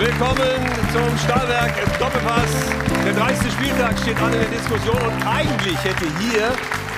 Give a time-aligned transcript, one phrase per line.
[0.00, 2.50] Willkommen zum Stahlwerk Doppelpass.
[3.04, 3.52] Der 30.
[3.52, 6.52] Spieltag steht an in der Diskussion und eigentlich hätte hier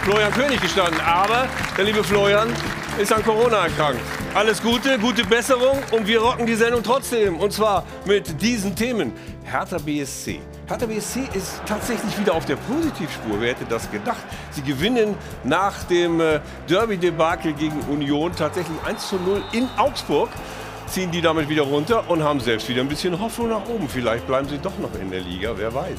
[0.05, 1.01] Florian König gestanden.
[1.01, 2.51] Aber der liebe Florian
[3.01, 4.01] ist an Corona erkrankt.
[4.35, 7.41] Alles Gute, gute Besserung und wir rocken die Sendung trotzdem.
[7.41, 9.13] Und zwar mit diesen Themen.
[9.43, 10.39] Hertha BSC.
[10.69, 13.41] Hertha BSC ist tatsächlich wieder auf der Positivspur.
[13.41, 14.23] Wer hätte das gedacht?
[14.53, 16.39] Sie gewinnen nach dem äh,
[16.69, 20.29] Derby-Debakel gegen Union tatsächlich 1 zu 0 in Augsburg
[20.93, 23.89] ziehen die damit wieder runter und haben selbst wieder ein bisschen Hoffnung nach oben.
[23.89, 25.99] Vielleicht bleiben sie doch noch in der Liga, wer weiß.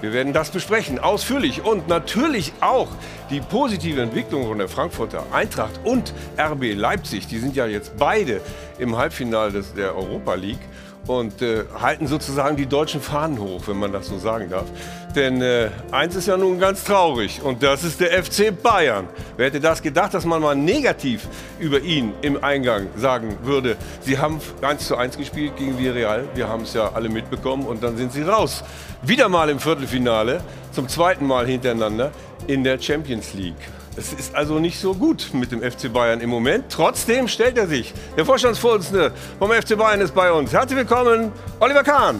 [0.00, 2.88] Wir werden das besprechen, ausführlich und natürlich auch
[3.28, 7.26] die positive Entwicklung von der Frankfurter Eintracht und RB Leipzig.
[7.26, 8.40] Die sind ja jetzt beide
[8.78, 10.66] im Halbfinale der Europa League
[11.06, 14.66] und äh, halten sozusagen die deutschen Fahnen hoch, wenn man das so sagen darf.
[15.14, 19.08] Denn äh, eins ist ja nun ganz traurig und das ist der FC Bayern.
[19.36, 24.18] Wer hätte das gedacht, dass man mal negativ über ihn im Eingang sagen würde, sie
[24.18, 27.96] haben 1 zu 1 gespielt gegen Villarreal, wir haben es ja alle mitbekommen und dann
[27.96, 28.64] sind sie raus.
[29.02, 32.12] Wieder mal im Viertelfinale, zum zweiten Mal hintereinander
[32.46, 33.81] in der Champions League.
[33.94, 36.64] Es ist also nicht so gut mit dem FC Bayern im Moment.
[36.70, 37.92] Trotzdem stellt er sich.
[38.16, 40.50] Der Vorstandsvorsitzende vom FC Bayern ist bei uns.
[40.50, 42.18] Herzlich willkommen, Oliver Kahn.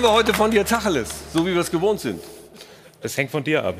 [0.00, 2.22] Hören wir heute von dir Tacheles, so wie wir es gewohnt sind.
[3.02, 3.74] Das hängt von dir ab.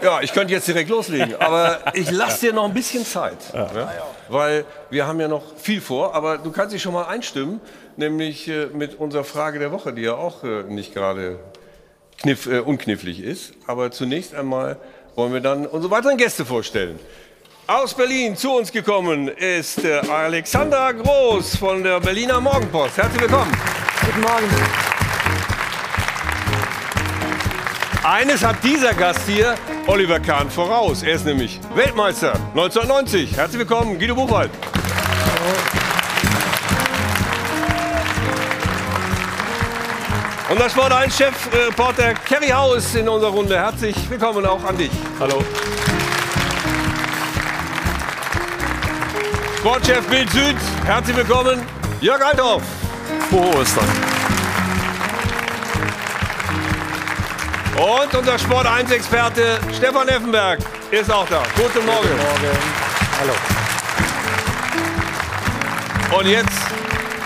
[0.00, 3.52] Ja, ich könnte jetzt direkt loslegen, aber ich lasse dir noch ein bisschen Zeit.
[3.52, 3.88] Ne?
[4.28, 7.60] Weil wir haben ja noch viel vor, aber du kannst dich schon mal einstimmen,
[7.96, 11.40] nämlich äh, mit unserer Frage der Woche, die ja auch äh, nicht gerade
[12.18, 13.54] kniff, äh, unknifflig ist.
[13.66, 14.76] Aber zunächst einmal
[15.16, 17.00] wollen wir dann unsere weiteren Gäste vorstellen.
[17.66, 22.98] Aus Berlin zu uns gekommen ist äh, Alexander Groß von der Berliner Morgenpost.
[22.98, 23.52] Herzlich willkommen.
[24.04, 24.91] Guten Morgen.
[28.04, 29.54] Eines hat dieser Gast hier,
[29.86, 31.04] Oliver Kahn, voraus.
[31.04, 33.36] Er ist nämlich Weltmeister 1990.
[33.36, 34.50] Herzlich willkommen, Guido Buchwald.
[40.50, 43.56] Und das Sport 1 Chefreporter Kerry Haus in unserer Runde.
[43.56, 44.90] Herzlich willkommen auch an dich.
[45.20, 45.44] Hallo.
[49.58, 51.62] Sportchef Bild Süd, herzlich willkommen,
[52.00, 52.62] Jörg Althoff.
[53.30, 54.11] Frohe Ostern.
[57.76, 60.58] Und unser Sport 1 Experte Stefan Effenberg
[60.90, 61.42] ist auch da.
[61.56, 62.08] Guten Morgen.
[63.18, 63.32] Hallo.
[66.18, 66.58] Und jetzt,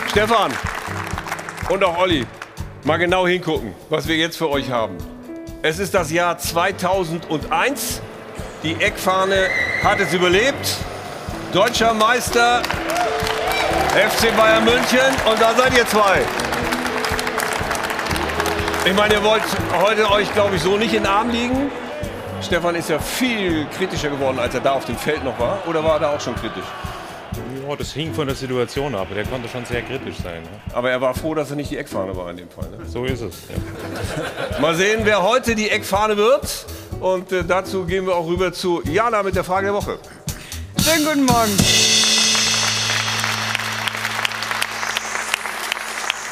[0.09, 0.53] Stefan
[1.69, 2.25] und auch Olli,
[2.85, 4.97] mal genau hingucken, was wir jetzt für euch haben.
[5.63, 8.01] Es ist das Jahr 2001.
[8.63, 9.49] Die Eckfahne
[9.83, 10.77] hat es überlebt.
[11.53, 12.63] Deutscher Meister
[13.95, 15.01] FC Bayern München.
[15.29, 16.21] Und da seid ihr zwei.
[18.87, 19.43] Ich meine, ihr wollt
[19.73, 21.73] heute euch, glaube ich, so nicht in den Arm liegen.
[22.41, 25.59] Stefan ist ja viel kritischer geworden, als er da auf dem Feld noch war.
[25.67, 26.65] Oder war er da auch schon kritisch?
[27.69, 29.09] Ja, das hing von der Situation ab.
[29.13, 30.41] Der konnte schon sehr kritisch sein.
[30.41, 30.49] Ne?
[30.73, 32.69] Aber er war froh, dass er nicht die Eckfahne war in dem Fall.
[32.69, 32.87] Ne?
[32.87, 33.35] So ist es.
[33.49, 34.61] Ja.
[34.61, 36.67] Mal sehen, wer heute die Eckfahne wird.
[37.01, 39.99] Und äh, dazu gehen wir auch rüber zu Jana mit der Frage der Woche.
[40.81, 42.06] Schönen guten Morgen.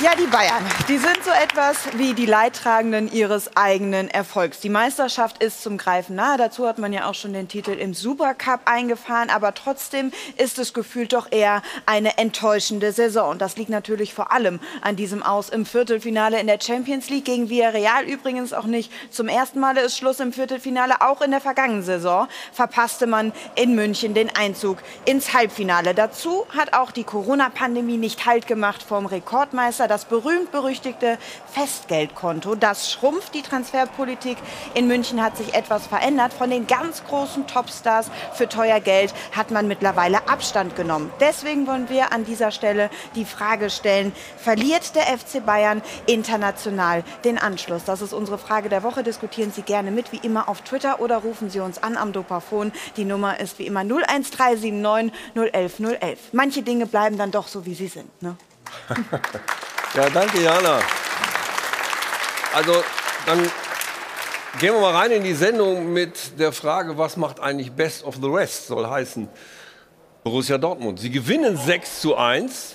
[0.04, 4.60] Ja, die Bayern, die sind so etwas wie die Leidtragenden ihres eigenen Erfolgs.
[4.60, 6.36] Die Meisterschaft ist zum Greifen nahe.
[6.36, 9.30] Dazu hat man ja auch schon den Titel im Supercup eingefahren.
[9.30, 13.30] Aber trotzdem ist es gefühlt doch eher eine enttäuschende Saison.
[13.30, 17.24] Und das liegt natürlich vor allem an diesem Aus im Viertelfinale in der Champions League
[17.24, 18.04] gegen Villarreal.
[18.04, 21.00] Übrigens auch nicht zum ersten Mal ist Schluss im Viertelfinale.
[21.00, 25.94] Auch in der vergangenen Saison verpasste man in München den Einzug ins Halbfinale.
[25.94, 31.18] Dazu hat auch die Corona-Pandemie nicht Halt gemacht vom Rekordmeister das berühmt-berüchtigte
[31.52, 32.56] Festgeldkonto.
[32.56, 34.36] Das schrumpft die Transferpolitik.
[34.74, 36.32] In München hat sich etwas verändert.
[36.32, 41.12] Von den ganz großen Topstars für teuer Geld hat man mittlerweile Abstand genommen.
[41.20, 47.38] Deswegen wollen wir an dieser Stelle die Frage stellen, verliert der FC Bayern international den
[47.38, 47.84] Anschluss?
[47.84, 49.04] Das ist unsere Frage der Woche.
[49.04, 52.72] Diskutieren Sie gerne mit, wie immer auf Twitter oder rufen Sie uns an am Dopafon.
[52.96, 56.18] Die Nummer ist wie immer 01379 011 011.
[56.32, 58.10] Manche Dinge bleiben dann doch so, wie sie sind.
[58.20, 58.36] Ne?
[59.94, 60.80] Ja, danke, Jana.
[62.52, 62.82] Also,
[63.26, 63.38] dann
[64.58, 68.16] gehen wir mal rein in die Sendung mit der Frage, was macht eigentlich Best of
[68.20, 68.66] the Rest?
[68.66, 69.28] Soll heißen
[70.24, 70.98] Borussia Dortmund.
[70.98, 72.74] Sie gewinnen 6 zu 1.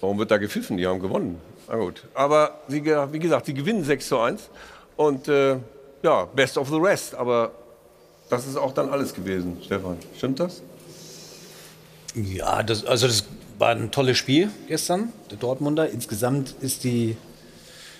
[0.00, 0.76] Warum wird da gepfiffen?
[0.76, 1.40] Die haben gewonnen.
[1.66, 2.04] Na gut.
[2.14, 4.50] Aber wie, wie gesagt, die gewinnen 6 zu 1.
[4.96, 5.56] Und äh,
[6.02, 7.16] ja, best of the rest.
[7.16, 7.50] Aber
[8.30, 9.98] das ist auch dann alles gewesen, Stefan.
[10.16, 10.62] Stimmt das?
[12.14, 13.24] Ja, das, also das
[13.58, 15.90] war ein tolles Spiel gestern, der Dortmunder.
[15.90, 17.16] Insgesamt ist die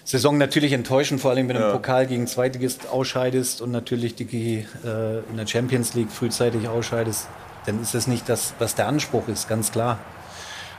[0.04, 1.68] Saison natürlich enttäuschend, vor allem wenn du ja.
[1.68, 7.28] im Pokal gegen Zweitligist ausscheidest und natürlich die, äh, in der Champions League frühzeitig ausscheidest.
[7.66, 9.98] Dann ist das nicht das, was der Anspruch ist, ganz klar.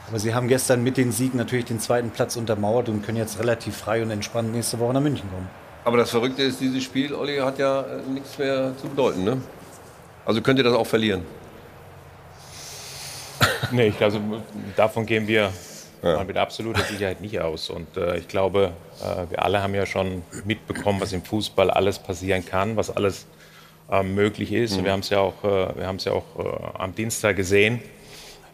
[0.08, 3.38] Aber sie haben gestern mit den Siegen natürlich den zweiten Platz untermauert und können jetzt
[3.38, 5.48] relativ frei und entspannt nächste Woche nach München kommen.
[5.86, 9.24] Aber das Verrückte ist, dieses Spiel, Olli, hat ja äh, nichts mehr zu bedeuten.
[9.24, 9.38] Ne?
[10.25, 11.22] Also könnt ihr das auch verlieren.
[13.71, 14.19] nee, ich glaube,
[14.75, 15.51] davon gehen wir
[16.03, 16.24] ja.
[16.24, 17.69] mit absoluter Sicherheit nicht aus.
[17.69, 18.71] Und äh, ich glaube,
[19.01, 23.27] äh, wir alle haben ja schon mitbekommen, was im Fußball alles passieren kann, was alles
[23.91, 24.77] äh, möglich ist.
[24.77, 24.86] Mhm.
[24.86, 27.81] wir haben es ja auch, äh, wir ja auch äh, am Dienstag gesehen,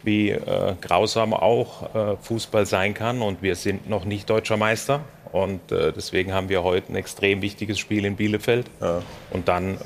[0.02, 3.22] wie äh, grausam auch Fußball sein kann.
[3.22, 5.00] Und wir sind noch nicht deutscher Meister.
[5.32, 8.70] Und deswegen haben wir heute ein extrem wichtiges Spiel in Bielefeld.
[8.80, 9.02] Ja.
[9.32, 9.76] Und dann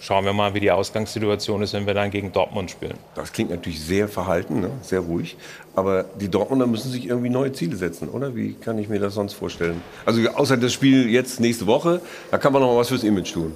[0.00, 2.94] schauen wir mal, wie die Ausgangssituation ist, wenn wir dann gegen Dortmund spielen.
[3.14, 4.70] Das klingt natürlich sehr verhalten, ne?
[4.82, 5.36] sehr ruhig.
[5.74, 8.34] Aber die Dortmunder müssen sich irgendwie neue Ziele setzen, oder?
[8.34, 9.80] Wie kann ich mir das sonst vorstellen?
[10.04, 12.00] Also außer das Spiel jetzt nächste Woche,
[12.30, 13.54] da kann man noch mal was fürs Image tun.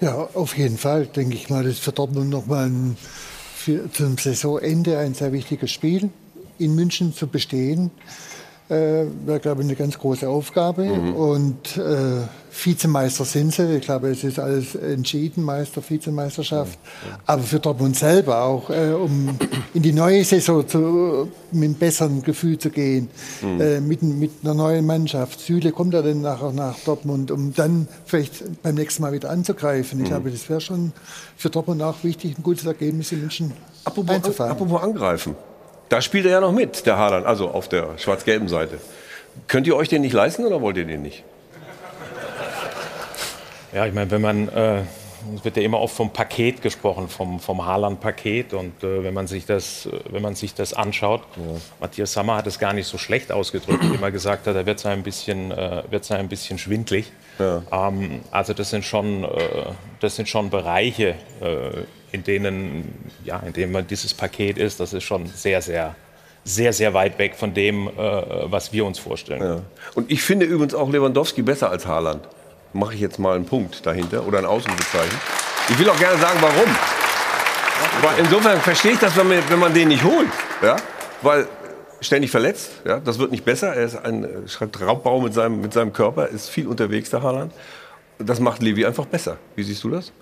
[0.00, 1.64] Ja, auf jeden Fall, denke ich mal.
[1.64, 2.96] Das ist für Dortmund noch mal ein,
[3.54, 6.10] für, zum Saisonende ein sehr wichtiges Spiel.
[6.58, 7.90] In München zu bestehen,
[8.68, 10.84] äh, wäre, glaube ich, eine ganz große Aufgabe.
[10.84, 11.14] Mhm.
[11.14, 12.20] Und äh,
[12.50, 13.76] Vizemeister sind sie.
[13.76, 16.78] Ich glaube, es ist alles entschieden, Meister, Vizemeisterschaft.
[16.78, 17.14] Mhm.
[17.26, 19.38] Aber für Dortmund selber auch, äh, um
[19.74, 23.08] in die neue Saison zu, mit einem besseren Gefühl zu gehen,
[23.42, 23.60] mhm.
[23.60, 25.40] äh, mit, mit, einer neuen Mannschaft.
[25.40, 29.98] Süle kommt ja dann nachher nach Dortmund, um dann vielleicht beim nächsten Mal wieder anzugreifen.
[30.00, 30.08] Ich mhm.
[30.08, 30.92] glaube, das wäre schon
[31.36, 33.52] für Dortmund auch wichtig, ein gutes Ergebnis in München
[33.84, 34.52] apropos, einzufahren.
[34.52, 35.34] Apropos angreifen.
[35.88, 38.78] Da spielt er ja noch mit, der Haaland, also auf der schwarz-gelben Seite.
[39.46, 41.24] Könnt ihr euch den nicht leisten oder wollt ihr den nicht?
[43.72, 44.82] Ja, ich meine, wenn man, äh,
[45.34, 48.54] es wird ja immer oft vom Paket gesprochen, vom, vom Haaland-Paket.
[48.54, 51.42] Und äh, wenn, man sich das, wenn man sich das anschaut, ja.
[51.80, 54.84] Matthias Sammer hat es gar nicht so schlecht ausgedrückt, wie er gesagt hat, er wird
[54.86, 57.12] ein bisschen, äh, wird ein bisschen schwindlig.
[57.38, 57.62] Ja.
[57.70, 59.28] Ähm, also das sind schon, äh,
[60.00, 64.92] das sind schon Bereiche, äh, in denen, ja, in denen man dieses Paket ist, das
[64.92, 65.94] ist schon sehr, sehr,
[66.44, 69.42] sehr, sehr weit weg von dem, äh, was wir uns vorstellen.
[69.42, 69.60] Ja.
[69.94, 72.26] Und ich finde übrigens auch Lewandowski besser als Haaland.
[72.72, 75.18] Mache ich jetzt mal einen Punkt dahinter oder ein Ausrufezeichen.
[75.70, 76.76] Ich will auch gerne sagen, warum.
[77.98, 80.28] Aber insofern verstehe ich das, wenn man, wenn man den nicht holt.
[80.62, 80.76] Ja?
[81.22, 81.46] Weil
[82.00, 83.00] ständig verletzt, ja?
[83.00, 83.74] das wird nicht besser.
[83.74, 84.26] Er ist ein
[84.80, 87.52] Raubbau mit seinem, mit seinem Körper, ist viel unterwegs, der Haaland.
[88.18, 89.36] Das macht Levi einfach besser.
[89.54, 90.12] Wie siehst du das?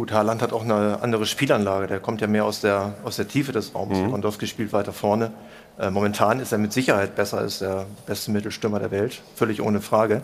[0.00, 1.86] Gut, Haaland hat auch eine andere Spielanlage.
[1.86, 3.98] Der kommt ja mehr aus der, aus der Tiefe des Raums.
[3.98, 4.06] Mhm.
[4.06, 5.30] Lewandowski spielt weiter vorne.
[5.78, 9.20] Äh, momentan ist er mit Sicherheit besser als der beste Mittelstürmer der Welt.
[9.34, 10.22] Völlig ohne Frage.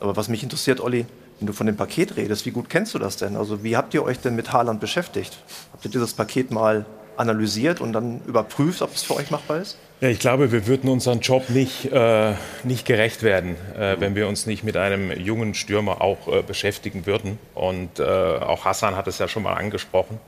[0.00, 1.04] Aber was mich interessiert, Olli,
[1.38, 3.36] wenn du von dem Paket redest, wie gut kennst du das denn?
[3.36, 5.36] Also wie habt ihr euch denn mit Haaland beschäftigt?
[5.74, 6.86] Habt ihr dieses Paket mal
[7.18, 9.76] analysiert und dann überprüft, ob es für euch machbar ist?
[10.00, 14.28] Ja, ich glaube, wir würden unseren Job nicht, äh, nicht gerecht werden, äh, wenn wir
[14.28, 17.36] uns nicht mit einem jungen Stürmer auch äh, beschäftigen würden.
[17.56, 20.20] Und äh, auch Hassan hat es ja schon mal angesprochen.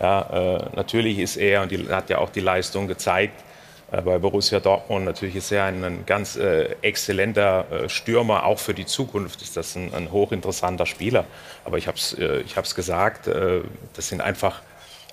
[0.00, 0.22] Ja,
[0.62, 3.44] äh, natürlich ist er, und die, hat ja auch die Leistung gezeigt,
[3.90, 5.04] äh, bei Borussia Dortmund.
[5.04, 9.58] Natürlich ist er ein, ein ganz äh, exzellenter äh, Stürmer, auch für die Zukunft ist
[9.58, 11.26] das ein, ein hochinteressanter Spieler.
[11.66, 14.62] Aber ich habe es ich gesagt, das sind einfach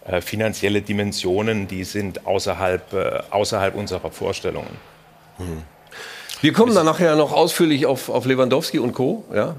[0.06, 4.78] äh, finanzielle Dimensionen, die sind außerhalb, äh, außerhalb unserer Vorstellungen.
[5.38, 5.64] Hm.
[6.42, 9.24] Wir kommen dann nachher noch ausführlich auf, auf Lewandowski und Co.
[9.34, 9.56] Ja?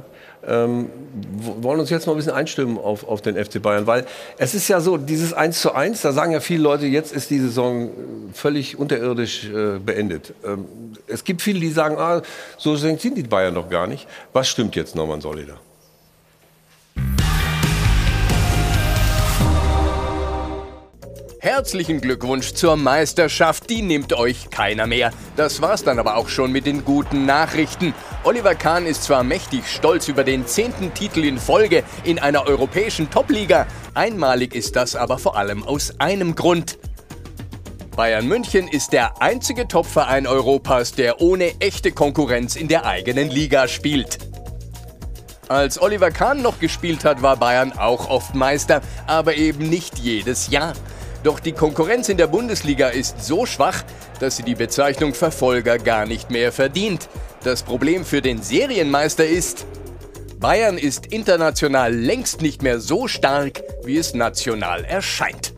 [0.46, 0.88] Ähm,
[1.40, 4.06] wollen uns jetzt mal ein bisschen einstimmen auf, auf den FC Bayern, weil
[4.38, 7.30] es ist ja so, dieses 1 zu 1, da sagen ja viele Leute, jetzt ist
[7.30, 7.90] die Saison
[8.32, 10.34] völlig unterirdisch äh, beendet.
[10.44, 10.66] Ähm,
[11.08, 12.22] es gibt viele, die sagen, ah,
[12.56, 14.06] so sind die Bayern doch gar nicht.
[14.32, 15.54] Was stimmt jetzt, Norman Solida?
[21.46, 25.12] Herzlichen Glückwunsch zur Meisterschaft, die nimmt euch keiner mehr.
[25.36, 27.94] Das war's dann aber auch schon mit den guten Nachrichten.
[28.24, 33.10] Oliver Kahn ist zwar mächtig stolz über den zehnten Titel in Folge in einer europäischen
[33.10, 36.80] Topliga, einmalig ist das aber vor allem aus einem Grund.
[37.94, 43.68] Bayern München ist der einzige Topverein Europas, der ohne echte Konkurrenz in der eigenen Liga
[43.68, 44.18] spielt.
[45.46, 50.48] Als Oliver Kahn noch gespielt hat, war Bayern auch oft Meister, aber eben nicht jedes
[50.48, 50.72] Jahr.
[51.26, 53.82] Doch die Konkurrenz in der Bundesliga ist so schwach,
[54.20, 57.08] dass sie die Bezeichnung Verfolger gar nicht mehr verdient.
[57.42, 59.66] Das Problem für den Serienmeister ist,
[60.38, 65.52] Bayern ist international längst nicht mehr so stark, wie es national erscheint.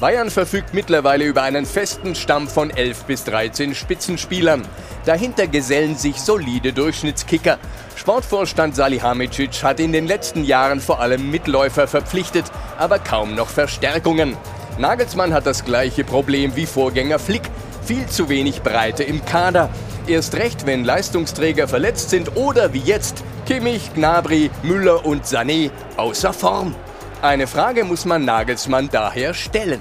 [0.00, 4.68] Bayern verfügt mittlerweile über einen festen Stamm von 11 bis 13 Spitzenspielern.
[5.06, 7.58] Dahinter gesellen sich solide Durchschnittskicker.
[7.96, 12.44] Sportvorstand Salihamidzic hat in den letzten Jahren vor allem Mitläufer verpflichtet,
[12.76, 14.36] aber kaum noch Verstärkungen.
[14.78, 17.42] Nagelsmann hat das gleiche Problem wie Vorgänger Flick.
[17.84, 19.70] Viel zu wenig Breite im Kader.
[20.08, 26.32] Erst recht, wenn Leistungsträger verletzt sind oder wie jetzt Kimmich, Gnabry, Müller und Sané außer
[26.32, 26.74] Form.
[27.22, 29.80] Eine Frage muss man Nagelsmann daher stellen.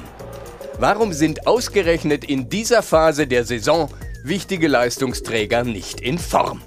[0.80, 3.90] Warum sind ausgerechnet in dieser Phase der Saison
[4.24, 6.62] wichtige Leistungsträger nicht in Form?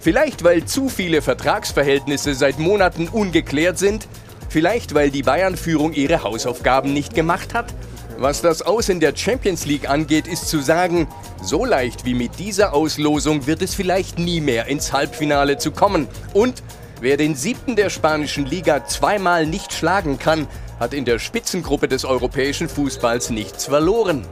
[0.00, 4.08] Vielleicht weil zu viele Vertragsverhältnisse seit Monaten ungeklärt sind?
[4.50, 7.72] Vielleicht weil die Bayern-Führung ihre Hausaufgaben nicht gemacht hat?
[8.18, 11.06] Was das Aus in der Champions League angeht, ist zu sagen,
[11.40, 16.08] so leicht wie mit dieser Auslosung wird es vielleicht nie mehr ins Halbfinale zu kommen.
[16.34, 16.64] Und
[17.00, 20.48] wer den siebten der spanischen Liga zweimal nicht schlagen kann,
[20.80, 24.26] hat in der Spitzengruppe des europäischen Fußballs nichts verloren.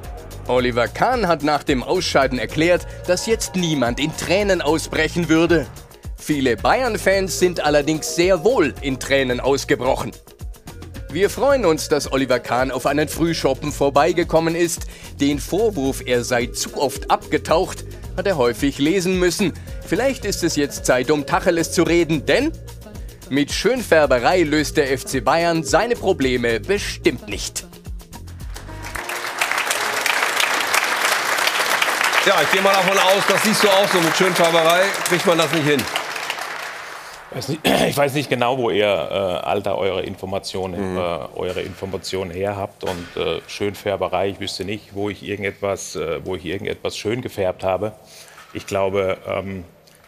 [0.48, 5.66] Oliver Kahn hat nach dem Ausscheiden erklärt, dass jetzt niemand in Tränen ausbrechen würde.
[6.18, 10.12] Viele Bayern-Fans sind allerdings sehr wohl in Tränen ausgebrochen.
[11.10, 14.82] Wir freuen uns, dass Oliver Kahn auf einen Frühschoppen vorbeigekommen ist.
[15.18, 17.84] Den Vorwurf, er sei zu oft abgetaucht,
[18.16, 19.54] hat er häufig lesen müssen.
[19.86, 22.52] Vielleicht ist es jetzt Zeit, um Tacheles zu reden, denn
[23.30, 27.66] mit Schönfärberei löst der FC Bayern seine Probleme bestimmt nicht.
[32.26, 35.38] Ja, ich gehe mal davon aus, das siehst du auch so mit Schönfärberei, kriegt man
[35.38, 35.82] das nicht hin.
[37.88, 40.98] Ich weiß nicht genau, wo ihr äh, Alter eure Informationen, mhm.
[40.98, 41.00] äh,
[41.36, 44.28] eure Informationen her habt und äh, Schönfärberei.
[44.28, 47.92] Ich wüsste nicht, wo ich irgendetwas, äh, wo ich irgendetwas schön gefärbt habe.
[48.52, 49.64] Ich glaube, ähm,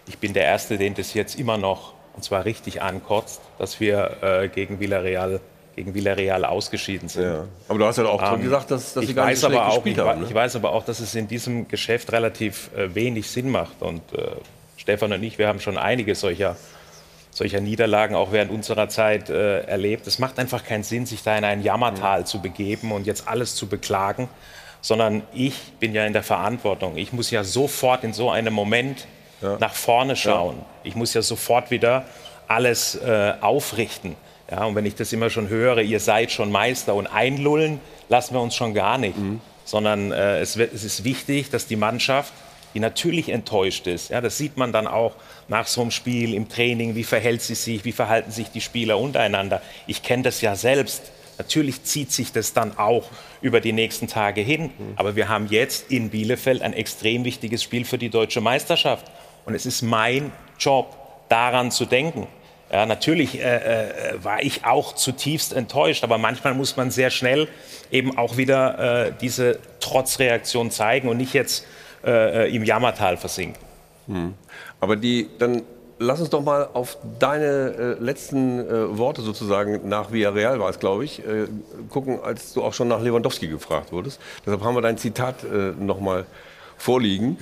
[0.08, 4.16] ich bin der Erste, den das jetzt immer noch und zwar richtig ankotzt, dass wir
[4.22, 5.40] äh, gegen Villarreal
[5.76, 7.24] gegen Villarreal ausgeschieden sind.
[7.24, 7.44] Ja.
[7.68, 9.96] Aber du hast ja auch ähm, gesagt, dass, dass sie gar nicht aber auch, gespielt
[9.96, 10.20] ich, haben.
[10.20, 10.26] Ne?
[10.26, 13.80] Ich weiß aber auch, dass es in diesem Geschäft relativ äh, wenig Sinn macht.
[13.80, 14.32] Und äh,
[14.76, 16.56] Stefan und ich, wir haben schon einige solcher
[17.30, 20.06] solcher Niederlagen auch während unserer Zeit äh, erlebt.
[20.06, 23.54] Es macht einfach keinen Sinn, sich da in ein Jammertal zu begeben und jetzt alles
[23.54, 24.28] zu beklagen,
[24.80, 26.96] sondern ich bin ja in der Verantwortung.
[26.96, 29.06] Ich muss ja sofort in so einem Moment
[29.42, 29.56] ja.
[29.58, 30.56] nach vorne schauen.
[30.58, 30.66] Ja.
[30.84, 32.04] Ich muss ja sofort wieder
[32.48, 34.16] alles äh, aufrichten.
[34.50, 38.34] Ja, und wenn ich das immer schon höre, ihr seid schon Meister und einlullen, lassen
[38.34, 39.16] wir uns schon gar nicht.
[39.16, 39.40] Mhm.
[39.64, 42.32] Sondern äh, es, wird, es ist wichtig, dass die Mannschaft
[42.74, 44.10] die natürlich enttäuscht ist.
[44.10, 45.14] Ja, das sieht man dann auch
[45.48, 46.94] nach so einem Spiel im Training.
[46.94, 47.84] Wie verhält sie sich?
[47.84, 49.62] Wie verhalten sich die Spieler untereinander?
[49.86, 51.10] Ich kenne das ja selbst.
[51.38, 53.08] Natürlich zieht sich das dann auch
[53.40, 54.70] über die nächsten Tage hin.
[54.96, 59.06] Aber wir haben jetzt in Bielefeld ein extrem wichtiges Spiel für die deutsche Meisterschaft.
[59.46, 60.96] Und es ist mein Job,
[61.30, 62.26] daran zu denken.
[62.70, 67.48] Ja, natürlich äh, äh, war ich auch zutiefst enttäuscht, aber manchmal muss man sehr schnell
[67.90, 71.66] eben auch wieder äh, diese Trotzreaktion zeigen und nicht jetzt
[72.04, 73.62] äh, äh, im Jammertal versinken.
[74.06, 74.34] Hm.
[74.80, 75.62] Aber die, dann
[75.98, 80.80] lass uns doch mal auf deine äh, letzten äh, Worte sozusagen nach Villarreal war es,
[80.80, 81.46] glaube ich, äh,
[81.90, 84.20] gucken, als du auch schon nach Lewandowski gefragt wurdest.
[84.44, 86.24] Deshalb haben wir dein Zitat äh, noch mal
[86.76, 87.38] vorliegen.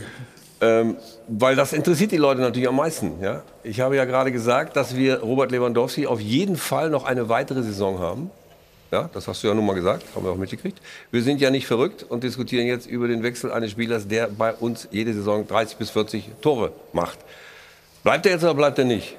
[0.60, 0.96] Ähm,
[1.28, 3.22] weil das interessiert die Leute natürlich am meisten.
[3.22, 3.42] Ja?
[3.62, 7.62] Ich habe ja gerade gesagt, dass wir Robert Lewandowski auf jeden Fall noch eine weitere
[7.62, 8.30] Saison haben.
[8.90, 10.80] Ja, das hast du ja nun mal gesagt, haben wir auch mitgekriegt.
[11.10, 14.54] Wir sind ja nicht verrückt und diskutieren jetzt über den Wechsel eines Spielers, der bei
[14.54, 17.18] uns jede Saison 30 bis 40 Tore macht.
[18.02, 19.16] Bleibt er jetzt oder bleibt er nicht?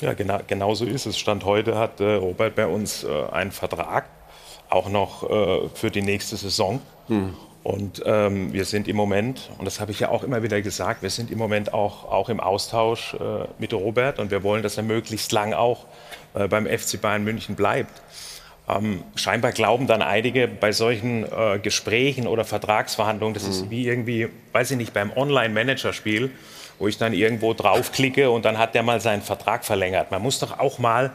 [0.00, 1.18] Ja, genau, genau so ist es.
[1.18, 4.06] Stand heute hat äh, Robert bei uns äh, einen Vertrag,
[4.70, 6.80] auch noch äh, für die nächste Saison.
[7.08, 7.34] Hm.
[7.62, 11.02] Und ähm, wir sind im Moment, und das habe ich ja auch immer wieder gesagt,
[11.02, 14.78] wir sind im Moment auch, auch im Austausch äh, mit Robert und wir wollen, dass
[14.78, 15.84] er möglichst lang auch
[16.32, 18.00] äh, beim FC Bayern München bleibt.
[18.70, 23.50] Ähm, scheinbar glauben dann einige bei solchen äh, Gesprächen oder Vertragsverhandlungen, das mhm.
[23.50, 26.30] ist wie irgendwie, weiß ich nicht, beim Online-Manager-Spiel,
[26.78, 30.10] wo ich dann irgendwo draufklicke und dann hat der mal seinen Vertrag verlängert.
[30.10, 31.10] Man muss doch auch mal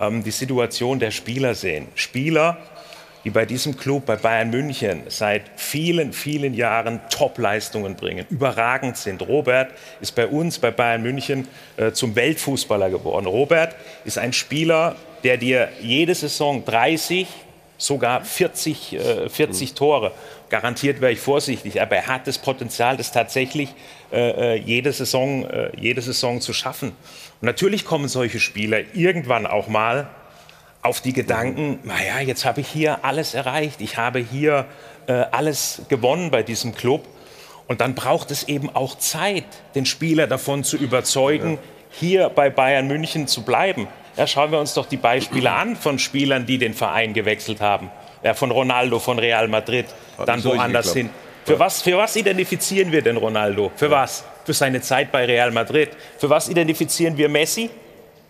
[0.00, 1.88] ähm, die Situation der Spieler sehen.
[1.94, 2.58] Spieler,
[3.24, 9.22] die bei diesem Club, bei Bayern München, seit vielen, vielen Jahren Top-Leistungen bringen, überragend sind.
[9.22, 13.26] Robert ist bei uns, bei Bayern München, äh, zum Weltfußballer geworden.
[13.26, 17.26] Robert ist ein Spieler, der dir jede Saison 30,
[17.78, 19.74] sogar 40, äh, 40 mhm.
[19.74, 20.12] Tore,
[20.48, 23.70] garantiert wäre ich vorsichtig, aber er hat das Potenzial, das tatsächlich
[24.12, 26.90] äh, äh, jede, Saison, äh, jede Saison zu schaffen.
[27.40, 30.08] Und natürlich kommen solche Spieler irgendwann auch mal
[30.82, 34.66] auf die Gedanken, naja, jetzt habe ich hier alles erreicht, ich habe hier
[35.06, 37.08] äh, alles gewonnen bei diesem Club.
[37.66, 41.58] Und dann braucht es eben auch Zeit, den Spieler davon zu überzeugen,
[41.90, 43.88] hier bei Bayern München zu bleiben.
[44.16, 47.90] Ja, schauen wir uns doch die Beispiele an von Spielern, die den Verein gewechselt haben.
[48.22, 51.10] Ja, von Ronaldo, von Real Madrid, Hat dann woanders hin.
[51.44, 53.70] Für was, für was identifizieren wir denn Ronaldo?
[53.76, 54.24] Für was?
[54.44, 55.90] Für seine Zeit bei Real Madrid.
[56.18, 57.68] Für was identifizieren wir Messi?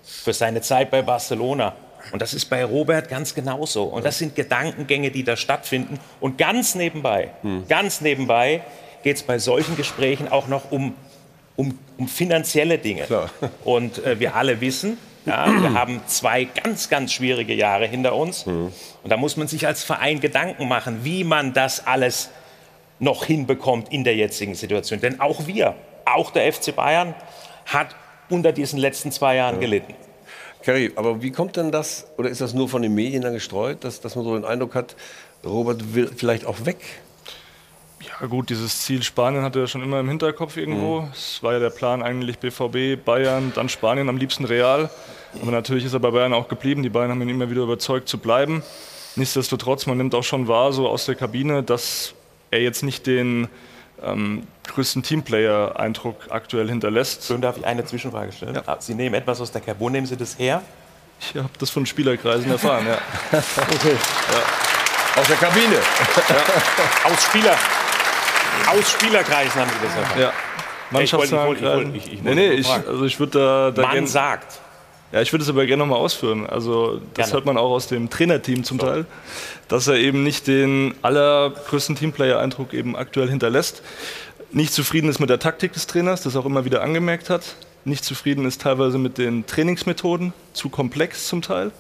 [0.03, 1.75] Für seine Zeit bei Barcelona.
[2.13, 3.85] Und das ist bei Robert ganz genauso.
[3.85, 5.99] Und das sind Gedankengänge, die da stattfinden.
[6.21, 7.67] Und ganz nebenbei, Hm.
[7.69, 8.63] ganz nebenbei
[9.03, 10.95] geht es bei solchen Gesprächen auch noch um,
[11.57, 13.03] um, um finanzielle Dinge.
[13.05, 13.31] Klar.
[13.65, 18.47] Und äh, wir alle wissen, ja, wir haben zwei ganz, ganz schwierige Jahre hinter uns.
[18.47, 18.73] Hm.
[19.03, 22.31] Und da muss man sich als Verein Gedanken machen, wie man das alles
[22.99, 25.01] noch hinbekommt in der jetzigen Situation.
[25.01, 27.15] Denn auch wir, auch der FC Bayern,
[27.67, 27.95] hat
[28.29, 29.95] unter diesen letzten zwei Jahren gelitten.
[30.63, 33.85] Kerry, aber wie kommt denn das, oder ist das nur von den Medien dann gestreut,
[33.85, 34.97] dass, dass man so den Eindruck hat,
[35.45, 36.79] Robert will vielleicht auch weg?
[38.21, 41.09] Ja gut, dieses Ziel Spanien hatte er schon immer im Hinterkopf irgendwo.
[41.13, 44.89] Es war ja der Plan eigentlich BVB, Bayern, dann Spanien, am liebsten Real.
[45.43, 46.83] Aber natürlich ist er bei Bayern auch geblieben.
[46.83, 48.63] Die Bayern haben ihn immer wieder überzeugt zu bleiben.
[49.17, 52.15] Nichtsdestotrotz, man nimmt auch schon wahr, so aus der Kabine, dass
[52.51, 53.49] er jetzt nicht den
[54.03, 57.27] ähm, größten Teamplayer-Eindruck aktuell hinterlässt.
[57.27, 58.61] Schön, darf ich eine Zwischenfrage stellen?
[58.67, 59.77] Ah, Sie nehmen etwas aus der Cab.
[59.81, 60.63] Wo nehmen Sie das her?
[61.21, 62.99] Ich habe das von Spielerkreisen erfahren, ja.
[65.17, 65.77] Aus der Kabine.
[67.05, 67.57] Aus Spieler.
[68.71, 70.21] Aus Spielerkreisen haben Sie das erfahren.
[70.21, 70.33] ja.
[70.93, 74.61] Wollte- ich ich ich- Nee, nee, ich, also ich würde da, da Man gern- sagt.
[75.13, 76.47] Ja, ich würde es aber gerne nochmal ausführen.
[76.47, 77.33] Also das Gerne.
[77.35, 79.07] hört man auch aus dem Trainerteam zum Teil,
[79.69, 83.83] dass er eben nicht den allergrößten Teamplayer-Eindruck eben aktuell hinterlässt.
[84.51, 87.55] Nicht zufrieden ist mit der Taktik des Trainers, das auch immer wieder angemerkt hat.
[87.85, 91.71] Nicht zufrieden ist teilweise mit den Trainingsmethoden, zu komplex zum Teil.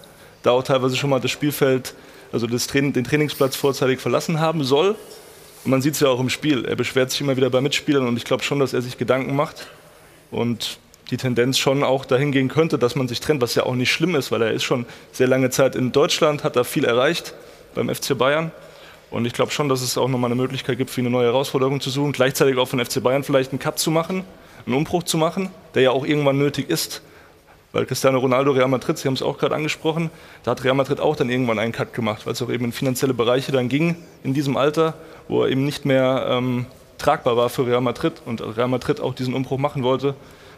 [0.42, 1.94] Da auch teilweise schon mal das Spielfeld,
[2.32, 4.96] also das Train den Trainingsplatz vorzeitig verlassen haben soll.
[5.64, 6.64] Und man sieht es ja auch im Spiel.
[6.64, 9.34] Er beschwert sich immer wieder bei Mitspielern und ich glaube schon, dass er sich Gedanken
[9.34, 9.66] macht
[10.30, 10.78] und
[11.10, 13.92] die Tendenz schon auch dahin gehen könnte, dass man sich trennt, was ja auch nicht
[13.92, 17.34] schlimm ist, weil er ist schon sehr lange Zeit in Deutschland, hat da viel erreicht
[17.74, 18.52] beim FC Bayern.
[19.10, 21.80] Und ich glaube schon, dass es auch nochmal eine Möglichkeit gibt, für eine neue Herausforderung
[21.80, 22.12] zu suchen.
[22.12, 24.24] Gleichzeitig auch von FC Bayern vielleicht einen Cut zu machen,
[24.66, 27.02] einen Umbruch zu machen, der ja auch irgendwann nötig ist.
[27.74, 30.10] Weil Cristiano Ronaldo, Real Madrid, Sie haben es auch gerade angesprochen,
[30.44, 32.72] da hat Real Madrid auch dann irgendwann einen Cut gemacht, weil es auch eben in
[32.72, 34.94] finanzielle Bereiche dann ging in diesem Alter,
[35.26, 36.66] wo er eben nicht mehr ähm,
[36.98, 40.14] tragbar war für Real Madrid und Real Madrid auch diesen Umbruch machen wollte.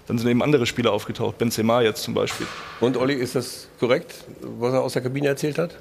[0.06, 2.46] Dann sind eben andere Spieler aufgetaucht, Benzema jetzt zum Beispiel.
[2.80, 5.74] Und Olli, ist das korrekt, was er aus der Kabine erzählt hat?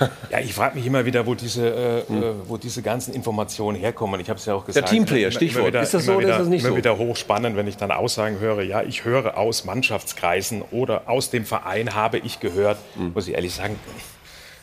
[0.30, 4.20] Ja, ich frage mich immer wieder, wo diese, äh, äh, wo diese ganzen Informationen herkommen.
[4.20, 4.88] Ich habe es ja auch gesagt.
[4.88, 5.66] Teamplayer, Immer- Stichwort.
[5.68, 6.76] Wieder, Ist das so oder wieder, ist das nicht immer so?
[6.76, 8.62] wieder hochspannend, wenn ich dann Aussagen höre.
[8.62, 12.78] Ja, ich höre aus Mannschaftskreisen oder aus dem Verein habe ich gehört.
[12.96, 13.78] Muss ich ehrlich sagen.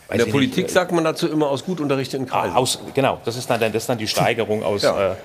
[0.08, 2.56] weiß In der Politik nicht, sagt man dazu immer aus gut unterrichteten äh, Kreisen.
[2.56, 4.84] aus, genau, das ist dann, das ist dann die Steigerung aus.
[4.84, 5.14] Ja.
[5.14, 5.16] Äh,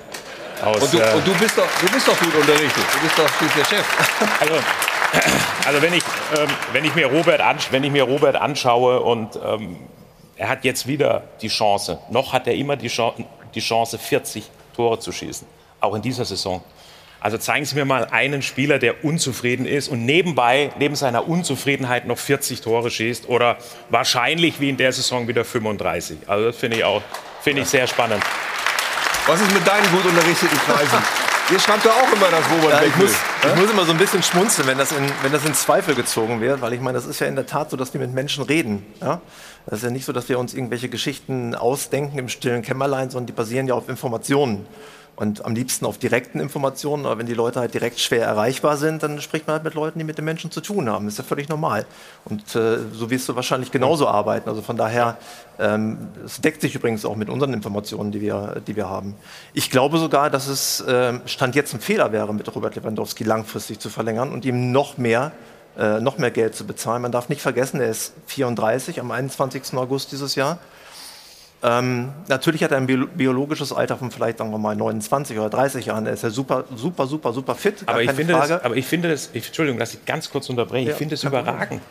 [0.65, 2.85] aus Und du, äh, und du, bist doch, du bist doch gut unterrichtet.
[2.95, 3.87] Du bist doch du bist der Chef.
[4.41, 4.55] Also,
[5.67, 6.05] also wenn, ich,
[6.39, 9.77] ähm, wenn, ich mir Robert wenn ich mir Robert anschaue und ähm,
[10.37, 14.45] er hat jetzt wieder die Chance, noch hat er immer die, Chance, die Chance, 40
[14.75, 15.47] Tore zu schießen,
[15.81, 16.63] auch in dieser Saison.
[17.21, 22.07] Also zeigen Sie mir mal einen Spieler, der unzufrieden ist und nebenbei, neben seiner Unzufriedenheit
[22.07, 23.59] noch 40 Tore schießt oder
[23.91, 26.21] wahrscheinlich wie in der Saison wieder 35.
[26.27, 27.03] Also das finde ich auch
[27.43, 28.23] finde ich sehr spannend.
[29.27, 30.99] Was ist mit deinen gut unterrichteten Kreisen?
[31.51, 33.99] Ihr schreibt doch auch immer, dass Robert Ja, ich, muss, ich muss immer so ein
[33.99, 37.07] bisschen schmunzeln, wenn das, in, wenn das in Zweifel gezogen wird, weil ich meine, das
[37.07, 38.87] ist ja in der Tat so, dass wir mit Menschen reden.
[39.01, 39.21] Ja?
[39.67, 43.27] Das ist ja nicht so, dass wir uns irgendwelche Geschichten ausdenken im stillen Kämmerlein, sondern
[43.27, 44.65] die basieren ja auf Informationen.
[45.21, 49.03] Und am liebsten auf direkten Informationen, aber wenn die Leute halt direkt schwer erreichbar sind,
[49.03, 51.05] dann spricht man halt mit Leuten, die mit den Menschen zu tun haben.
[51.05, 51.85] Das ist ja völlig normal.
[52.25, 54.49] Und äh, so wirst du wahrscheinlich genauso arbeiten.
[54.49, 55.19] Also von daher,
[55.59, 59.15] ähm, es deckt sich übrigens auch mit unseren Informationen, die wir, die wir haben.
[59.53, 63.79] Ich glaube sogar, dass es ähm, Stand jetzt ein Fehler wäre, mit Robert Lewandowski langfristig
[63.79, 65.33] zu verlängern und ihm noch mehr,
[65.77, 67.03] äh, noch mehr Geld zu bezahlen.
[67.03, 69.75] Man darf nicht vergessen, er ist 34 am 21.
[69.75, 70.59] August dieses Jahr.
[71.63, 75.51] Ähm, natürlich hat er ein bio biologisches Alter von vielleicht, sagen wir mal, 29 oder
[75.51, 76.07] 30 Jahren.
[76.07, 77.83] Er ist ja super, super, super, super fit.
[77.87, 78.55] Aber ich, finde Frage.
[78.55, 81.15] das, aber ich finde das, ich, Entschuldigung, lass ich ganz kurz unterbrechen, Ja, ich finde
[81.17, 81.83] es überragend.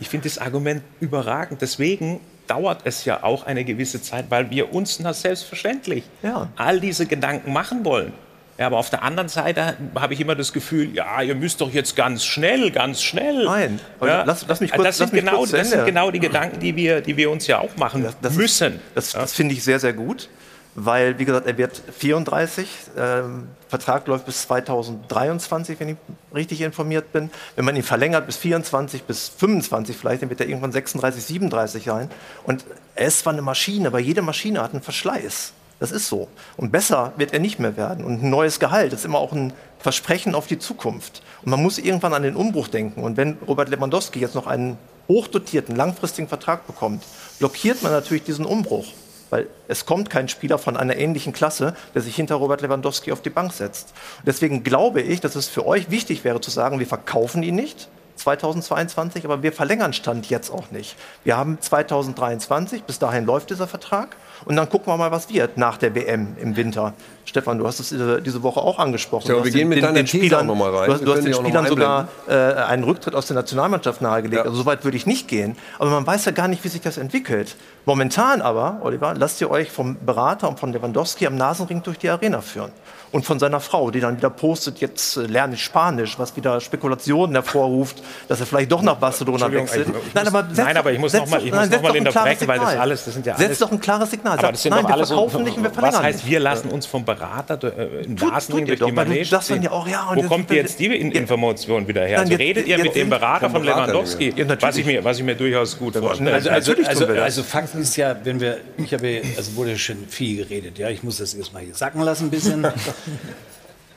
[0.00, 1.62] Ich finde das Argument überragend.
[1.62, 6.48] Deswegen dauert es ja auch eine gewisse Zeit, weil wir uns na selbstverständlich Ja.
[6.56, 8.12] all diese Gedanken machen wollen.
[8.62, 11.72] Ja, aber auf der anderen Seite habe ich immer das Gefühl, ja, ihr müsst doch
[11.72, 13.44] jetzt ganz schnell, ganz schnell.
[13.44, 16.60] Nein, ja, lass- lass mich kurz- das sind, genau, kurz das sind genau die Gedanken,
[16.60, 18.74] die wir, die wir uns ja auch machen Das müssen.
[18.74, 20.28] Ist, das das finde ich sehr, sehr gut,
[20.76, 22.68] weil, wie gesagt, er wird 34.
[22.96, 25.96] Ähm, Vertrag läuft bis 2023, wenn ich
[26.32, 27.30] richtig informiert bin.
[27.56, 31.82] Wenn man ihn verlängert bis 24, bis 25 vielleicht, dann wird er irgendwann 36, 37
[31.86, 32.08] sein.
[32.44, 35.52] Und er ist zwar eine Maschine, aber jede Maschine hat einen Verschleiß.
[35.82, 36.28] Das ist so.
[36.56, 38.04] Und besser wird er nicht mehr werden.
[38.04, 41.24] Und ein neues Gehalt ist immer auch ein Versprechen auf die Zukunft.
[41.42, 43.02] Und man muss irgendwann an den Umbruch denken.
[43.02, 47.02] Und wenn Robert Lewandowski jetzt noch einen hochdotierten, langfristigen Vertrag bekommt,
[47.40, 48.86] blockiert man natürlich diesen Umbruch.
[49.30, 53.20] Weil es kommt kein Spieler von einer ähnlichen Klasse, der sich hinter Robert Lewandowski auf
[53.20, 53.88] die Bank setzt.
[54.18, 57.56] Und deswegen glaube ich, dass es für euch wichtig wäre zu sagen, wir verkaufen ihn
[57.56, 57.88] nicht,
[58.22, 60.96] 2022, aber wir verlängern Stand jetzt auch nicht.
[61.24, 64.16] Wir haben 2023, bis dahin läuft dieser Vertrag.
[64.44, 66.94] Und dann gucken wir mal, was wird nach der WM im Winter.
[67.24, 69.28] Stefan, du hast es diese, Woche auch angesprochen.
[69.28, 70.86] Ja, wir gehen mit deiner These Spielern, auch noch mal rein.
[70.86, 74.40] Du hast, du hast den Spielern sogar äh, einen Rücktritt aus der Nationalmannschaft nahegelegt.
[74.40, 74.42] Ja.
[74.42, 75.56] Also so weit würde ich nicht gehen.
[75.78, 77.54] Aber man weiß ja gar nicht, wie sich das entwickelt.
[77.84, 82.08] Momentan aber, Oliver, lasst ihr euch vom Berater und von Lewandowski am Nasenring durch die
[82.08, 82.72] Arena führen.
[83.12, 86.60] Und von seiner Frau, die dann wieder postet, jetzt äh, lerne ich Spanisch, was wieder
[86.60, 89.88] Spekulationen hervorruft, dass er vielleicht doch nach Barcelona wechselt.
[90.14, 92.48] nein, aber setz nein, aber ich muss setz noch mal- ich muss setz noch unterbrechen,
[92.48, 94.38] weil das alles- das sind ja Setz alles- doch ein klares Signal.
[94.38, 96.30] Aber das sind nein, doch wir alles verkaufen nicht und wir Was verlängern heißt, nicht.
[96.30, 99.62] wir lassen uns vom Berater äh, im Nasenring tut ihr durch die Manege dann ziehen?
[99.62, 100.86] ja auch, ja, Wo kommt jetzt die.
[100.86, 102.20] Information wieder her?
[102.20, 104.34] Also redet ihr mit dem Berater von Lewandowski?
[104.60, 106.32] was, ich mir, was ich mir durchaus gut vorstelle.
[106.34, 107.38] Also, also, also, wir das.
[107.40, 111.18] Fakt ist ja, wenn wir, ich habe, also wurde schon viel geredet, ja, ich muss
[111.18, 112.66] das erstmal hier sacken lassen ein bisschen.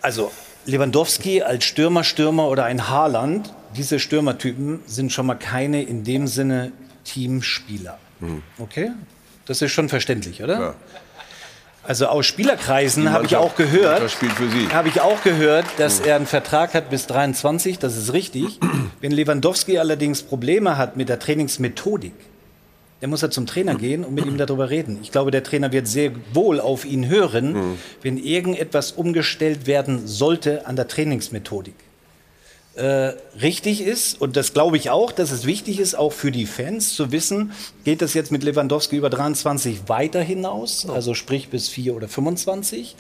[0.01, 0.31] Also
[0.65, 6.27] Lewandowski als Stürmer, Stürmer oder ein Haaland, diese Stürmertypen sind schon mal keine in dem
[6.27, 6.71] Sinne
[7.03, 7.97] Teamspieler.
[8.57, 8.91] Okay?
[9.45, 10.59] Das ist schon verständlich, oder?
[10.59, 10.75] Ja.
[11.83, 14.01] Also aus Spielerkreisen habe ich auch gehört,
[14.73, 18.59] habe ich auch gehört, dass er einen Vertrag hat bis 23, das ist richtig.
[19.01, 22.15] Wenn Lewandowski allerdings Probleme hat mit der Trainingsmethodik,
[23.01, 24.99] dann muss er zum Trainer gehen und mit ihm darüber reden.
[25.01, 30.65] Ich glaube, der Trainer wird sehr wohl auf ihn hören, wenn irgendetwas umgestellt werden sollte
[30.65, 31.75] an der Trainingsmethodik.
[32.75, 36.45] Äh, richtig ist, und das glaube ich auch, dass es wichtig ist, auch für die
[36.45, 37.53] Fans zu wissen,
[37.85, 42.97] geht das jetzt mit Lewandowski über 23 weiter hinaus, also sprich bis 4 oder 25,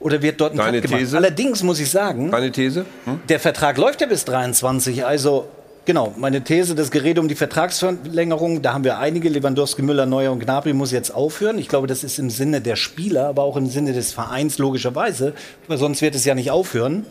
[0.00, 0.80] oder wird dort ein Deine?
[0.80, 1.14] These?
[1.14, 2.86] Allerdings muss ich sagen, Meine These?
[3.04, 3.20] Hm?
[3.28, 5.46] der Vertrag läuft ja bis 23, also
[5.88, 10.30] genau, meine These, das Gerede um die Vertragsverlängerung, da haben wir einige, Lewandowski, Müller, Neuer
[10.30, 11.58] und Gnabry muss jetzt aufhören.
[11.58, 15.32] Ich glaube, das ist im Sinne der Spieler, aber auch im Sinne des Vereins logischerweise,
[15.66, 17.06] weil sonst wird es ja nicht aufhören.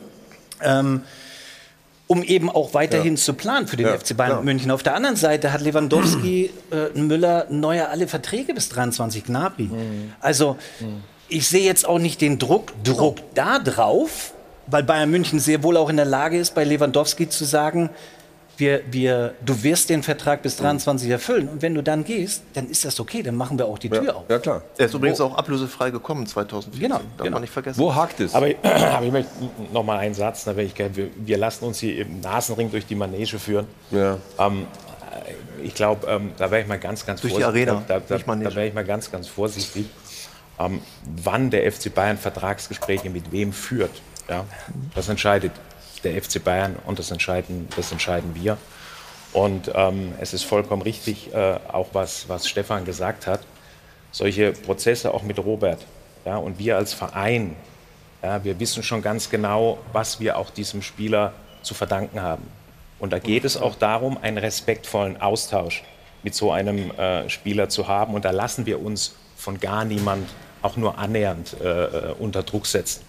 [0.62, 1.02] Ähm,
[2.06, 4.44] um eben auch weiterhin zu planen für den Ja, FC Bayern klar.
[4.44, 4.72] München.
[4.72, 9.64] Auf der anderen Seite hat Lewandowski, äh, Müller, Neuer alle Verträge bis 23, Gnabry.
[9.64, 10.14] Mhm.
[10.22, 10.56] Also
[11.28, 14.34] ich sehe jetzt auch nicht den Druck, Druck da drauf,
[14.68, 17.90] weil Bayern München sehr wohl auch in der Lage ist, bei Lewandowski zu sagen,
[18.58, 21.48] wir, wir, du wirst den Vertrag bis 23 erfüllen.
[21.48, 24.04] Und wenn du dann gehst, dann ist das okay, dann machen wir auch die Tür
[24.04, 24.24] Ja, auf.
[24.30, 24.64] ja, klar.
[24.78, 26.82] Er ist übrigens auch ablösefrei gekommen 2014.
[26.82, 27.32] Genau, Darf genau.
[27.32, 27.80] man nicht vergessen.
[27.80, 28.34] Wo hakt es?
[28.34, 29.32] Aber, aber ich möchte
[29.72, 32.96] noch mal einen Satz, da ich wir, wir lassen uns hier im Nasenring durch die
[32.96, 33.68] Manege führen.
[33.92, 34.18] Ja.
[34.40, 34.66] Ähm,
[35.64, 37.70] ich glaube, ähm, da wäre ich mal ganz, ganz Durch die vorsichtig.
[37.70, 39.88] Arena, da, da, da wäre ich mal ganz, ganz vorsichtig,
[40.60, 40.82] ähm,
[41.24, 43.92] wann der FC Bayern Vertragsgespräche mit wem führt.
[44.30, 44.46] Ja?
[44.96, 45.52] Das entscheidet
[46.04, 48.58] der FC Bayern und das entscheiden, das entscheiden wir.
[49.34, 53.42] Und ähm, es ist vollkommen richtig, äh, auch was, was Stefan gesagt hat,
[54.12, 55.86] solche Prozesse auch mit Robert.
[56.26, 57.56] Ja, und wir als Verein,
[58.24, 62.48] ja, wir wissen schon ganz genau, was wir auch diesem Spieler zu verdanken haben.
[63.00, 65.84] Und da geht es auch darum, einen respektvollen Austausch
[66.24, 68.14] mit so einem äh, Spieler zu haben.
[68.14, 70.28] Und da lassen wir uns von gar niemand
[70.62, 73.04] auch nur annähernd äh, äh, unter Druck setzen.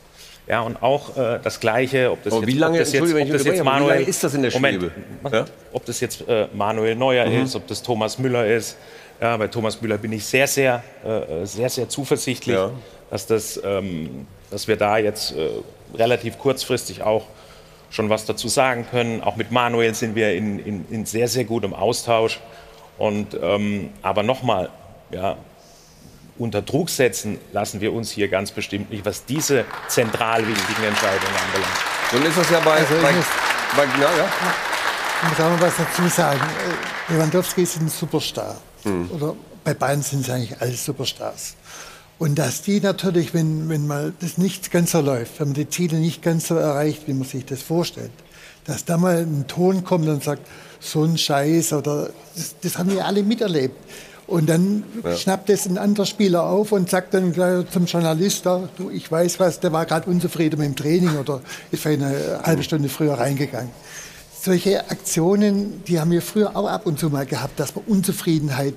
[0.49, 3.23] Ja, und auch äh, das Gleiche, ob das jetzt, wie lange- ob das jetzt, Entschuldigung,
[3.31, 4.91] ob das wenn ich jetzt unterbreche, aber wie Manuel, ist das in der Moment?
[5.33, 5.45] Ja?
[5.73, 8.77] ob das jetzt äh, Manuel Neuer ist, ob das Thomas Müller ist.
[9.21, 12.71] Ja, bei Thomas Müller bin ich sehr, sehr, äh, sehr, sehr zuversichtlich, Ja.
[13.11, 15.49] dass, das, ähm, dass wir da jetzt äh,
[15.97, 17.25] relativ kurzfristig auch
[17.91, 19.23] schon was dazu sagen können.
[19.23, 22.39] Auch mit Manuel sind wir in, in, in sehr, sehr gutem Austausch.
[22.97, 24.69] Und, ähm, aber nochmal,
[25.11, 25.37] ja,
[26.39, 31.35] unter Druck setzen lassen wir uns hier ganz bestimmt nicht, was diese zentral wichtigen Entscheidungen
[31.47, 31.79] anbelangt.
[32.13, 32.73] Nun ist das ja bei.
[32.73, 33.25] Also ich bei, muss-
[33.77, 34.29] bei ja, ja.
[35.23, 36.41] Ich muss auch noch was dazu sagen.
[36.41, 38.61] Äh, Lewandowski ist ein Superstar.
[39.11, 41.57] Oder bei Bayern sind es eigentlich alle Superstars.
[42.19, 45.69] Und dass die natürlich, wenn, wenn mal das nicht ganz so läuft, wenn man die
[45.69, 48.11] Ziele nicht ganz so erreicht, wie man sich das vorstellt,
[48.65, 50.43] dass da mal ein Ton kommt und sagt,
[50.81, 53.77] so ein Scheiß oder das, das haben wir alle miterlebt.
[54.29, 54.85] Und dann
[55.17, 59.11] schnappt es ein anderer Spieler auf und sagt dann gleich zum Journalist, da, du, ich
[59.11, 62.91] weiß was, der war gerade unzufrieden mit dem Training oder ist vielleicht eine halbe Stunde
[62.91, 63.71] früher reingegangen.
[64.39, 68.75] Solche Aktionen, die haben wir früher auch ab und zu mal gehabt, dass wir Unzufriedenheit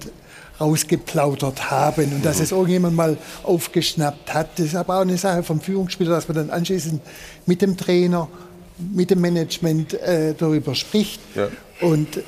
[0.61, 4.57] rausgeplaudert haben und dass es irgendjemand mal aufgeschnappt hat.
[4.57, 7.01] Das ist aber auch eine Sache vom Führungsspieler, dass man dann anschließend
[7.45, 8.29] mit dem Trainer,
[8.77, 11.19] mit dem Management äh, darüber spricht.
[11.35, 11.49] Ja.
[11.81, 12.21] Und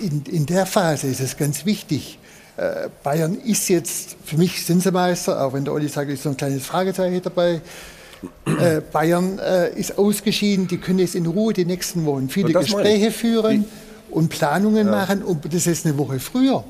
[0.00, 2.18] in, in der Phase ist es ganz wichtig.
[2.56, 6.22] Äh, Bayern ist jetzt, für mich sind sie Meister, auch wenn der Olli sagt, ist
[6.22, 7.60] so ein kleines Fragezeichen dabei.
[8.46, 12.64] Äh, Bayern äh, ist ausgeschieden, die können jetzt in Ruhe die nächsten Wochen viele Und
[12.64, 13.66] Gespräche führen
[14.10, 16.64] und Planungen machen, ob das jetzt eine Woche früher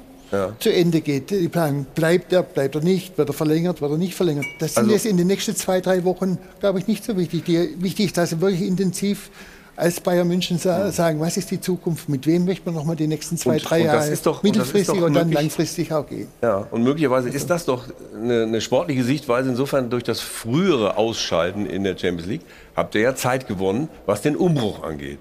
[0.58, 1.30] zu Ende geht.
[1.30, 4.44] Die Planung, bleibt er, bleibt er nicht, wird er verlängert, wird er nicht verlängert.
[4.58, 7.44] Das sind Also- jetzt in den nächsten zwei, drei Wochen, glaube ich, nicht so wichtig.
[7.44, 9.30] Die, wichtig ist, dass sie wirklich intensiv
[9.76, 12.96] als Bayern München sa sagen, was ist die Zukunft, mit wem möchte man noch mal
[12.96, 15.34] die nächsten zwei, Und- drei und Jahre ist doch- und mittelfristig doch und, dann möglich-
[15.42, 16.28] langfristig auch gehen.
[16.42, 17.84] Ja, und möglicherweise ist das doch
[18.14, 19.50] eine, eine sportliche Sichtweise.
[19.50, 22.42] Insofern durch das frühere Ausschalten in der Champions League
[22.74, 25.18] habt ihr ja Zeit gewonnen, was den Umbruch angeht.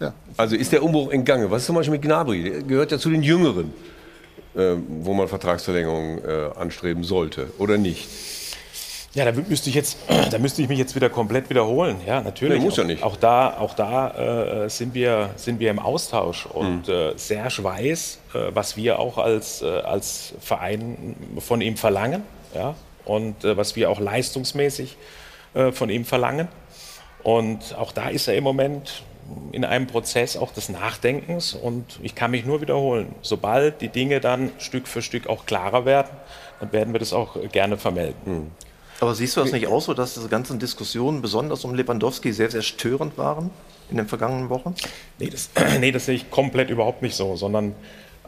[0.00, 0.12] Ja.
[0.36, 1.50] Also ist der Umbruch in Gange.
[1.50, 2.42] Was ist zum Beispiel mit Gnabry?
[2.44, 3.72] Der gehört ja zu den Jüngeren,
[4.56, 8.08] äh, wo man Vertragsverlängerung äh, anstreben sollte oder nicht.
[9.14, 9.98] Ja, da müsste ich jetzt,
[10.30, 11.96] da müsste ich mich jetzt wieder komplett wiederholen.
[12.06, 12.58] Ja, natürlich.
[12.58, 13.02] Nee, muss ja Auch- nicht.
[13.02, 18.18] Auch da, auch da äh, sind wir, sind wir im Austausch und äh, Serge weiß,
[18.34, 22.22] äh, was wir auch als, äh, als Verein von ihm verlangen,
[22.54, 24.96] ja, und äh, was wir auch leistungsmäßig
[25.54, 26.48] äh, von ihm verlangen.
[27.22, 29.02] Und auch da ist er im Moment
[29.52, 34.20] in einem Prozess auch des Nachdenkens und ich kann mich nur wiederholen, sobald die Dinge
[34.20, 36.08] dann Stück für Stück auch klarer werden,
[36.60, 38.52] dann werden wir das auch gerne vermelden.
[39.00, 42.50] Aber siehst du das nicht auch so, dass diese ganzen Diskussionen, besonders um Lewandowski, sehr,
[42.50, 43.50] sehr störend waren
[43.90, 44.74] in den vergangenen Wochen?
[45.18, 47.74] Nee, das, nee, das sehe ich komplett überhaupt nicht so, sondern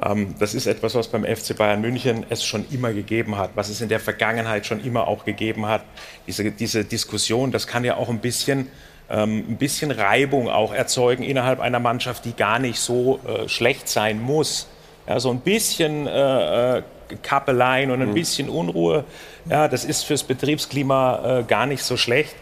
[0.02, 3.68] ähm, das ist etwas, was beim FC Bayern München es schon immer gegeben hat, was
[3.68, 5.82] es in der Vergangenheit schon immer auch gegeben hat.
[6.26, 8.68] Diese, diese Diskussion, das kann ja auch ein bisschen,
[9.10, 13.88] ähm, ein bisschen Reibung auch erzeugen innerhalb einer Mannschaft, die gar nicht so äh, schlecht
[13.88, 14.68] sein muss.
[15.10, 16.82] Ja, so ein bisschen äh, äh,
[17.20, 19.02] Kappeleien und ein bisschen Unruhe,
[19.50, 22.36] ja, das ist fürs Betriebsklima äh, gar nicht so schlecht.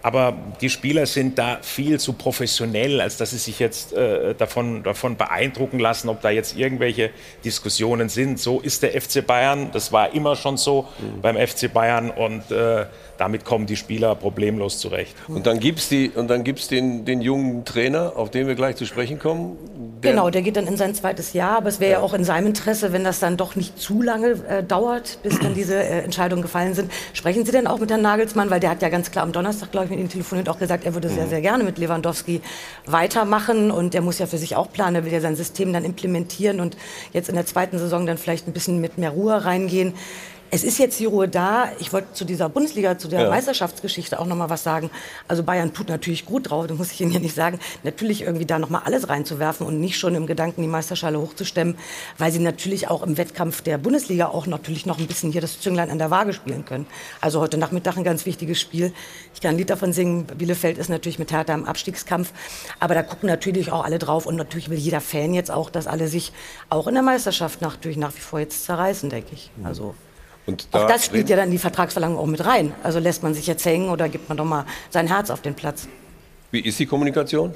[0.00, 4.82] Aber die Spieler sind da viel zu professionell, als dass sie sich jetzt äh, davon,
[4.82, 7.10] davon beeindrucken lassen, ob da jetzt irgendwelche
[7.44, 8.40] Diskussionen sind.
[8.40, 10.88] So ist der FC Bayern, das war immer schon so
[11.20, 12.86] beim FC Bayern und äh,
[13.18, 15.16] damit kommen die Spieler problemlos zurecht.
[15.28, 19.56] Und dann gibt es den, den jungen Trainer, auf den wir gleich zu sprechen kommen.
[20.02, 22.00] Der, Genau, der geht dann in sein zweites Jahr, aber es wäre ja.
[22.00, 25.54] auch in seinem Interesse, wenn das dann doch nicht zu lange äh, dauert, bis dann
[25.54, 26.90] diese äh, Entscheidungen gefallen sind.
[27.12, 29.72] Sprechen Sie denn auch mit Herrn Nagelsmann, weil der hat ja ganz klar am Donnerstag,
[29.72, 32.40] glaube ich, mit Ihnen telefoniert auch gesagt, er würde sehr, sehr gerne mit Lewandowski
[32.86, 35.84] weitermachen und der muss ja für sich auch planen, er will ja sein System dann
[35.84, 36.76] implementieren und
[37.12, 39.94] jetzt in der zweiten Saison dann vielleicht ein bisschen mit mehr Ruhe reingehen.
[40.50, 41.68] Es ist jetzt die Ruhe da.
[41.80, 43.30] Ich wollte zu dieser Bundesliga, zu der Ja.
[43.30, 44.90] Meisterschaftsgeschichte auch noch mal was sagen.
[45.26, 47.58] Also Bayern tut natürlich gut drauf, das muss ich Ihnen ja nicht sagen.
[47.82, 51.76] Natürlich irgendwie da noch mal alles reinzuwerfen und nicht schon im Gedanken die Meisterschale hochzustemmen,
[52.18, 55.60] weil sie natürlich auch im Wettkampf der Bundesliga auch natürlich noch ein bisschen hier das
[55.60, 56.86] Zünglein an der Waage spielen können.
[57.20, 58.92] Also heute Nachmittag ein ganz wichtiges Spiel.
[59.34, 60.26] Ich kann ein Lied davon singen.
[60.26, 62.32] Bielefeld ist natürlich mit Hertha im Abstiegskampf,
[62.78, 65.86] aber da gucken natürlich auch alle drauf und natürlich will jeder Fan jetzt auch, dass
[65.86, 66.32] alle sich
[66.70, 69.50] auch in der Meisterschaft natürlich nach wie vor jetzt zerreißen, denke ich.
[69.64, 69.94] Also
[70.46, 72.72] und auch da das spielt ja dann in die Vertragsverlangerung auch mit rein.
[72.82, 75.54] Also lässt man sich jetzt hängen oder gibt man doch mal sein Herz auf den
[75.54, 75.88] Platz.
[76.52, 77.52] Wie ist die Kommunikation?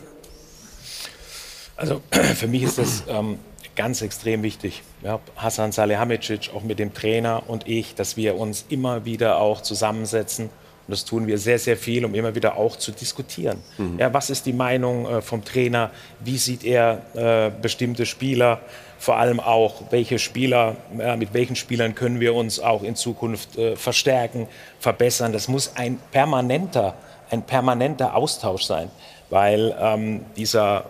[1.77, 3.39] Also für mich ist das ähm,
[3.77, 4.83] ganz extrem wichtig.
[5.03, 9.63] Ja, Hasan Salihamidzic, auch mit dem Trainer und ich, dass wir uns immer wieder auch
[9.63, 10.47] zusammensetzen.
[10.47, 13.59] Und das tun wir sehr, sehr viel, um immer wieder auch zu diskutieren.
[13.99, 15.93] Ja, was ist die Meinung äh, vom Trainer?
[16.19, 18.61] Wie sieht er äh, bestimmte Spieler?
[19.01, 23.57] Vor allem auch, welche Spieler, ja, mit welchen Spielern können wir uns auch in Zukunft
[23.57, 24.47] äh, verstärken,
[24.79, 25.33] verbessern?
[25.33, 26.95] Das muss ein permanenter,
[27.31, 28.91] ein permanenter Austausch sein
[29.31, 30.87] weil ähm, dieser,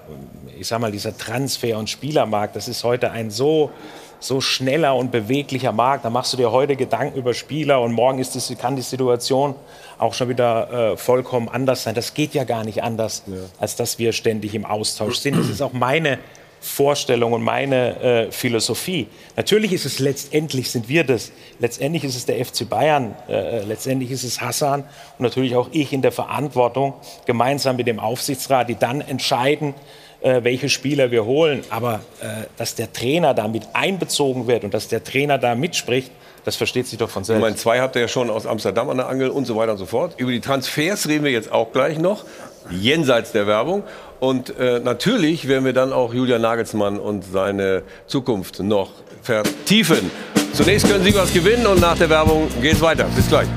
[0.59, 3.71] ich sag mal, dieser Transfer- und Spielermarkt, das ist heute ein so,
[4.19, 6.07] so schneller und beweglicher Markt.
[6.07, 9.55] Da machst du dir heute Gedanken über Spieler und morgen ist die, kann die Situation
[9.99, 11.95] auch schon wieder äh, vollkommen anders sein.
[11.95, 13.23] Das geht ja gar nicht anders,
[13.59, 15.39] als dass wir ständig im Austausch sind.
[15.39, 16.19] Das ist auch meine
[16.61, 19.09] Vorstellung und meine äh, Philosophie.
[19.37, 24.11] Natürlich ist es letztendlich, sind wir das, letztendlich ist es der FC Bayern, äh, letztendlich
[24.11, 24.85] ist es Hassan
[25.19, 26.95] und natürlich auch ich in der Verantwortung,
[27.25, 29.75] gemeinsam mit dem Aufsichtsrat, die dann entscheiden,
[30.21, 31.63] äh, welche Spieler wir holen.
[31.71, 36.13] Aber äh, dass der Trainer da mit einbezogen wird und dass der Trainer da mitspricht,
[36.45, 37.41] das versteht sich doch von Ich selbst.
[37.41, 39.79] meine, zwei habt ihr ja schon aus Amsterdam an der Angel und so weiter und
[39.79, 40.15] so fort.
[40.19, 42.25] Über die Transfers reden wir jetzt auch gleich noch,
[42.71, 43.83] jenseits der Werbung.
[44.21, 48.91] Und äh, natürlich werden wir dann auch Julian Nagelsmann und seine Zukunft noch
[49.23, 50.11] vertiefen.
[50.53, 53.07] Zunächst können Sie was gewinnen und nach der Werbung geht's weiter.
[53.17, 53.49] Bis gleich.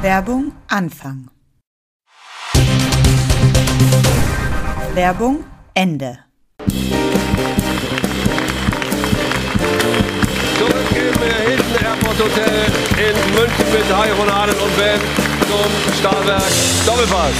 [0.00, 1.28] Werbung Anfang.
[4.94, 6.18] Werbung Ende.
[10.58, 12.66] Zurück im äh, Hilton Airport Hotel
[12.98, 16.42] in München mit Hai Ronaden und Ben zum Stahlwerk
[16.84, 17.32] Doppelpass.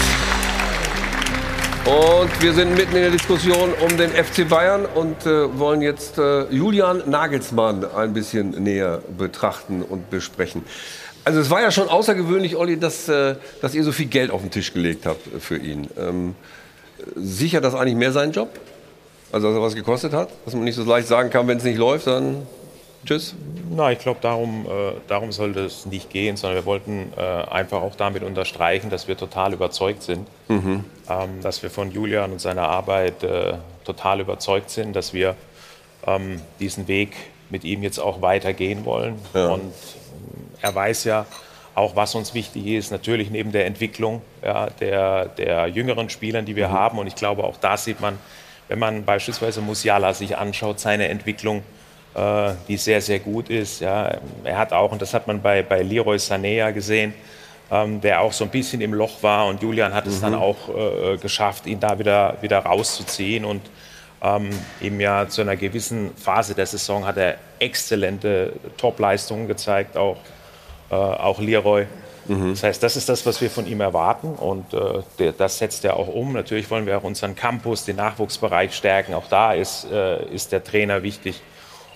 [1.84, 6.16] Und wir sind mitten in der Diskussion um den FC Bayern und äh, wollen jetzt
[6.16, 10.64] äh, Julian Nagelsmann ein bisschen näher betrachten und besprechen.
[11.24, 14.40] Also es war ja schon außergewöhnlich, Olli, dass, äh, dass ihr so viel Geld auf
[14.40, 15.88] den Tisch gelegt habt für ihn.
[15.98, 16.34] Ähm,
[17.14, 18.48] sichert das eigentlich mehr seinen Job?
[19.32, 20.30] Also, dass er was gekostet hat?
[20.46, 22.46] Dass man nicht so leicht sagen kann, wenn es nicht läuft, dann
[23.08, 23.34] tschüss?
[23.70, 27.82] Na, ich glaube, darum, äh, darum sollte es nicht gehen, sondern wir wollten äh, einfach
[27.82, 30.84] auch damit unterstreichen, dass wir total überzeugt sind, ähm,
[31.42, 35.36] dass wir von Julian und seiner Arbeit äh, total überzeugt sind, dass wir
[36.06, 37.14] ähm, diesen Weg
[37.50, 39.16] mit ihm jetzt auch weitergehen wollen.
[39.34, 39.48] Ja.
[39.48, 41.26] Und ähm, er weiß ja
[41.74, 46.56] auch, was uns wichtig ist, natürlich neben der Entwicklung ja, der, der jüngeren Spielern, die
[46.56, 46.98] wir haben.
[46.98, 48.18] Und ich glaube, auch da sieht man,
[48.68, 51.62] wenn man beispielsweise Musiala sich anschaut, seine Entwicklung,
[52.14, 53.80] äh, die sehr, sehr gut ist.
[53.80, 54.18] Ja.
[54.44, 57.14] Er hat auch, und das hat man bei, bei Leroy Sané ja gesehen,
[57.70, 59.46] ähm, der auch so ein bisschen im Loch war.
[59.46, 63.44] Und Julian hat es dann auch äh, geschafft, ihn da wieder, wieder rauszuziehen.
[63.44, 63.62] Und
[64.22, 70.16] ähm, ihm ja zu einer gewissen Phase der Saison hat er exzellente Top-Leistungen gezeigt, auch,
[70.90, 71.86] äh, auch Leroy.
[72.50, 75.84] Das heißt, das ist das, was wir von ihm erwarten und äh, der, das setzt
[75.84, 76.34] er auch um.
[76.34, 79.14] Natürlich wollen wir auch unseren Campus, den Nachwuchsbereich stärken.
[79.14, 81.40] Auch da ist, äh, ist der Trainer wichtig.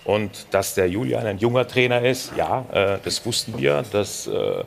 [0.05, 4.63] Und dass der Julian ein junger Trainer ist, ja, äh, das wussten wir, das, äh,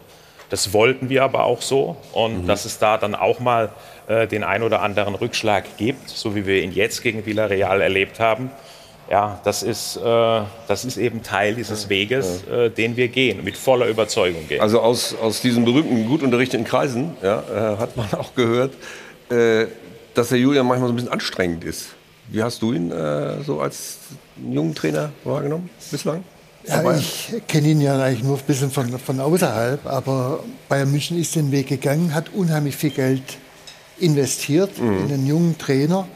[0.48, 1.96] das wollten wir aber auch so.
[2.12, 3.70] Und dass es da dann auch mal
[4.08, 8.20] äh, den ein oder anderen Rückschlag gibt, so wie wir ihn jetzt gegen Villarreal erlebt
[8.20, 8.50] haben.
[9.10, 10.00] Ja, das ist, äh,
[10.68, 14.60] das ist eben Teil dieses Weges, äh, den wir gehen, mit voller Überzeugung gehen.
[14.60, 18.72] Also aus, aus diesen berühmten, gut unterrichteten Kreisen ja, äh, hat man auch gehört,
[20.14, 21.95] dass der Julian manchmal so ein bisschen anstrengend ist.
[22.28, 23.98] Wie hast du ihn äh, so als
[24.50, 26.24] jungen Trainer wahrgenommen bislang?
[26.66, 31.16] Ja, ich kenne ihn ja eigentlich nur ein bisschen von, von außerhalb, aber Bayern München
[31.20, 33.22] ist den Weg gegangen, hat unheimlich viel Geld
[33.98, 34.98] investiert Mhm.
[35.06, 36.08] in einen jungen Trainer.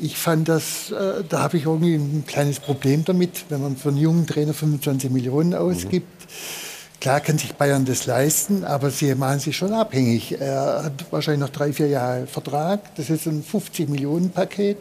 [0.00, 3.90] Ich fand das, äh, da habe ich irgendwie ein kleines Problem damit, wenn man für
[3.90, 5.54] einen jungen Trainer 25 Millionen Mhm.
[5.56, 6.08] ausgibt.
[7.00, 10.40] Klar kann sich Bayern das leisten, aber sie machen sich schon abhängig.
[10.40, 12.80] Er hat wahrscheinlich noch drei, vier Jahre Vertrag.
[12.96, 14.78] Das ist ein 50 Millionen Paket.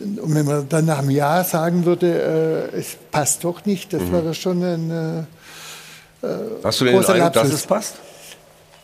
[0.00, 3.98] Und wenn man dann nach einem Jahr sagen würde, äh, es passt doch nicht, Mhm.
[3.98, 6.26] das wäre schon ein äh,
[6.64, 7.94] Hast du denn den großer Eindruck, dass es passt?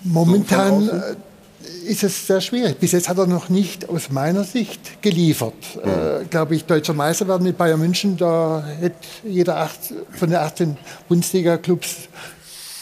[0.02, 1.14] Momentan So äh,
[1.86, 2.78] ist es sehr schwierig.
[2.78, 5.54] Bis jetzt hat er noch nicht aus meiner Sicht geliefert.
[5.82, 9.78] Äh, Glaube ich, deutscher Meister werden mit Bayern München, da hätte jeder acht,
[10.12, 10.76] von den 18
[11.08, 12.08] Bundesliga-Clubs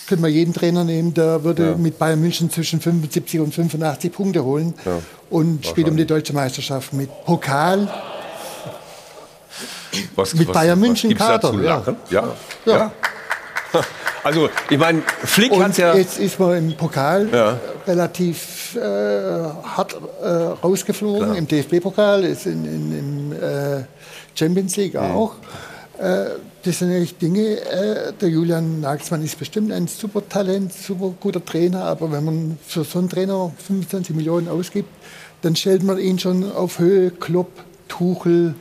[0.08, 1.76] können wir jeden Trainer nehmen, der würde Ja.
[1.76, 4.74] mit Bayern München zwischen 75 und 85 Punkte holen
[5.30, 7.88] und spielt um die deutsche Meisterschaft mit Pokal.
[10.16, 11.82] Was, Mit Bayern München gibt's Kader, ja.
[12.10, 12.34] Ja.
[12.64, 12.76] Ja.
[12.76, 12.92] ja.
[14.24, 15.96] Also, ich meine, Flick hat ja.
[15.96, 17.58] jetzt ist man im Pokal Ja.
[17.86, 20.28] relativ äh, hart äh,
[20.62, 21.34] rausgeflogen.
[21.34, 23.84] Im DFB-Pokal, ist in, in, im äh,
[24.36, 25.34] Champions League auch.
[25.98, 26.26] Äh,
[26.64, 31.44] das sind eigentlich Dinge, äh, der Julian Nagelsmann ist bestimmt ein super Talent, super guter
[31.44, 34.88] Trainer, aber wenn man für so einen Trainer 25 Millionen ausgibt,
[35.42, 37.50] dann stellt man ihn schon auf Höhe Klopp,
[37.88, 38.54] Tuchel,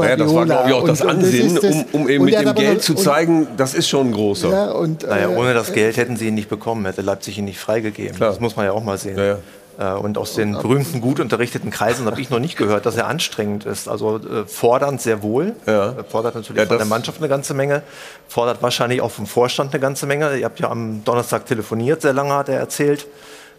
[0.00, 0.24] Naja, Guardiola.
[0.24, 2.54] das war, glaube ich, auch das und Ansinnen, ist das- um, um eben mit dem
[2.54, 4.48] Geld noch- zu und- zeigen, das ist schon ein großer.
[4.50, 7.44] Ja, und, Naja, äh, ohne das Geld hätten sie ihn nicht bekommen, hätte Leipzig ihn
[7.44, 8.16] nicht freigegeben.
[8.16, 8.30] Klar.
[8.30, 9.16] Das muss man ja auch mal sehen.
[9.18, 9.36] Ja, ja.
[9.80, 13.06] Äh, Und aus den berühmten, gut unterrichteten Kreisen habe ich noch nicht gehört, dass er
[13.06, 13.88] anstrengend ist.
[13.88, 15.54] Also äh, fordernd sehr wohl.
[15.66, 15.92] Ja.
[15.96, 17.82] Er Fordert natürlich Ja, von der das- Mannschaft eine ganze Menge.
[18.26, 20.36] Fordert wahrscheinlich auch vom Vorstand eine ganze Menge.
[20.36, 23.06] Ihr habt ja am Donnerstag telefoniert, sehr lange hat er erzählt, äh,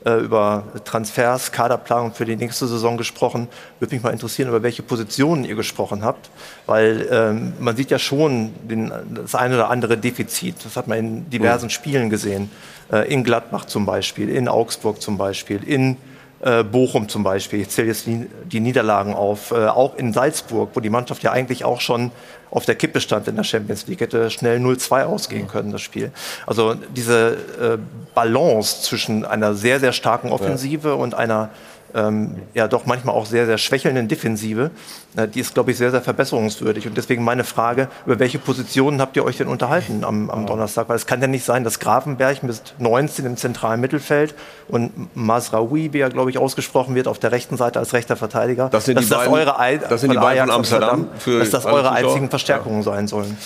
[0.06, 3.50] über Transfers, Kaderplanung für die nächste Saison gesprochen.
[3.80, 6.30] Würde mich mal interessieren, über welche Positionen ihr gesprochen habt.
[6.66, 10.56] Weil ähm, man sieht ja schon den, das eine oder andere Defizit.
[10.64, 12.50] Das hat man in diversen Spielen gesehen.
[12.92, 15.98] Äh, in Gladbach zum Beispiel, in Augsburg zum Beispiel, in
[16.42, 17.62] äh, Bochum zum Beispiel.
[17.62, 19.52] Ich zähle jetzt die, die Niederlagen auf.
[19.52, 22.12] Äh, auch in Salzburg, wo die Mannschaft ja eigentlich auch schon
[22.52, 26.12] auf der Kippe stand in der Champions League, hätte schnell 0-2 ausgehen können, das Spiel.
[26.46, 27.78] Also diese äh,
[28.16, 31.50] Balance zwischen einer sehr, sehr starken Offensive und einer
[31.96, 34.72] ähm, ja doch manchmal auch sehr, sehr schwächelnden Defensive,
[35.16, 36.88] äh, die ist, glaube ich, sehr, sehr verbesserungswürdig.
[36.88, 40.90] Und deswegen meine Frage, über welche Positionen habt ihr euch denn unterhalten am, am Donnerstag?
[40.90, 44.36] Weil es kann ja nicht sein, dass Grafenberg mit 19 im zentralen Mittelfeld
[44.68, 48.70] und Masraoui, wie er, glaube ich, ausgesprochen wird, auf der rechten Seite als rechter Verteidiger,
[48.70, 51.40] Das sind dass die das beiden- eure, Ei- das sind die beiden von Amsterdam für
[51.40, 53.38] dass das eure einzigen Verstärkungen sein sollen.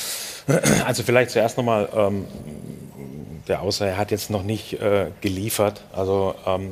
[0.85, 2.25] Also vielleicht zuerst nochmal, ähm,
[3.47, 6.71] der Außer er hat jetzt noch nicht äh, geliefert, also ähm,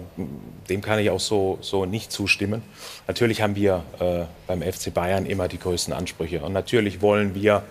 [0.69, 2.63] dem kann ich auch so, so nicht zustimmen.
[3.07, 6.41] Natürlich haben wir äh, beim FC Bayern immer die größten Ansprüche.
[6.41, 7.63] Und natürlich wollen wir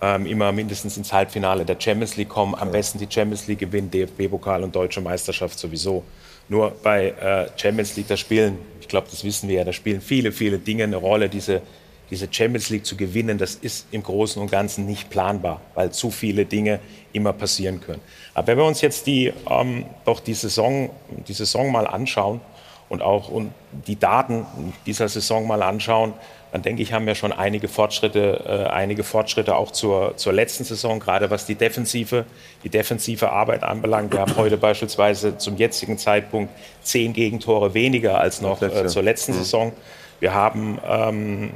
[0.00, 3.90] ähm, immer mindestens ins Halbfinale der Champions League kommen, am besten die Champions League gewinnen,
[3.90, 6.04] DFB-Pokal und Deutsche Meisterschaft sowieso.
[6.48, 10.00] Nur bei äh, Champions League, da spielen, ich glaube, das wissen wir ja, da spielen
[10.00, 11.62] viele, viele Dinge eine Rolle, diese
[12.10, 16.10] diese Champions League zu gewinnen, das ist im Großen und Ganzen nicht planbar, weil zu
[16.10, 16.80] viele Dinge
[17.12, 18.00] immer passieren können.
[18.34, 20.90] Aber wenn wir uns jetzt die, ähm, doch die Saison,
[21.26, 22.40] die Saison mal anschauen
[22.88, 23.52] und auch und
[23.86, 24.46] die Daten
[24.86, 26.14] dieser Saison mal anschauen,
[26.52, 30.64] dann denke ich, haben wir schon einige Fortschritte, äh, einige Fortschritte auch zur, zur letzten
[30.64, 32.24] Saison, gerade was die defensive,
[32.62, 34.12] die defensive Arbeit anbelangt.
[34.12, 36.52] Wir haben heute beispielsweise zum jetzigen Zeitpunkt
[36.82, 39.36] zehn Gegentore weniger als noch äh, zur letzten mhm.
[39.38, 39.72] Saison.
[40.20, 41.50] Wir haben, ähm,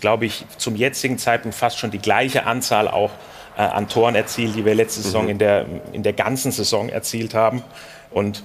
[0.00, 3.10] glaube ich, zum jetzigen Zeitpunkt fast schon die gleiche Anzahl auch
[3.56, 5.30] äh, an Toren erzielt, die wir letzte Saison mhm.
[5.30, 7.62] in, der, in der ganzen Saison erzielt haben.
[8.10, 8.42] Und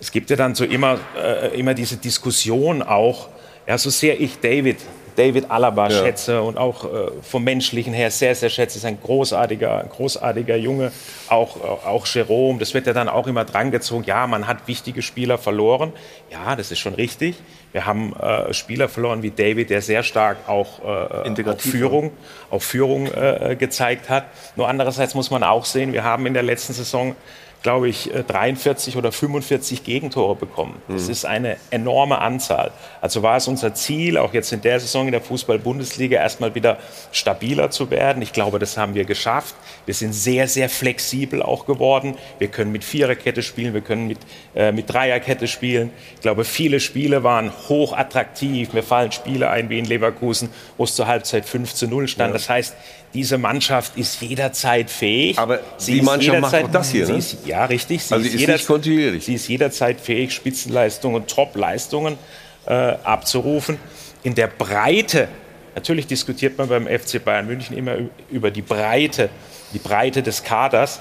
[0.00, 3.28] es gibt ja dann so immer, äh, immer diese Diskussion auch,
[3.66, 4.78] ja, so sehr ich David,
[5.16, 6.02] David Alaba ja.
[6.02, 10.92] schätze und auch äh, vom Menschlichen her sehr, sehr schätze, ist ein großartiger, großartiger Junge.
[11.28, 14.04] Auch, auch Jerome, das wird ja dann auch immer drangezogen.
[14.04, 15.92] Ja, man hat wichtige Spieler verloren.
[16.30, 17.36] Ja, das ist schon richtig.
[17.72, 22.12] Wir haben äh, Spieler verloren wie David, der sehr stark auch, äh, auch Führung,
[22.50, 24.26] auch Führung äh, gezeigt hat.
[24.56, 27.16] Nur andererseits muss man auch sehen, wir haben in der letzten Saison
[27.62, 30.82] glaube ich, 43 äh, oder 45 Gegentore bekommen.
[30.88, 31.10] Das mhm.
[31.10, 32.72] ist eine enorme Anzahl.
[33.00, 36.78] Also war es unser Ziel, auch jetzt in der Saison in der Fußball-Bundesliga erstmal wieder
[37.12, 38.22] stabiler zu werden.
[38.22, 39.54] Ich glaube, das haben wir geschafft.
[39.86, 42.16] Wir sind sehr, sehr flexibel auch geworden.
[42.38, 44.18] Wir können mit Viererkette spielen, wir können mit,
[44.54, 45.90] äh, mit Dreierkette spielen.
[46.16, 48.72] Ich glaube, viele Spiele waren hoch attraktiv.
[48.72, 52.30] Mir fallen Spiele ein wie in Leverkusen, wo es zur Halbzeit 5 zu 0 stand.
[52.30, 52.32] Ja.
[52.32, 52.74] Das heißt,
[53.14, 55.38] diese Mannschaft ist jederzeit fähig.
[55.38, 57.16] Aber sie die Mannschaft macht auch das hier, ne?
[57.18, 58.04] Ist, ja, richtig.
[58.04, 59.24] Sie also ist, jeder, kontinuierlich.
[59.24, 62.18] Sie ist jederzeit fähig, Spitzenleistungen, Top-Leistungen
[62.66, 63.78] äh, abzurufen.
[64.22, 65.28] In der Breite,
[65.74, 67.96] natürlich diskutiert man beim FC Bayern München immer
[68.30, 69.28] über die Breite,
[69.72, 71.00] die Breite des Kaders.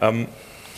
[0.00, 0.28] Ähm,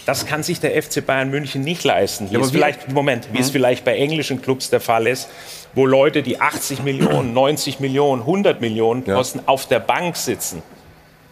[0.07, 2.31] das kann sich der FC Bayern München nicht leisten.
[2.31, 3.53] Wie ja, es vielleicht, Moment, wie es hm?
[3.53, 5.29] vielleicht bei englischen Clubs der Fall ist,
[5.75, 9.45] wo Leute, die 80 Millionen, 90 Millionen, 100 Millionen kosten, ja.
[9.47, 10.63] auf der Bank sitzen.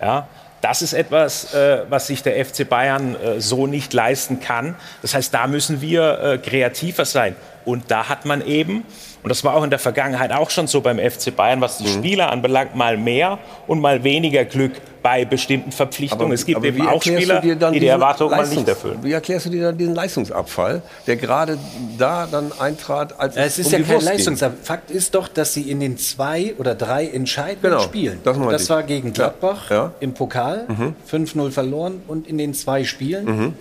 [0.01, 0.29] Ja,
[0.63, 4.77] das ist etwas, äh, was sich der FC Bayern äh, so nicht leisten kann.
[5.03, 7.37] Das heißt, da müssen wir äh, kreativer sein.
[7.65, 8.85] Und da hat man eben,
[9.23, 11.85] und das war auch in der Vergangenheit auch schon so beim FC Bayern, was die
[11.85, 11.99] mhm.
[11.99, 16.27] Spieler anbelangt, mal mehr und mal weniger Glück bei bestimmten Verpflichtungen.
[16.27, 18.99] Aber, es gibt eben auch Spieler, die die Erwartungen mal nicht erfüllen.
[19.03, 21.59] Wie erklärst du dir dann diesen Leistungsabfall, der gerade
[21.99, 23.19] da dann eintrat?
[23.19, 24.63] Als es ist um ja kein Leistungsabfall.
[24.63, 28.71] Fakt ist doch, dass sie in den zwei oder drei entscheidenden genau, Spielen, das, das
[28.71, 29.93] war gegen Gladbach ja, ja.
[30.01, 30.95] im Pokal, mhm.
[31.11, 33.25] 5-0 verloren und in den zwei Spielen.
[33.25, 33.55] Mhm.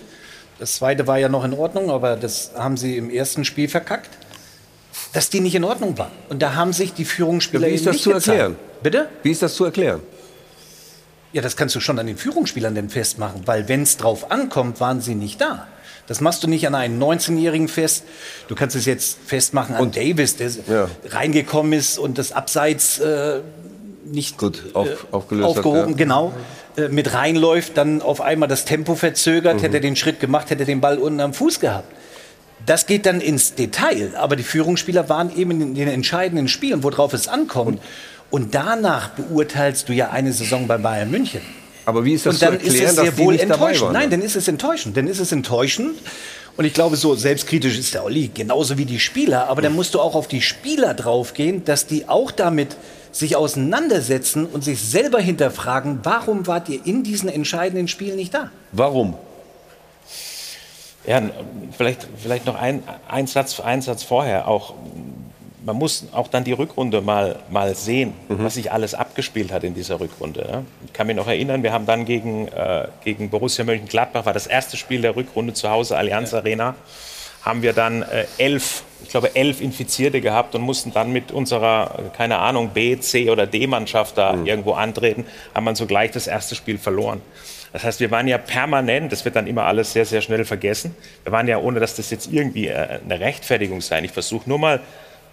[0.61, 4.09] Das zweite war ja noch in Ordnung, aber das haben sie im ersten Spiel verkackt
[5.13, 6.11] dass die nicht in Ordnung waren.
[6.29, 8.55] Und da haben sich die Führungsspieler ja, Wie ist das zu erklären?
[8.81, 9.09] Bitte?
[9.23, 10.01] Wie ist das zu erklären?
[11.33, 14.79] Ja, das kannst du schon an den Führungsspielern denn festmachen, weil wenn es drauf ankommt,
[14.79, 15.67] waren sie nicht da.
[16.07, 18.03] Das machst du nicht an einen 19-Jährigen fest.
[18.47, 20.89] Du kannst es jetzt festmachen an und Davis, der ja.
[21.09, 23.39] reingekommen ist und das Abseits äh,
[24.03, 25.95] nicht Gut, auf, äh, aufgehoben, hat, ja.
[25.95, 26.33] genau,
[26.77, 29.61] äh, mit reinläuft, dann auf einmal das Tempo verzögert, mhm.
[29.61, 31.91] hätte er den Schritt gemacht, hätte er den Ball unten am Fuß gehabt.
[32.65, 37.13] Das geht dann ins Detail, aber die Führungsspieler waren eben in den entscheidenden Spielen, worauf
[37.13, 37.81] es ankommt.
[38.29, 41.41] Und danach beurteilst du ja eine Saison bei Bayern München.
[41.85, 43.91] Aber wie ist das und dann zu erklären, ist es sehr wohl enttäuschend.
[43.91, 44.95] Nein, dann ist es enttäuschend.
[44.95, 45.97] Dann ist es enttäuschend.
[46.55, 49.49] Und ich glaube, so selbstkritisch ist der Olli, genauso wie die Spieler.
[49.49, 52.77] Aber dann musst du auch auf die Spieler draufgehen, dass die auch damit
[53.11, 58.51] sich auseinandersetzen und sich selber hinterfragen, warum wart ihr in diesen entscheidenden Spielen nicht da?
[58.71, 59.15] Warum?
[61.05, 61.21] Ja,
[61.75, 64.47] vielleicht, vielleicht noch ein, ein, Satz, ein Satz vorher.
[64.47, 64.75] Auch
[65.63, 68.43] man muss auch dann die Rückrunde mal, mal sehen, mhm.
[68.43, 70.63] was sich alles abgespielt hat in dieser Rückrunde.
[70.85, 74.47] Ich kann mich noch erinnern, wir haben dann gegen, äh, gegen Borussia Mönchengladbach, war das
[74.47, 76.39] erste Spiel der Rückrunde zu Hause, Allianz ja.
[76.39, 76.75] Arena,
[77.43, 82.11] haben wir dann äh, elf, ich glaube elf Infizierte gehabt und mussten dann mit unserer,
[82.15, 84.45] keine Ahnung, B, C oder D-Mannschaft da mhm.
[84.45, 85.25] irgendwo antreten,
[85.55, 87.21] haben dann sogleich das erste Spiel verloren.
[87.73, 90.95] Das heißt, wir waren ja permanent, das wird dann immer alles sehr, sehr schnell vergessen,
[91.23, 94.59] wir waren ja, ohne dass das jetzt irgendwie äh, eine Rechtfertigung sein, ich versuche nur
[94.59, 94.81] mal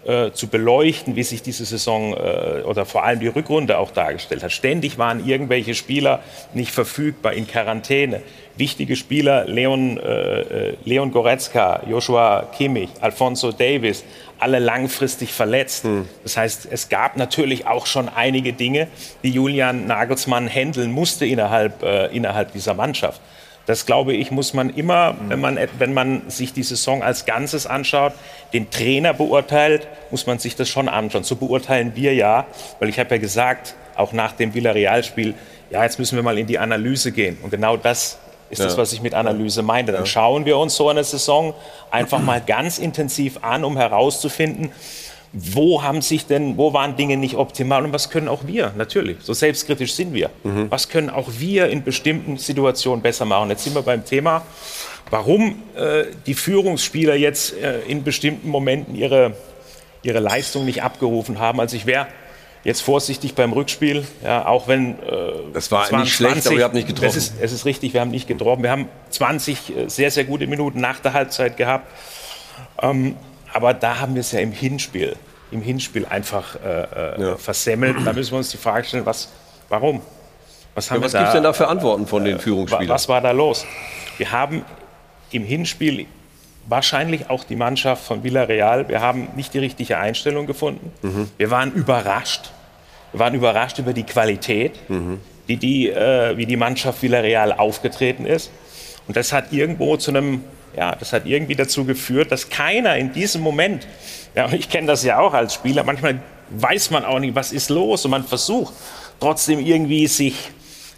[0.08, 4.42] äh, zu beleuchten, wie sich diese Saison äh, oder vor allem die Rückrunde auch dargestellt
[4.42, 4.52] hat.
[4.52, 6.20] Ständig waren irgendwelche Spieler
[6.54, 8.22] nicht verfügbar in Quarantäne.
[8.56, 10.40] Wichtige Spieler, Leon, äh,
[10.70, 14.02] äh Leon Goretzka, Joshua Kimmich, Alfonso Davis,
[14.38, 15.84] alle langfristig verletzt.
[15.84, 16.08] Hm.
[16.22, 18.88] Das heißt, es gab natürlich auch schon einige Dinge,
[19.22, 23.20] die Julian Nagelsmann handeln musste innerhalb, äh, innerhalb dieser Mannschaft.
[23.68, 27.66] Das glaube ich, muss man immer, wenn man, wenn man sich die Saison als Ganzes
[27.66, 28.14] anschaut,
[28.54, 31.22] den Trainer beurteilt, muss man sich das schon anschauen.
[31.22, 32.46] So beurteilen wir ja,
[32.80, 35.34] weil ich habe ja gesagt, auch nach dem Villarreal-Spiel,
[35.68, 37.36] ja, jetzt müssen wir mal in die Analyse gehen.
[37.42, 38.16] Und genau das
[38.48, 38.64] ist ja.
[38.64, 39.92] das, was ich mit Analyse meinte.
[39.92, 41.52] Dann schauen wir uns so eine Saison
[41.90, 44.70] einfach mal ganz intensiv an, um herauszufinden,
[45.32, 49.18] wo haben sich denn, wo waren Dinge nicht optimal und was können auch wir, natürlich,
[49.20, 50.30] so selbstkritisch sind wir.
[50.70, 53.50] Was können auch wir in bestimmten Situationen besser machen?
[53.50, 54.42] Jetzt sind wir beim Thema,
[55.10, 59.34] warum äh, die Führungsspieler jetzt äh, in bestimmten Momenten ihre,
[60.02, 61.60] ihre Leistung nicht abgerufen haben.
[61.60, 62.06] Also ich wäre
[62.64, 66.74] jetzt vorsichtig beim Rückspiel, ja, auch wenn äh, Das war nicht schlecht, aber ihr habt
[66.74, 67.08] nicht getroffen.
[67.08, 68.62] Es ist, es ist richtig, wir haben nicht getroffen.
[68.62, 71.90] Wir haben 20 äh, sehr, sehr gute Minuten nach der Halbzeit gehabt.
[72.82, 73.16] Ähm,
[73.58, 75.16] aber da haben wir es ja im Hinspiel,
[75.50, 76.82] im Hinspiel einfach äh,
[77.32, 77.96] äh, versemmelt.
[78.04, 79.28] Da müssen wir uns die Frage stellen, was,
[79.68, 80.00] warum?
[80.76, 82.88] Was, haben Ja, was gibt es denn da für Antworten von den Wa- Führungsspielern?
[82.88, 83.66] Was war da los?
[84.16, 84.64] Wir haben
[85.32, 86.06] im Hinspiel
[86.68, 90.92] wahrscheinlich auch die Mannschaft von Villarreal, wir haben nicht die richtige Einstellung gefunden.
[91.02, 91.28] Mhm.
[91.36, 92.50] Wir waren überrascht.
[93.12, 94.72] Wir waren überrascht über die Qualität,
[95.48, 98.50] die die, äh, wie die Mannschaft Villarreal aufgetreten ist.
[99.08, 100.44] Und das hat irgendwo zu einem,
[100.78, 103.88] ja, das hat irgendwie dazu geführt, dass keiner in diesem Moment,
[104.36, 106.20] ja, und ich kenne das ja auch als Spieler, manchmal
[106.50, 108.72] weiß man auch nicht, was ist los und man versucht
[109.18, 110.36] trotzdem irgendwie sich,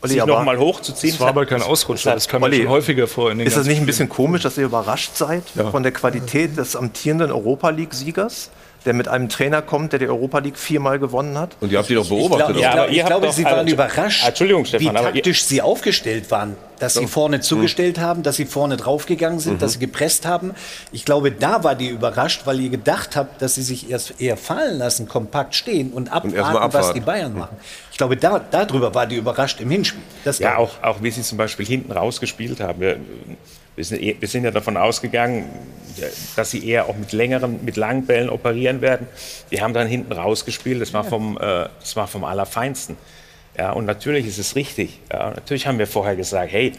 [0.03, 1.15] Olli, sich aber noch mal hochzuziehen.
[1.15, 3.31] Das war aber kein Ausrutscher, das kam ja Olli, schon häufiger vor.
[3.31, 6.59] In den Ist das nicht ein bisschen komisch, dass ihr überrascht seid von der Qualität
[6.59, 8.51] des amtierenden Europa League-Siegers,
[8.85, 11.57] der mit einem Trainer kommt, der die Europa League viermal gewonnen hat?
[11.61, 12.47] Und ihr habt die doch Ich, beobachtet.
[12.47, 14.95] glaub, ich, Ja, glaub, aber ich ihr habt glaube, Sie waren also, überrascht, Entschuldigung, Stefan,
[14.95, 16.57] wie taktisch Sie aufgestellt waren.
[16.79, 20.53] Dass Sie vorne zugestellt haben, dass Sie vorne draufgegangen sind, dass Sie gepresst haben.
[20.93, 24.39] Ich glaube, da war die überrascht, weil ihr gedacht habt, dass Sie sich erst eher
[24.39, 27.57] fallen lassen, kompakt stehen und abwarten, mal was die Bayern machen.
[27.93, 30.01] Ich glaube, da, darüber war die überrascht im Hinspiel.
[30.25, 32.81] Das Ja, auch, auch wie sie zum Beispiel hinten rausgespielt haben.
[32.81, 32.97] Wir,
[33.81, 35.47] wir, sind, eh- wir sind ja davon ausgegangen,
[36.37, 39.07] dass sie eher auch mit längeren, mit langen Bällen operieren werden.
[39.51, 40.81] Die haben dann hinten rausgespielt.
[40.83, 42.97] Das war vom, äh, das war vom Allerfeinsten.
[43.59, 45.01] Ja, und natürlich ist es richtig.
[45.11, 46.73] Ja, natürlich haben wir vorher gesagt, hey,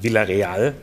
[0.00, 0.74] Villarreal,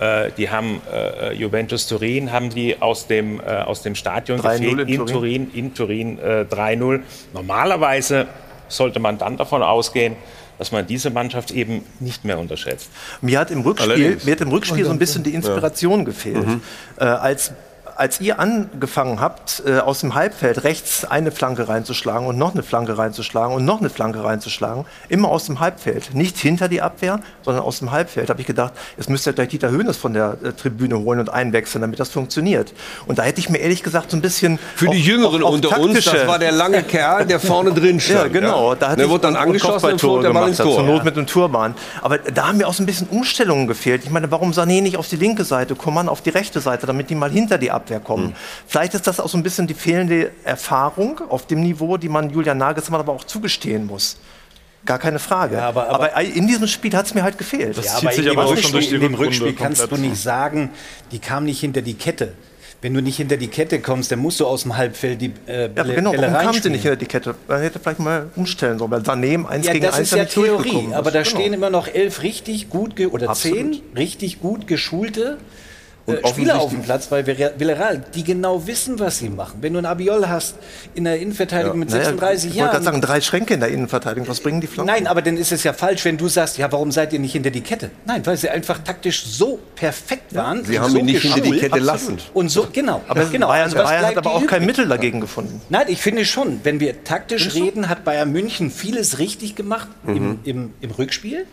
[0.00, 4.58] äh, die haben äh, Juventus Turin, haben die aus dem, äh, aus dem Stadion 3-0
[4.76, 7.00] gefegt, in in Turin, in Turin äh, 3-0.
[7.34, 8.26] Normalerweise
[8.68, 10.16] sollte man dann davon ausgehen,
[10.58, 12.90] dass man diese Mannschaft eben nicht mehr unterschätzt.
[13.20, 14.24] Mir hat im Rückspiel, Allerdings.
[14.24, 16.46] mir hat im Rückspiel so ein bisschen die Inspiration gefehlt.
[16.98, 17.52] Äh, als,
[17.96, 22.62] als ihr angefangen habt, äh, aus dem Halbfeld rechts eine Flanke reinzuschlagen und noch eine
[22.62, 26.14] Flanke reinzuschlagen und noch eine Flanke reinzuschlagen, immer aus dem Halbfeld.
[26.14, 28.30] Nicht hinter die Abwehr, sondern aus dem Halbfeld.
[28.30, 31.30] habe ich gedacht, jetzt müsst ihr gleich Dieter Höhnes von der äh, Tribüne holen und
[31.30, 32.72] einwechseln, damit das funktioniert.
[33.06, 34.58] Und da hätte ich mir ehrlich gesagt so ein bisschen.
[34.76, 37.72] Für die auf- Jüngeren auf- auf unter uns, das war der lange Kerl, der vorne
[37.72, 38.18] drin stand.
[38.20, 38.74] ja, genau.
[38.74, 40.74] Da hat der wurde dann angeschossen und flog der Ball ins Tor.
[40.74, 41.74] Zur Not mit dem Turban.
[42.02, 44.02] Aber da haben mir auch so ein bisschen Umstellungen gefehlt.
[44.04, 47.10] Ich meine, warum Sané nicht auf die linke Seite, Coman auf die rechte Seite, damit
[47.10, 48.28] die mal hinter die Abwehr kommen?
[48.28, 48.32] Hm.
[48.66, 52.30] Vielleicht ist das auch so ein bisschen die fehlende Erfahrung auf dem Niveau, die man
[52.30, 54.16] Julian Nagelsmann aber auch zugestehen muss.
[54.86, 55.56] Gar keine Frage.
[55.56, 57.78] Ja, aber- aber- in diesem Spiel hat es mir halt gefehlt.
[57.78, 59.14] Das Ja, zieht aber sich in aber dem auch Rückspiel, schon durch die in dem
[59.14, 60.70] Rückspiel kannst du nicht sagen,
[61.10, 62.34] die kam nicht hinter die Kette.
[62.82, 65.62] Wenn du nicht hinter die Kette kommst, dann musst du aus dem Halbfeld die äh,
[65.62, 67.34] Ja, Bälle, genau, Bälle warum kam sie nicht hinter die Kette?
[67.48, 70.24] Man hätte vielleicht mal umstellen sollen, weil im 1 Ja, gegen das 1 ist ja
[70.24, 71.30] nicht Theorie, aber da Genau.
[71.34, 73.56] stehen immer noch elf richtig gut ge oder Absolut.
[73.56, 75.38] zehn richtig gut geschulte
[76.06, 79.58] äh, Spieler auf dem Platz bei Villar- Villarreal, die genau wissen, was sie machen.
[79.62, 80.56] Wenn du einen Abiol hast
[80.94, 82.84] in der Innenverteidigung mit Naja, 36 ich wollte gerade Jahren.
[82.84, 84.28] sagen, drei Schränke in der Innenverteidigung.
[84.28, 84.92] Was bringen die Flanken?
[84.92, 87.32] Nein, aber dann ist es ja falsch, wenn du sagst, ja, warum seid ihr nicht
[87.32, 87.90] hinter die Kette?
[88.06, 90.64] Nein, weil sie einfach taktisch so perfekt waren.
[90.64, 91.52] Sie und haben so ihn nicht hinter die.
[91.52, 91.86] Kette Absolut.
[91.86, 92.18] lassen.
[92.34, 93.00] Und so, genau.
[93.08, 93.48] Aber genau.
[93.48, 94.64] Bayern, Also Bayern hat aber auch kein?
[94.66, 95.60] Mittel dagegen gefunden.
[95.68, 100.16] Nein, ich finde schon, wenn wir taktisch reden, hat Bayern München vieles richtig gemacht Mhm.
[100.16, 101.46] im, im, im Rückspiel.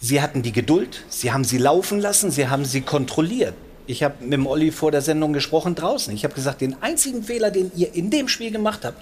[0.00, 3.54] Sie hatten die Geduld, sie haben sie laufen lassen, sie haben sie kontrolliert.
[3.86, 6.14] Ich habe mit dem Olli vor der Sendung gesprochen draußen.
[6.14, 8.96] Ich habe gesagt, den einzigen Fehler, den ihr in dem Spiel gemacht habt,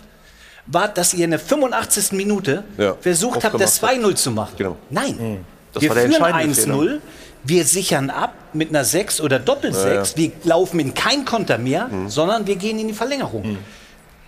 [0.67, 2.13] war, dass ihr in der 85.
[2.13, 4.55] Minute Ja, versucht habt, das aufgemacht 2-0 zu machen.
[4.59, 4.77] Genau.
[4.91, 7.01] Nein, Das wir war der führen entscheidende 1-0,
[7.45, 12.09] wir sichern ab mit einer 6 oder Doppel-6, wir laufen in kein Konter mehr, Mhm.
[12.09, 13.59] sondern wir gehen in die Verlängerung.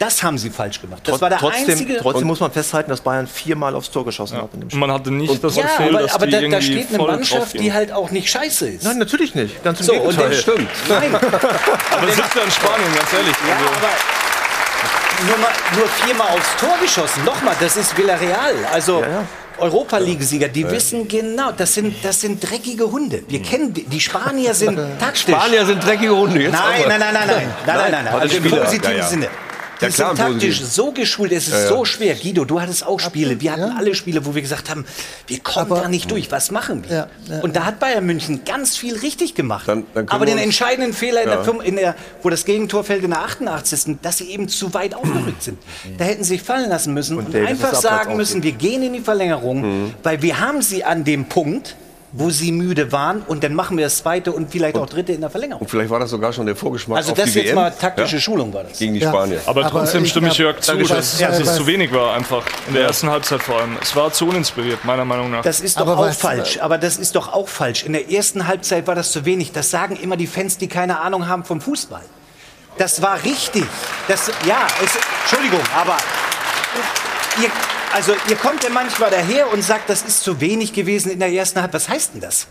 [0.00, 1.02] Das haben sie falsch gemacht.
[1.04, 1.98] Das war der trotzdem, einzige.
[1.98, 4.80] trotzdem muss man festhalten, dass Bayern viermal aufs Tor geschossen hat in dem Und Spiel.
[4.80, 7.10] man hatte nicht das ja, Gefühl, aber, dass aber die da, da steht eine voll
[7.12, 8.84] Mannschaft, die halt auch nicht scheiße ist.
[8.84, 9.62] Nein, natürlich nicht.
[9.62, 10.30] Ganz im so, und Gegenteil.
[10.30, 10.68] dann stimmt.
[10.88, 11.14] Nein,
[11.90, 13.36] Aber es sitzt ja in Spanien, ganz ehrlich.
[13.46, 17.24] ja, Also, aber nur, mal, nur viermal aufs Tor geschossen.
[17.26, 18.54] Nochmal, das ist Villarreal.
[18.72, 19.24] Also ja.
[19.58, 23.22] Europa League-Sieger, die wissen genau, das sind, das sind dreckige Hunde.
[23.28, 25.22] Wir kennen die, die Spanier sind taktisch.
[25.22, 26.40] Spanier sind dreckige Hunde.
[26.40, 27.36] Jetzt Nein, aber- nein, nein, nein, nein,
[27.66, 28.14] nein, nein, nein, nein.
[28.14, 29.06] Also im positiven Ja, ja.
[29.06, 29.28] Sinne.
[29.80, 32.14] Die Ja, klar, sind taktisch so geschult, es ist so schwer.
[32.14, 33.40] Guido, du hattest auch Spiele.
[33.40, 33.74] Wir hatten ja.
[33.78, 34.84] alle Spiele, wo wir gesagt haben,
[35.26, 36.30] wir kommen Aber- da nicht durch.
[36.30, 36.96] Was machen wir?
[36.96, 37.40] Ja, ja.
[37.40, 39.66] Und da hat Bayern München ganz viel richtig gemacht.
[39.66, 41.42] Dann- dann Aber den entscheidenden Fehler, in Ja.
[41.42, 43.98] der, in der, wo das Gegentor fällt in der 88.
[44.02, 45.58] dass sie eben zu weit aufgerückt sind.
[45.96, 48.92] Da hätten sie sich fallen lassen müssen und, Davis einfach sagen müssen, wir gehen in
[48.92, 51.76] die Verlängerung, weil wir haben sie an dem Punkt,
[52.12, 55.20] wo sie müde waren und dann machen wir das zweite und vielleicht auch dritte in
[55.20, 55.60] der Verlängerung.
[55.62, 57.54] Und vielleicht war das sogar schon der Vorgeschmack Also auf das die jetzt WM.
[57.54, 58.20] mal taktische Ja?
[58.22, 58.78] Schulung war das.
[58.78, 59.10] Gegen die Ja.
[59.10, 59.40] Spanier.
[59.46, 62.42] Aber Aber trotzdem stimme ich Jörg zu, dass, Ja, dass es zu wenig war einfach.
[62.66, 63.76] In der ersten Halbzeit vor allem.
[63.80, 65.42] Es war zu uninspiriert, meiner Meinung nach.
[65.42, 66.58] Das ist doch Aber auch falsch.
[66.60, 67.84] Aber das ist doch auch falsch.
[67.84, 69.52] In der ersten Halbzeit war das zu wenig.
[69.52, 72.02] Das sagen immer die Fans, die keine Ahnung haben vom Fußball.
[72.76, 73.64] Das war richtig.
[74.08, 74.90] Das, ja, es,
[75.22, 75.96] Entschuldigung, aber
[77.40, 77.50] ihr,
[77.94, 81.32] also ihr kommt ja manchmal daher und sagt, das ist zu wenig gewesen in der
[81.32, 81.82] ersten Halbzeit.
[81.82, 82.46] Was heißt denn das?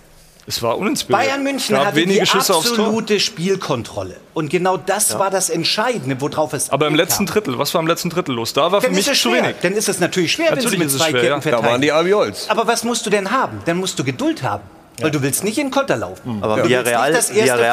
[0.49, 1.27] es war uninspiriert.
[1.27, 4.15] Bayern München Gab hatte wenige die Schüsse absolute Spielkontrolle.
[4.33, 7.87] Und genau das war das Entscheidende, worauf es Aber im letzten Drittel, was war im
[7.87, 8.53] letzten Drittel los?
[8.53, 9.57] Da war für Dann mich ist es zu wenig.
[9.61, 11.41] Dann ist es natürlich schwer, wenn Natürlich sie mit zwei schwer, Ketten ja.
[11.41, 11.63] verteidigen.
[11.63, 12.49] Da waren die Albiols.
[12.49, 13.61] Aber was musst du denn haben?
[13.65, 14.63] Dann musst du Geduld haben.
[15.01, 16.39] Weil du willst nicht in Konter laufen.
[16.41, 17.13] Aber Du willst Villarreal,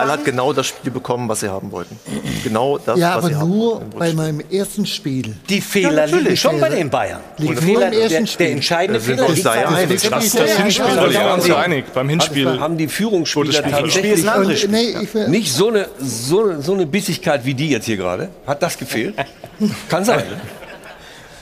[0.00, 0.10] fangen.
[0.12, 1.98] hat genau das Spiel bekommen, was sie haben wollten.
[2.44, 5.34] Genau das, Ja, was aber sie haben nur bei meinem ersten Spiel.
[5.48, 6.22] Die Fehler natürlich.
[6.24, 6.76] liegen schon bei Fehler.
[6.78, 7.20] den Bayern.
[7.38, 8.46] Die nur Fehler, im ersten der, der Spiel.
[8.50, 10.00] entscheidende Da sind wir Fehler uns liegt bei ja den einig.
[10.00, 10.16] Fehler.
[10.16, 11.54] Das, Ja, das ja, Hinspiel, ja, da ja, sind wir uns ja.
[11.54, 11.84] ja einig.
[11.94, 12.60] Beim Hinspiel.
[12.60, 13.70] haben die Führungsspieler Spiel.
[13.70, 18.28] tatsächlich Spiel nicht so eine, so, eine- so eine Bissigkeit wie die jetzt hier gerade.
[18.46, 19.14] Hat das gefehlt?
[19.88, 20.22] Kann sein.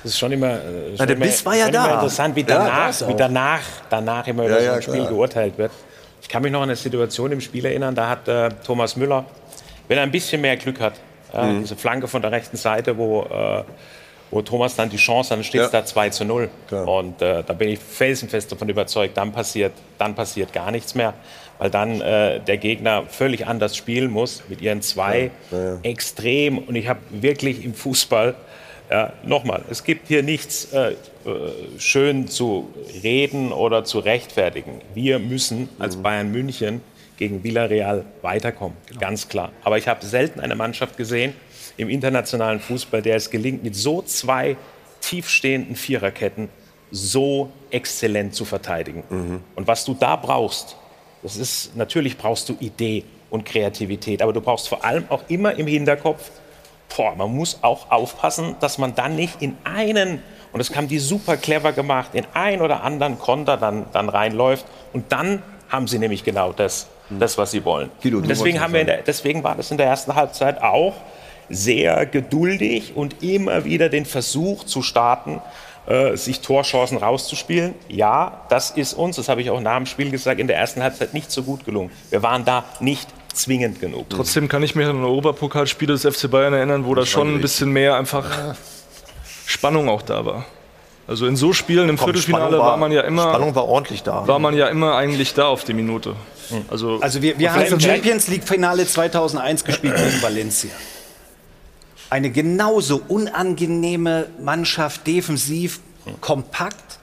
[0.04, 1.84] Das ist schon immer, äh, schon der immer, Biss war ja da.
[1.86, 4.94] immer interessant, wie Ja, danach, wie danach, danach immer über Ja, so ein ja, Spiel
[5.00, 5.08] klar.
[5.08, 5.72] geurteilt wird.
[6.22, 9.24] Ich kann mich noch an eine Situation im Spiel erinnern, da hat äh, Thomas Müller,
[9.88, 10.94] wenn er ein bisschen mehr Glück hat,
[11.34, 11.60] äh, Mhm.
[11.62, 13.62] diese Flanke von der rechten Seite, wo, äh,
[14.30, 15.80] wo Thomas dann die Chance hat, dann steht es Ja.
[15.80, 16.50] da 2 zu 0.
[16.68, 16.86] Klar.
[16.86, 21.14] Und äh, da bin ich felsenfest davon überzeugt, dann passiert, dann passiert gar nichts mehr,
[21.58, 25.30] weil dann äh, der Gegner völlig anders spielen muss mit ihren zwei
[25.82, 26.58] extrem.
[26.58, 28.34] Und ich habe wirklich im Fußball,
[28.94, 30.96] ja, nochmal, es gibt hier nichts äh, äh,
[31.78, 32.68] schön zu
[33.02, 34.80] reden oder zu rechtfertigen.
[34.94, 36.80] Wir müssen als Bayern München
[37.16, 39.50] gegen Villarreal weiterkommen, ganz klar.
[39.64, 41.32] Aber ich habe selten eine Mannschaft gesehen
[41.76, 44.56] im internationalen Fußball, der es gelingt, mit so zwei
[45.00, 46.48] tiefstehenden Viererketten
[46.92, 49.42] so exzellent zu verteidigen.
[49.56, 50.76] Und was du da brauchst,
[51.24, 55.54] das ist natürlich brauchst du Idee und Kreativität, aber du brauchst vor allem auch immer
[55.58, 56.30] im Hinterkopf,
[56.96, 60.22] boah, man muss auch aufpassen, dass man dann nicht in einen,
[60.52, 64.64] und das haben die super clever gemacht, in ein oder anderen Konter dann, dann reinläuft
[64.92, 67.90] und dann haben sie nämlich genau das, das was sie wollen.
[68.02, 70.94] Du deswegen, haben wir der, deswegen war das in der ersten Halbzeit auch
[71.48, 75.42] sehr geduldig und immer wieder den Versuch zu starten,
[75.86, 77.74] äh, sich Torchancen rauszuspielen.
[77.88, 80.82] Ja, das ist uns, das habe ich auch nach dem Spiel gesagt, in der ersten
[80.82, 81.90] Halbzeit nicht so gut gelungen.
[82.10, 84.10] Wir waren da nicht zwingend genug.
[84.10, 87.70] Trotzdem kann ich mich an Europapokalspiele des FC Bayern erinnern, wo da schon ein bisschen
[87.70, 88.54] mehr einfach
[89.46, 90.44] Spannung auch da war.
[91.06, 94.02] Also in so Spielen im Komm, Viertelfinale Spannung war man ja immer, Spannung war ordentlich
[94.02, 94.26] da.
[94.26, 96.16] war man ja immer eigentlich da auf die Minute.
[96.68, 100.70] Also, Also wir, wir haben im Champions League Finale 2001 gespielt gegen Valencia.
[102.10, 105.80] Eine genauso unangenehme Mannschaft, defensiv,
[106.20, 106.98] kompakt.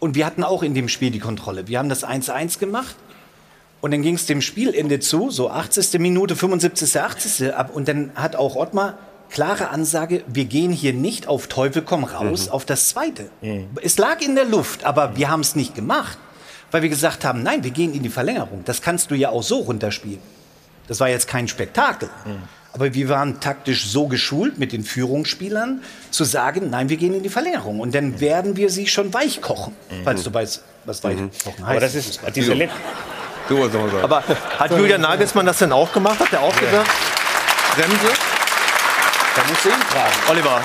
[0.00, 1.68] Und wir hatten auch in dem Spiel die Kontrolle.
[1.68, 2.96] Wir haben das 1-1 gemacht.
[3.84, 6.00] Und dann ging es dem Spielende zu, so 80.
[6.00, 7.54] Minute, 75., 80.
[7.54, 7.68] ab.
[7.74, 8.96] Und dann hat auch Ottmar
[9.28, 13.28] klare Ansage, wir gehen hier nicht auf Teufel komm raus auf das Zweite.
[13.82, 16.16] Es lag in der Luft, aber wir haben es nicht gemacht,
[16.70, 18.62] weil wir gesagt haben, nein, wir gehen in die Verlängerung.
[18.64, 20.20] Das kannst du ja auch so runterspielen.
[20.88, 22.08] Das war jetzt kein Spektakel.
[22.72, 27.22] Aber wir waren taktisch so geschult mit den Führungsspielern, zu sagen, nein, wir gehen in
[27.22, 27.80] die Verlängerung.
[27.80, 31.70] Und dann werden wir sie schon weich kochen, falls du weißt, was weich kochen heißt.
[31.70, 32.70] Aber das ist diese Let
[33.48, 34.04] Wolltest noch mal sagen.
[34.04, 34.22] Aber
[34.58, 36.18] hat Julian Nagelsmann das denn auch gemacht?
[36.20, 36.90] Hat er auch gesagt,
[37.76, 38.12] Bremse?
[39.34, 40.14] da musst du ihn fragen.
[40.30, 40.62] Oliver,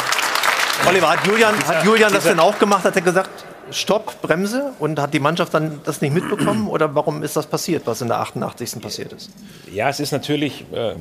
[0.88, 2.84] Oliver, hat Julian, hat Julian das denn auch gemacht?
[2.84, 4.74] Hat er gesagt, Stopp, Bremse?
[4.80, 6.68] Und hat die Mannschaft dann das nicht mitbekommen?
[6.68, 8.82] Oder warum ist das passiert, was in der 88.
[8.82, 9.30] passiert ist?
[9.72, 10.96] Ja, es ist natürlich, äh,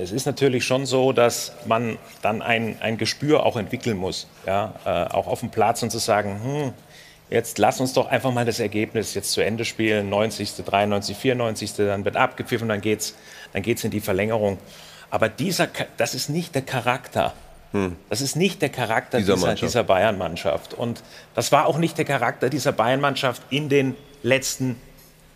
[0.00, 4.74] es ist natürlich schon so, dass man dann ein, ein Gespür auch entwickeln muss, ja,
[4.84, 6.72] äh, auch auf dem Platz und zu sagen, hm,
[7.30, 11.74] jetzt lass uns doch einfach mal das Ergebnis jetzt zu Ende spielen, 90., 93., 94.,
[11.76, 13.14] dann wird abgepfiffen, dann geht's,
[13.52, 14.58] dann geht's in die Verlängerung.
[15.10, 17.32] Aber dieser, das ist nicht der Charakter.
[18.08, 20.74] Das ist nicht der Charakter Dieser dieser, dieser Bayern-Mannschaft.
[20.74, 21.04] Und
[21.36, 24.74] das war auch nicht der Charakter dieser Bayern-Mannschaft in den letzten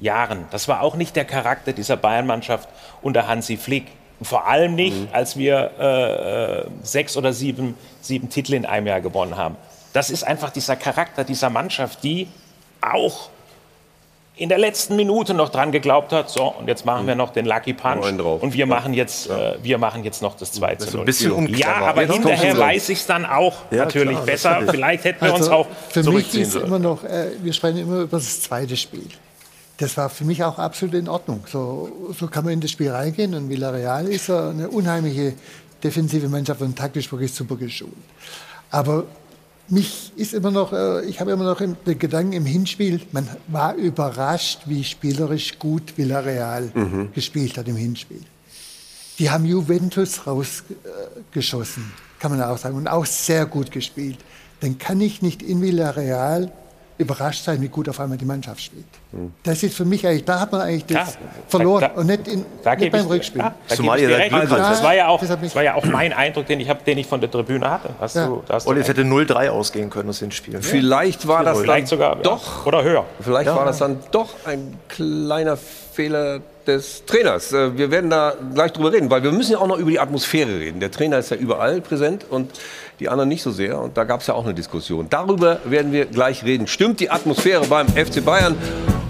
[0.01, 0.47] Jahren.
[0.51, 2.69] Das war auch nicht der Charakter dieser Bayern-Mannschaft
[3.03, 3.87] unter Hansi Flick.
[4.19, 5.09] Und vor allem nicht, Mhm.
[5.13, 9.55] als wir äh, äh, sechs oder sieben, sieben Titel in einem Jahr gewonnen haben.
[9.95, 12.29] Das ist einfach dieser Charakter dieser Mannschaft, die
[12.83, 13.31] auch
[14.37, 17.47] in der letzten Minute noch dran geglaubt hat, so, und jetzt machen wir noch den
[17.47, 21.01] Lucky Punch und wir machen jetzt, äh, wir machen jetzt noch das 2 zu 0.
[21.03, 21.61] ein bisschen unclever.
[21.61, 24.51] Ja, aber hinterher weiß ich es dann auch Ja, natürlich klar, besser.
[24.51, 24.71] natürlich.
[24.73, 26.67] Vielleicht hätten wir uns Also, auch für mich zurückziehen ist sollen.
[26.67, 29.07] immer noch, äh, wir sprechen immer über das zweite Spiel.
[29.79, 31.45] Das war für mich auch absolut in Ordnung.
[31.47, 33.35] So, so kann man in das Spiel reingehen.
[33.35, 35.35] Und Villarreal ist ja eine unheimliche
[35.85, 37.93] defensive Mannschaft und taktisch wirklich super geschult.
[38.71, 39.05] Aber
[39.69, 43.75] mich ist immer noch, äh, ich habe immer noch den Gedanken im Hinspiel, man war
[43.75, 47.13] überrascht, wie spielerisch gut Villarreal Mhm.
[47.13, 48.21] gespielt hat im Hinspiel.
[49.19, 54.19] Die haben Juventus rausgeschossen, kann man auch sagen, und auch sehr gut gespielt.
[54.61, 56.51] Dann kann ich nicht in Villarreal
[56.97, 58.85] überrascht sein, wie gut auf einmal die Mannschaft spielt.
[59.43, 61.19] Das ist für mich eigentlich, da hat man eigentlich das Ja,
[61.49, 63.41] verloren da- da- und nicht, in, Da nicht beim ich, Rückspiel.
[63.41, 64.33] ja, da Zumal ihr recht.
[64.33, 66.99] Also, das, war ja auch, Das war ja auch mein Eindruck, den ich, hab, den
[66.99, 67.91] ich von der Tribüne hatte.
[68.01, 68.27] Hast Ja.
[68.27, 70.63] du, hast du Und es hätte 0-3 ausgehen können aus den Spielen.
[70.63, 73.05] Vielleicht war das Vielleicht dann sogar doch ja, oder höher.
[73.21, 77.53] Vielleicht war das dann doch ein kleiner Fehler des Trainers.
[77.53, 80.01] Äh, Wir werden da gleich drüber reden, weil wir müssen ja auch noch über die
[80.01, 80.81] Atmosphäre reden.
[80.81, 82.51] Der Trainer ist ja überall präsent und
[83.01, 83.81] die anderen nicht so sehr.
[83.81, 85.07] Und da gab es ja auch eine Diskussion.
[85.11, 86.67] Darüber werden wir gleich reden.
[86.67, 88.57] Stimmt die Atmosphäre beim FC Bayern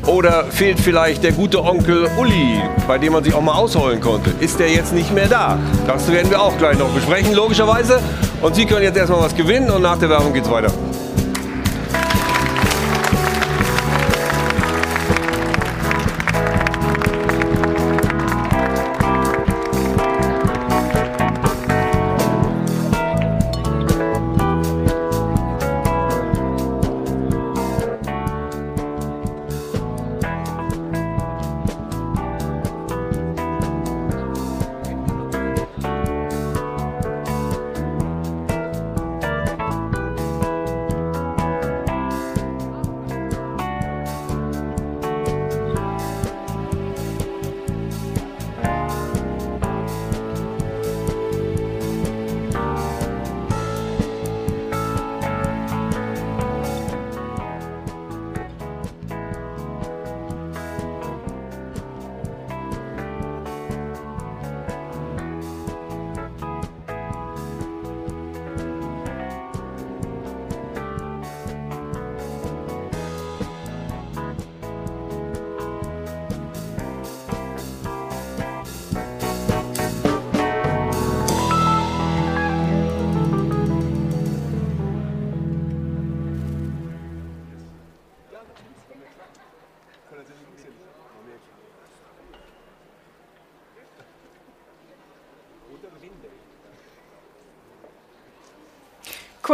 [0.06, 4.30] oder fehlt vielleicht der gute Onkel Uli, bei dem man sich auch mal ausheulen konnte?
[4.40, 5.58] Ist der jetzt nicht mehr da?
[5.86, 8.00] Das werden wir auch gleich noch besprechen, logischerweise.
[8.42, 10.72] Und Sie können jetzt erstmal was gewinnen und nach der Werbung geht's weiter.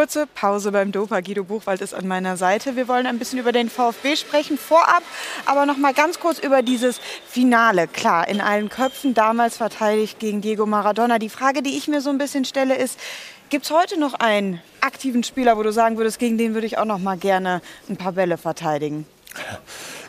[0.00, 1.20] Kurze Pause beim Dopa.
[1.20, 2.74] Guido Buchwald ist an meiner Seite.
[2.74, 4.56] Wir wollen ein bisschen über den VfB sprechen.
[4.56, 5.02] Vorab
[5.44, 7.86] aber noch mal ganz kurz über dieses Finale.
[7.86, 11.18] Klar, in allen Köpfen damals verteidigt gegen Diego Maradona.
[11.18, 12.98] Die Frage, die ich mir so ein bisschen stelle, ist,
[13.50, 16.78] gibt es heute noch einen aktiven Spieler, wo du sagen würdest, gegen den würde ich
[16.78, 19.04] auch noch mal gerne ein paar Bälle verteidigen?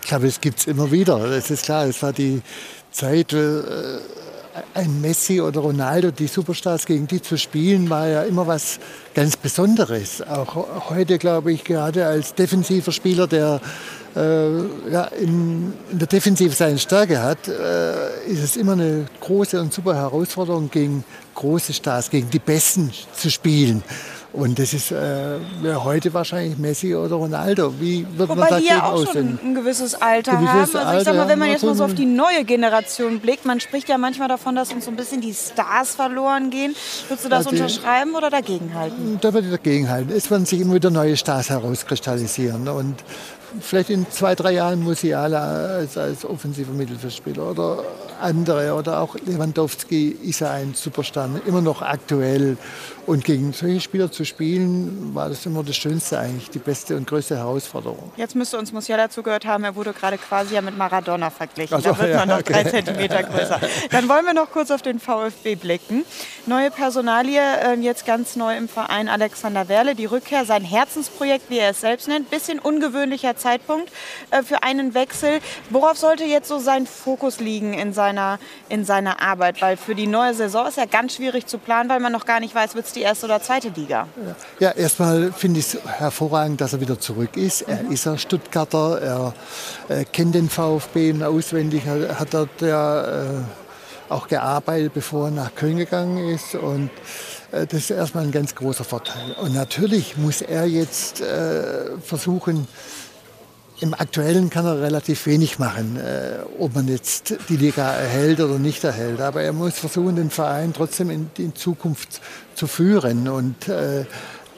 [0.02, 1.20] Ich glaube, es gibt es immer wieder.
[1.28, 1.86] Das ist klar.
[1.86, 2.42] Es war die
[2.94, 3.60] Zeit, äh,
[4.74, 8.80] ein Messi oder Ronaldo, die Superstars, gegen die zu spielen, war ja immer was
[9.14, 10.22] ganz Besonderes.
[10.22, 13.62] Auch heute, glaube ich, gerade als defensiver Spieler, der
[14.16, 19.60] äh, ja, in, in der Defensive seine Stärke hat, äh, ist es immer eine große
[19.60, 21.04] und super Herausforderung, gegen
[21.36, 23.84] große Stars, gegen die Besten zu spielen.
[24.34, 25.40] Und das ist äh,
[25.84, 27.74] heute wahrscheinlich Messi oder Ronaldo.
[27.82, 29.40] Wie wird man Wobei die dagegen ja auch schon aussehen?
[29.44, 30.88] ein gewisses Alter Gewisses haben.
[30.88, 33.60] Also ich sag mal, wenn man jetzt mal so auf die neue Generation blickt, man
[33.60, 36.74] spricht ja manchmal davon, dass uns so ein bisschen die Stars verloren gehen.
[37.10, 39.18] Würdest du das Ja, die- unterschreiben oder dagegen halten?
[39.20, 40.12] Da würde ich dagegen halten.
[40.16, 42.70] Es werden sich immer wieder neue Stars herauskristallisieren.
[42.70, 42.96] Und
[43.60, 47.80] vielleicht in zwei, drei Jahren Musiala als, als offensiver Mittelfeldspieler oder
[48.22, 52.56] andere oder auch Lewandowski ist ja ein Superstar, immer noch aktuell.
[53.08, 57.08] Und gegen solche Spieler zu spielen, war das immer das Schönste eigentlich, die beste und
[57.08, 58.12] größte Herausforderung.
[58.16, 61.76] Jetzt müsste uns Musiala zugehört haben, er wurde gerade quasi ja mit Maradona verglichen.
[61.76, 62.54] Ach so, da wird ja, man noch okay.
[62.54, 63.60] drei Zentimeter größer.
[63.90, 66.06] Dann wollen wir noch kurz auf den VfB blicken.
[66.46, 69.96] Neue Personalie, äh, jetzt ganz neu im Verein Alexander Werle.
[69.96, 72.30] Die Rückkehr, sein Herzensprojekt, wie er es selbst nennt.
[72.30, 73.92] Bisschen ungewöhnlicher Zeitpunkt
[74.30, 75.40] äh, für einen Wechsel.
[75.70, 78.40] Worauf sollte jetzt so sein Fokus liegen in seiner,
[78.70, 79.62] in seiner Arbeit?
[79.62, 82.40] Weil für die neue Saison ist ja ganz schwierig zu planen, weil man noch gar
[82.40, 84.08] nicht weiß, wird es die erste oder zweite Liga.
[84.60, 87.62] Ja, erstmal finde ich es hervorragend, dass er wieder zurück ist.
[87.64, 89.34] Er ist ein Stuttgarter, er
[89.90, 93.28] äh, kennt den VfB auswendig, er hat dort ja äh,
[94.10, 96.56] auch gearbeitet, bevor er nach Köln gegangen ist.
[96.56, 96.90] Und
[97.52, 99.36] äh, das ist erstmal ein ganz großer Vorteil.
[99.42, 102.68] Und natürlich muss er jetzt äh, versuchen,
[103.82, 108.60] im Aktuellen kann er relativ wenig machen, äh, ob man jetzt die Liga erhält oder
[108.60, 109.20] nicht erhält.
[109.22, 112.22] Aber er muss versuchen, den Verein trotzdem in, in Zukunft
[112.56, 114.06] zu führen und äh,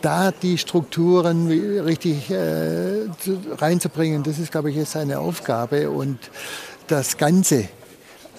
[0.01, 1.47] da die Strukturen
[1.85, 4.23] richtig äh, zu, reinzubringen.
[4.23, 6.19] Das ist, glaube ich, jetzt seine Aufgabe und
[6.87, 7.69] das Ganze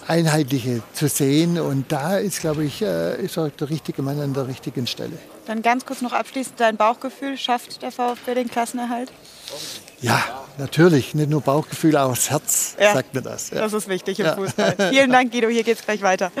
[0.07, 1.59] Einheitliche zu sehen.
[1.59, 5.17] Und da ist, glaube ich, äh, ist auch der richtige Mann an der richtigen Stelle.
[5.47, 7.37] Dann ganz kurz noch abschließend dein Bauchgefühl.
[7.37, 9.11] Schafft der VfB den Klassenerhalt?
[10.01, 10.23] Ja,
[10.59, 11.15] natürlich.
[11.15, 12.93] Nicht nur Bauchgefühl, auch das Herz Ja.
[12.93, 13.49] sagt mir das.
[13.49, 13.61] Ja.
[13.61, 14.35] Das ist wichtig im Ja.
[14.35, 14.75] Fußball.
[14.91, 15.47] Vielen Dank, Guido.
[15.47, 16.31] Hier geht's gleich weiter.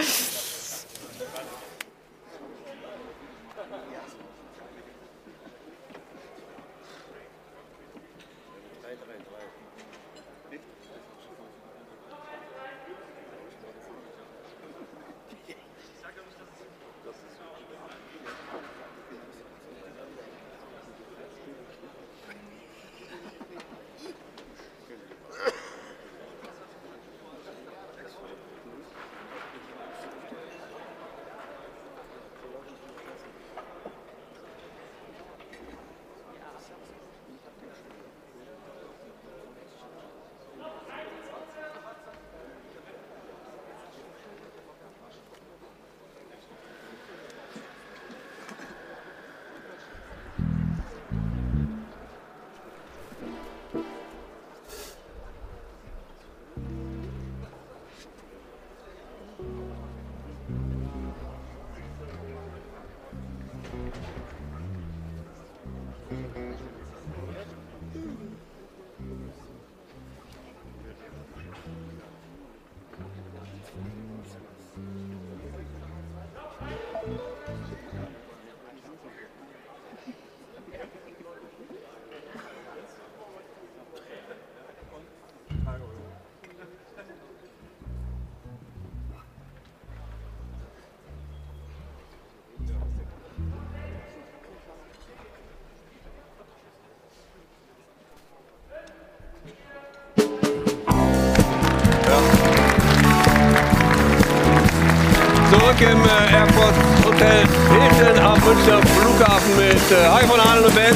[106.05, 106.73] Airport
[107.05, 110.95] Hotel Hilton am Münchner Flughafen mit äh, Harry von Hahn und Band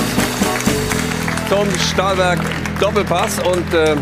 [1.49, 2.39] zum Stahlwerk
[2.79, 3.39] Doppelpass.
[3.39, 3.95] Und äh,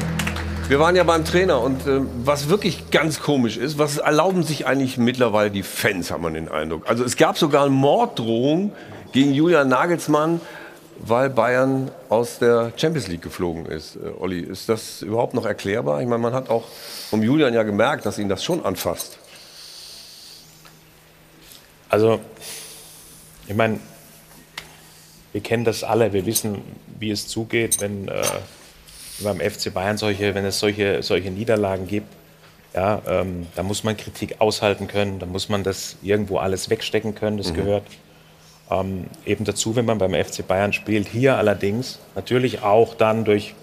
[0.68, 1.62] wir waren ja beim Trainer.
[1.62, 6.22] Und äh, was wirklich ganz komisch ist, was erlauben sich eigentlich mittlerweile die Fans, hat
[6.22, 6.90] man den Eindruck.
[6.90, 8.74] Also es gab sogar Morddrohungen
[9.14, 10.42] gegen Julian Nagelsmann,
[11.00, 13.96] weil Bayern aus der Champions League geflogen ist.
[13.96, 16.02] Äh, Olli, ist das überhaupt noch erklärbar?
[16.02, 16.66] Ich meine, man hat auch
[17.10, 19.20] vom Julian ja gemerkt, dass ihn das schon anfasst.
[21.90, 22.20] Also,
[23.48, 23.80] ich meine,
[25.32, 26.62] wir kennen das alle, wir wissen,
[27.00, 28.22] wie es zugeht, wenn äh,
[29.20, 32.08] beim FC Bayern solche, wenn es solche, solche Niederlagen gibt.
[32.74, 37.16] Ja, ähm, da muss man Kritik aushalten können, da muss man das irgendwo alles wegstecken
[37.16, 37.56] können, das Mhm.
[37.56, 37.84] gehört
[38.70, 41.08] ähm, eben dazu, wenn man beim FC Bayern spielt.
[41.08, 43.54] Hier allerdings natürlich auch dann durch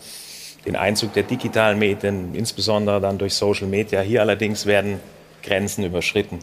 [0.66, 4.01] den Einzug der digitalen Medien, insbesondere dann durch Social Media.
[4.01, 5.01] Hier allerdings werden
[5.43, 6.39] Grenzen überschritten.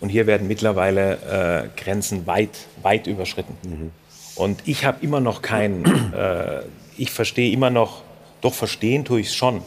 [0.00, 2.50] Und hier werden mittlerweile äh, Grenzen weit,
[2.82, 3.92] weit überschritten.
[4.36, 5.84] Und ich habe immer noch kein,
[6.16, 6.62] äh,
[6.96, 8.02] ich verstehe immer noch,
[8.40, 9.62] doch verstehen tue ich es schon.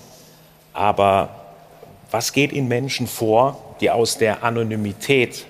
[0.74, 1.30] Aber
[2.10, 5.46] was geht in Menschen vor, die aus der Anonymität,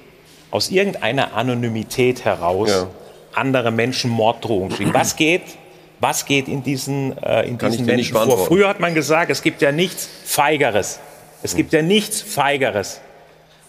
[0.50, 2.88] aus irgendeiner Anonymität heraus
[3.34, 4.94] andere Menschen Morddrohungen schicken?
[4.94, 5.44] Was geht,
[6.00, 8.46] was geht in diesen, äh, in Kann diesen Menschen vor?
[8.48, 11.00] Früher hat man gesagt, es gibt ja nichts Feigeres.
[11.44, 13.02] Es gibt ja nichts Feigeres,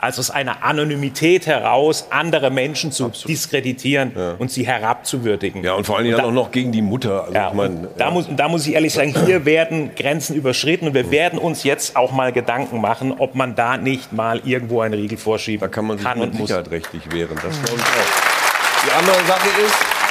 [0.02, 5.62] als aus einer Anonymität heraus andere Menschen zu diskreditieren und sie herabzuwürdigen.
[5.62, 7.22] Ja, und vor allen Dingen dann auch noch gegen die Mutter.
[7.22, 10.88] Also, Ja, ich mein, da, muss, da muss ich ehrlich sagen, hier werden Grenzen überschritten
[10.88, 14.80] und wir werden uns jetzt auch mal Gedanken machen, ob man da nicht mal irgendwo
[14.80, 16.34] einen Riegel vorschieben da kann man sich kann mit.
[16.34, 17.36] Sicherheit rechtlich wehren.
[17.36, 18.84] Das glaube ich auch.
[18.84, 20.01] Die andere Sache ist,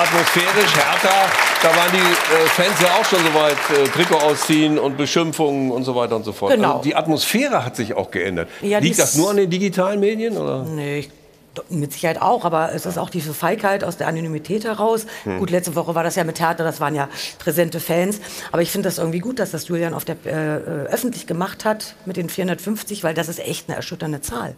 [0.00, 1.30] atmosphärisch, härter,
[1.62, 5.70] da waren die äh, Fans ja auch schon so weit, äh, Trikot ausziehen und Beschimpfungen
[5.70, 6.52] und so weiter und so fort.
[6.54, 6.72] Genau.
[6.72, 8.48] Also die Atmosphäre hat sich auch geändert.
[8.62, 10.36] Ja, Liegt das nur an den digitalen Medien?
[10.36, 10.64] Oder?
[10.64, 11.10] Nee, ich,
[11.68, 15.06] mit Sicherheit auch, aber es ist auch diese Feigheit aus der Anonymität heraus.
[15.24, 15.38] Hm.
[15.38, 17.08] Gut, letzte Woche war das ja mit Hertha, das waren ja
[17.38, 18.20] präsente Fans.
[18.52, 21.64] Aber ich finde das irgendwie gut, dass das Julian auf der, äh, äh, öffentlich gemacht
[21.64, 24.54] hat mit den 450, weil das ist echt eine erschütternde Zahl.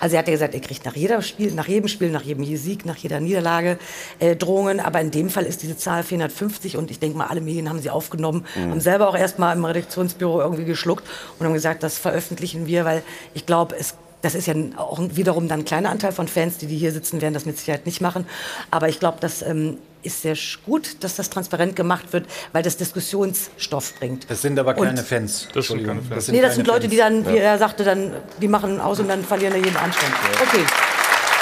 [0.00, 2.44] Also er hat ja gesagt, er kriegt nach, jeder Spiel, nach jedem Spiel, nach jedem
[2.56, 3.78] Sieg, nach jeder Niederlage
[4.18, 4.80] äh, Drohungen.
[4.80, 7.80] Aber in dem Fall ist diese Zahl 450 und ich denke mal, alle Medien haben
[7.80, 8.70] sie aufgenommen, Mhm.
[8.70, 11.04] haben selber auch erst mal im Redaktionsbüro irgendwie geschluckt
[11.38, 13.02] und haben gesagt, das veröffentlichen wir, weil
[13.34, 16.66] ich glaube, es das ist ja auch wiederum dann ein kleiner Anteil von Fans, die,
[16.66, 18.26] die hier sitzen, werden das mit Sicherheit nicht machen.
[18.70, 22.76] Aber ich glaube, das ähm, ist sehr gut, dass das transparent gemacht wird, weil das
[22.76, 24.28] Diskussionsstoff bringt.
[24.30, 25.48] Das sind aber keine Und- Fans.
[25.52, 26.02] Das sind keine.
[26.02, 26.28] Fans.
[26.28, 29.24] nee, das sind Leute, die dann, wie er sagte, dann, die machen aus und dann
[29.24, 30.12] verlieren da jeden Anstand.
[30.42, 30.64] Okay.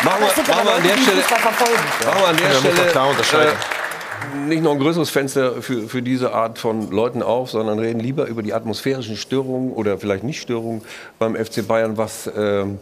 [0.04, 3.52] Machen Das wir, sind machen wir an der Stelle, machen wir an der Stelle.
[4.46, 8.26] Nicht noch ein größeres Fenster für, für diese Art von Leuten auf, sondern reden lieber
[8.26, 10.82] über die atmosphärischen Störungen oder vielleicht nicht Störungen
[11.18, 12.78] beim FC Bayern, was ähm,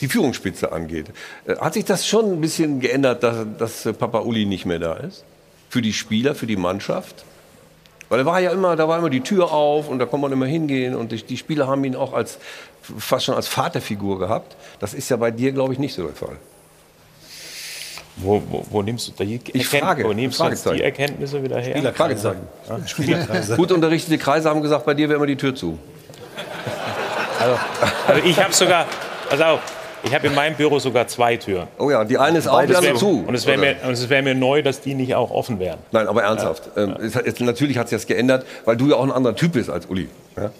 [0.00, 1.06] die Führungsspitze angeht.
[1.46, 4.78] Äh, hat sich das schon ein bisschen geändert, dass, dass äh, Papa Uli nicht mehr
[4.78, 5.24] da ist?
[5.68, 7.24] Für die Spieler, für die Mannschaft?
[8.08, 10.32] Weil er war ja immer, da war immer die Tür auf und da konnte man
[10.32, 12.38] immer hingehen und die, die Spieler haben ihn auch als
[12.82, 14.56] fast schon als Vaterfigur gehabt.
[14.80, 16.36] Das ist ja bei dir, glaube ich, nicht so der Fall.
[18.16, 21.76] Wo, wo, wo nimmst du die, Ich frage, wo nimmst du die Erkenntnisse wieder her?
[21.76, 22.36] Spielerkreise.
[22.68, 22.78] Ja.
[22.86, 23.56] Spielerkreise.
[23.56, 25.78] Gut unterrichtete Kreise haben gesagt, bei dir wäre immer die Tür zu.
[27.40, 27.58] Also,
[28.06, 28.86] also ich habe sogar,
[29.30, 29.58] also auch,
[30.04, 31.68] ich habe in meinem Büro sogar zwei Türen.
[31.78, 33.24] Oh ja, die eine ist auf, die Und es andere wär- zu.
[33.26, 35.78] Und es wäre mir, es wär mir neu, dass die nicht auch offen wären.
[35.92, 36.64] Nein, aber ernsthaft.
[36.76, 39.34] Ähm, es hat, jetzt, natürlich hat sich das geändert, weil du ja auch ein anderer
[39.34, 40.08] Typ bist als Uli.
[40.36, 40.50] Ja?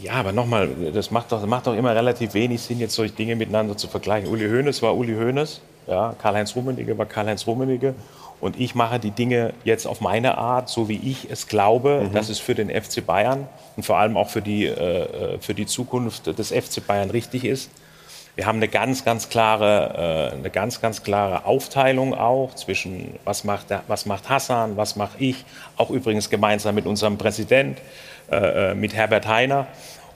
[0.00, 3.14] Ja, aber nochmal, das macht doch, das macht doch immer relativ wenig Sinn, jetzt solche
[3.14, 4.30] Dinge miteinander zu vergleichen.
[4.30, 7.94] Uli Hoeneß war Uli Hoeneß, ja, Karl-Heinz Rummenigge war Karl-Heinz Rummenigge.
[8.40, 12.12] Und ich mache die Dinge jetzt auf meine Art, so wie ich es glaube, Mhm.
[12.14, 15.66] dass es für den FC Bayern und vor allem auch für die, äh, für die
[15.66, 17.68] Zukunft des FC Bayern richtig ist.
[18.36, 23.42] Wir haben eine ganz, ganz klare, äh, eine ganz, ganz klare Aufteilung auch zwischen was
[23.42, 25.44] macht, der, was macht Hassan, was mache ich,
[25.76, 27.78] auch übrigens gemeinsam mit unserem Präsident,
[28.30, 28.36] äh,
[28.70, 29.66] äh, mit Herbert Heiner.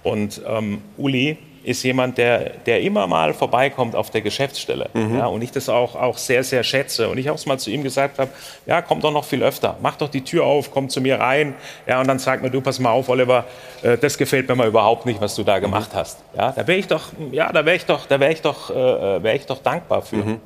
[0.03, 4.91] Und ähm, Uli ist jemand, der, der immer mal vorbeikommt auf der Geschäftsstelle.
[5.17, 7.09] Ja, und ich das auch, auch sehr, sehr schätze.
[7.09, 8.31] Und ich auch mal zu ihm gesagt habe,
[8.67, 9.77] ja, komm doch noch viel öfter.
[9.81, 11.55] Mach doch die Tür auf, komm zu mir rein.
[11.87, 13.45] Ja, und dann sag mir, du, pass mal auf, Oliver,
[13.83, 16.19] äh, das gefällt mir mal überhaupt nicht, was du da gemacht hast.
[16.37, 19.23] Ja, da wäre ich doch, ja, da wäre ich doch, da wäre ich doch, äh,
[19.23, 20.39] wäre ich doch dankbar für.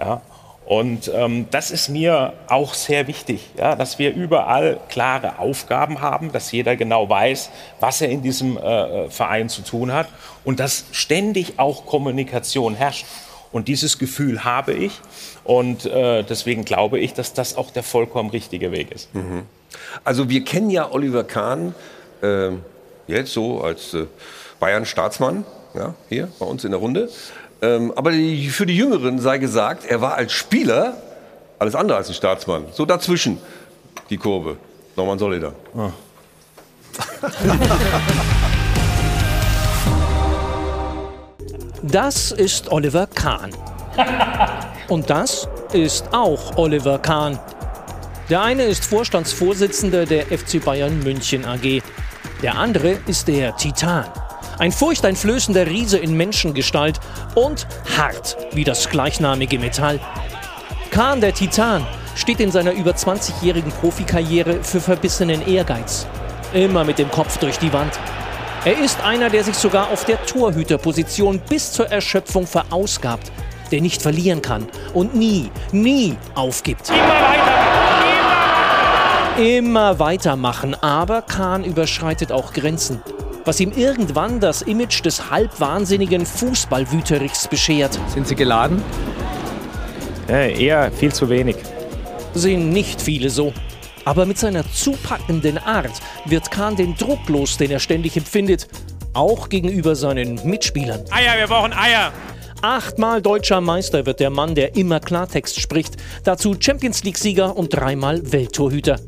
[0.00, 0.22] Ja.
[0.72, 6.32] Und ähm, das ist mir auch sehr wichtig, ja, dass wir überall klare Aufgaben haben,
[6.32, 10.08] dass jeder genau weiß, was er in diesem äh, Verein zu tun hat
[10.44, 13.04] und dass ständig auch Kommunikation herrscht.
[13.52, 14.98] Und dieses Gefühl habe ich
[15.44, 19.10] und äh, deswegen glaube ich, dass das auch der vollkommen richtige Weg ist.
[20.04, 21.74] Also wir kennen ja Oliver Kahn
[22.22, 22.62] ähm,
[23.06, 24.06] jetzt so als äh,
[24.58, 25.44] Bayern-Staatsmann,
[25.74, 27.10] ja, hier bei uns in der Runde.
[27.62, 30.94] Ähm, aber die, für die Jüngeren sei gesagt, er war als Spieler
[31.60, 32.64] alles andere als ein Staatsmann.
[32.72, 33.38] So dazwischen
[34.10, 34.56] die Kurve.
[34.96, 35.52] Norman Solida.
[41.84, 43.50] Das ist Oliver Kahn.
[44.88, 47.40] Und das ist auch Oliver Kahn.
[48.30, 51.82] Der eine ist Vorstandsvorsitzender der FC Bayern München AG.
[52.40, 54.04] Der andere ist der Titan.
[54.58, 57.00] Ein furchteinflößender Riese in Menschengestalt
[57.34, 59.98] und hart wie das gleichnamige Metall.
[60.90, 66.06] Kahn, der Titan, steht in seiner über 20-jährigen Profikarriere für verbissenen Ehrgeiz.
[66.52, 67.98] Immer mit dem Kopf durch die Wand.
[68.64, 73.32] Er ist einer, der sich sogar auf der Torhüterposition bis zur Erschöpfung verausgabt,
[73.72, 76.92] der nicht verlieren kann und nie, nie aufgibt.
[79.38, 83.02] Immer weitermachen, aber Kahn überschreitet auch Grenzen.
[83.44, 87.98] Was ihm irgendwann das Image des halbwahnsinnigen Fußballwüterichs beschert.
[88.14, 88.80] Sind Sie geladen?
[90.28, 91.56] Äh, eher viel zu wenig.
[92.34, 93.52] Sehen nicht viele so.
[94.04, 95.92] Aber mit seiner zupackenden Art
[96.24, 98.68] wird Kahn den Druck los, den er ständig empfindet.
[99.12, 101.04] Auch gegenüber seinen Mitspielern.
[101.10, 102.12] Eier, wir brauchen Eier.
[102.62, 105.96] Achtmal deutscher Meister wird der Mann, der immer Klartext spricht.
[106.22, 109.00] Dazu Champions League-Sieger und dreimal Welttorhüter.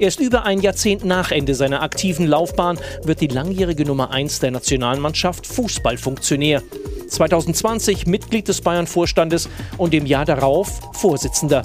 [0.00, 4.50] Erst über ein Jahrzehnt nach Ende seiner aktiven Laufbahn wird die langjährige Nummer 1 der
[4.50, 6.62] Nationalmannschaft Fußballfunktionär.
[7.06, 11.62] 2020 Mitglied des Bayern-Vorstandes und im Jahr darauf Vorsitzender.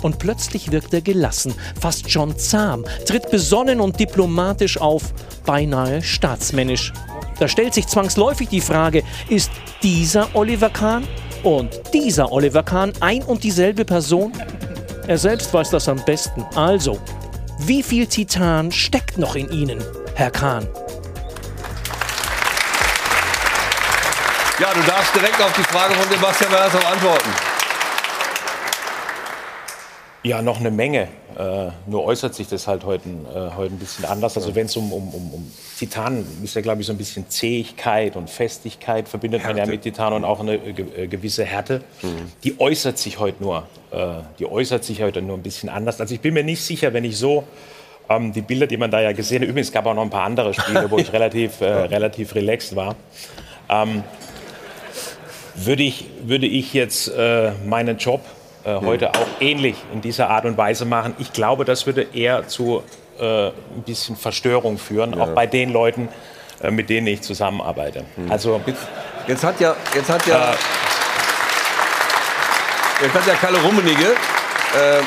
[0.00, 5.12] Und plötzlich wirkt er gelassen, fast schon zahm, tritt besonnen und diplomatisch auf,
[5.44, 6.92] beinahe staatsmännisch.
[7.40, 9.50] Da stellt sich zwangsläufig die Frage, ist
[9.82, 11.02] dieser Oliver Kahn
[11.42, 14.32] und dieser Oliver Kahn ein und dieselbe Person?
[15.08, 16.44] Er selbst weiß das am besten.
[16.54, 17.00] Also,
[17.66, 19.82] wie viel Titan steckt noch in Ihnen,
[20.14, 20.66] Herr Kahn?
[24.58, 27.30] Ja, du darfst direkt auf die Frage von Sebastian Werner antworten.
[30.22, 31.08] Ja, noch eine Menge.
[31.38, 34.36] Äh, nur äußert sich das halt heute, äh, heute ein bisschen anders.
[34.36, 37.28] Also wenn es um, um, um, um Titan ist ja, glaube ich, so ein bisschen
[37.28, 41.82] Zähigkeit und Festigkeit verbindet man ja mit Titan und auch eine äh, äh, gewisse Härte.
[42.44, 43.66] Die äußert sich heute nur.
[43.90, 46.00] Äh, die äußert sich heute nur ein bisschen anders.
[46.00, 47.44] Also ich bin mir nicht sicher, wenn ich so
[48.08, 49.48] ähm, die Bilder, die man da ja gesehen hat.
[49.48, 52.96] Übrigens gab auch noch ein paar andere Spiele, wo ich relativ, äh, relativ relaxed war.
[53.68, 54.04] Ähm,
[55.54, 57.12] würde ich, würde ich jetzt
[57.66, 58.22] meinen Job
[58.64, 61.14] äh, heute auch ähnlich in dieser Art und Weise machen.
[61.18, 62.82] Ich glaube, das würde eher zu
[63.18, 66.08] äh, ein bisschen Verstörung führen, auch bei den Leuten,
[66.62, 68.04] äh, mit denen ich zusammenarbeite.
[68.28, 68.86] Also Jetzt,
[69.26, 70.54] jetzt hat ja, jetzt hat ja,
[73.02, 74.14] jetzt hat ja Kalle Rummenigge
[74.74, 75.02] äh,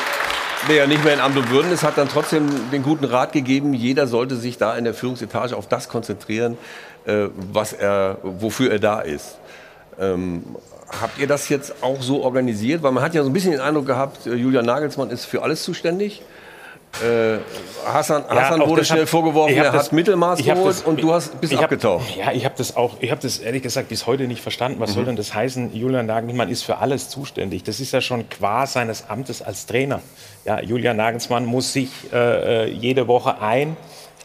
[0.68, 3.32] der ja nicht mehr in Amt und Würden ist, hat dann trotzdem den guten Rat
[3.32, 6.58] gegeben, jeder sollte sich da in der Führungsetage auf das konzentrieren,
[7.04, 9.38] äh, was er, wofür er da ist.
[10.00, 10.44] Ähm,
[11.00, 12.82] habt ihr das jetzt auch so organisiert?
[12.82, 15.42] Weil man hat ja so ein bisschen den Eindruck gehabt, äh, Julian Nagelsmann ist für
[15.42, 16.22] alles zuständig.
[17.02, 17.38] Äh,
[17.84, 21.12] Hassan, Ja, Hassan wurde schnell hab- vorgeworfen, er das- hat Mittelmaß geholt das- und du
[21.12, 22.16] hast, bist ich hab- abgetaucht.
[22.16, 24.80] Ja, ich habe das auch, ich habe das ehrlich gesagt bis heute nicht verstanden.
[24.80, 25.06] Was soll Mhm.
[25.08, 25.74] denn das heißen?
[25.74, 27.64] Julian Nagelsmann ist für alles zuständig.
[27.64, 30.00] Das ist ja schon qua seines Amtes als Trainer.
[30.46, 33.76] Ja, Julian Nagelsmann muss sich äh, äh, jede Woche ein,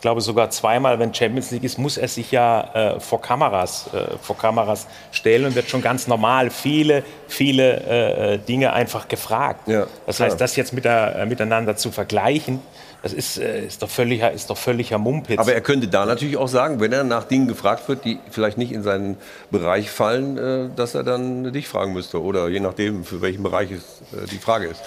[0.02, 3.86] ich glaube sogar zweimal, wenn Champions League ist, muss er sich ja äh, vor Kameras,
[3.94, 9.08] äh, vor Kameras stellen und wird schon ganz normal viele, viele äh, äh, Dinge einfach
[9.08, 9.68] gefragt.
[9.68, 10.30] das klar.
[10.30, 12.62] heißt, das jetzt mit der, äh, miteinander zu vergleichen,
[13.04, 15.38] das ist, äh, ist doch völliger, ist doch völliger Mumpitz.
[15.38, 18.58] Aber er könnte da natürlich auch sagen, wenn er nach Dingen gefragt wird, die vielleicht
[18.58, 19.18] nicht in seinen
[19.52, 22.24] Bereich fallen, dass er dann dich fragen müsste.
[22.24, 24.82] Oder je nachdem, für welchen Bereich es die Frage ist.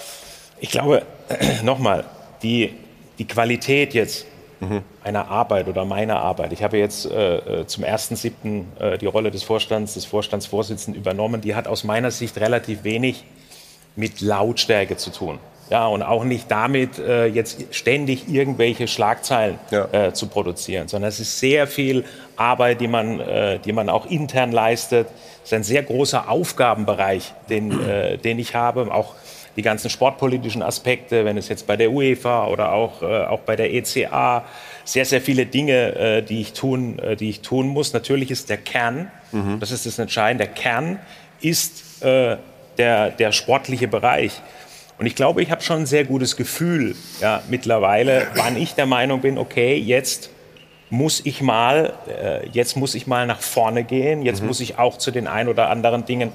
[0.59, 1.03] Ich glaube,
[1.63, 2.03] nochmal,
[2.43, 2.73] die,
[3.17, 4.25] die Qualität jetzt
[5.03, 6.53] einer Arbeit oder meiner Arbeit.
[6.53, 8.63] Ich habe jetzt äh, äh, zum 1.7.
[8.79, 11.41] Äh, die Rolle des Vorstands, des Vorstandsvorsitzenden übernommen.
[11.41, 13.25] Die hat aus meiner Sicht relativ wenig
[13.95, 15.39] mit Lautstärke zu tun.
[15.69, 21.19] Ja, und auch nicht damit, äh, jetzt ständig irgendwelche Schlagzeilen äh, zu produzieren, sondern es
[21.19, 25.07] ist sehr viel Arbeit, die man, äh, die man auch intern leistet.
[25.43, 28.93] Es ist ein sehr großer Aufgabenbereich, den, äh, den ich habe.
[28.93, 29.15] Auch
[29.55, 33.55] die ganzen sportpolitischen Aspekte, wenn es jetzt bei der UEFA oder auch, äh, auch bei
[33.55, 34.45] der ECA,
[34.83, 37.93] sehr, sehr viele Dinge, äh, die, ich tun, äh, die ich tun muss.
[37.93, 39.11] Natürlich ist der Kern,
[39.59, 40.99] das ist das Entscheidende, der Kern
[41.41, 42.37] ist äh,
[42.77, 44.41] der, der sportliche Bereich.
[44.97, 48.85] Und ich glaube, ich habe schon ein sehr gutes Gefühl ja, mittlerweile, wann ich der
[48.85, 50.29] Meinung bin, okay, jetzt
[50.89, 54.97] muss ich mal, äh, jetzt muss ich mal nach vorne gehen, jetzt muss ich auch
[54.97, 56.31] zu den ein oder anderen Dingen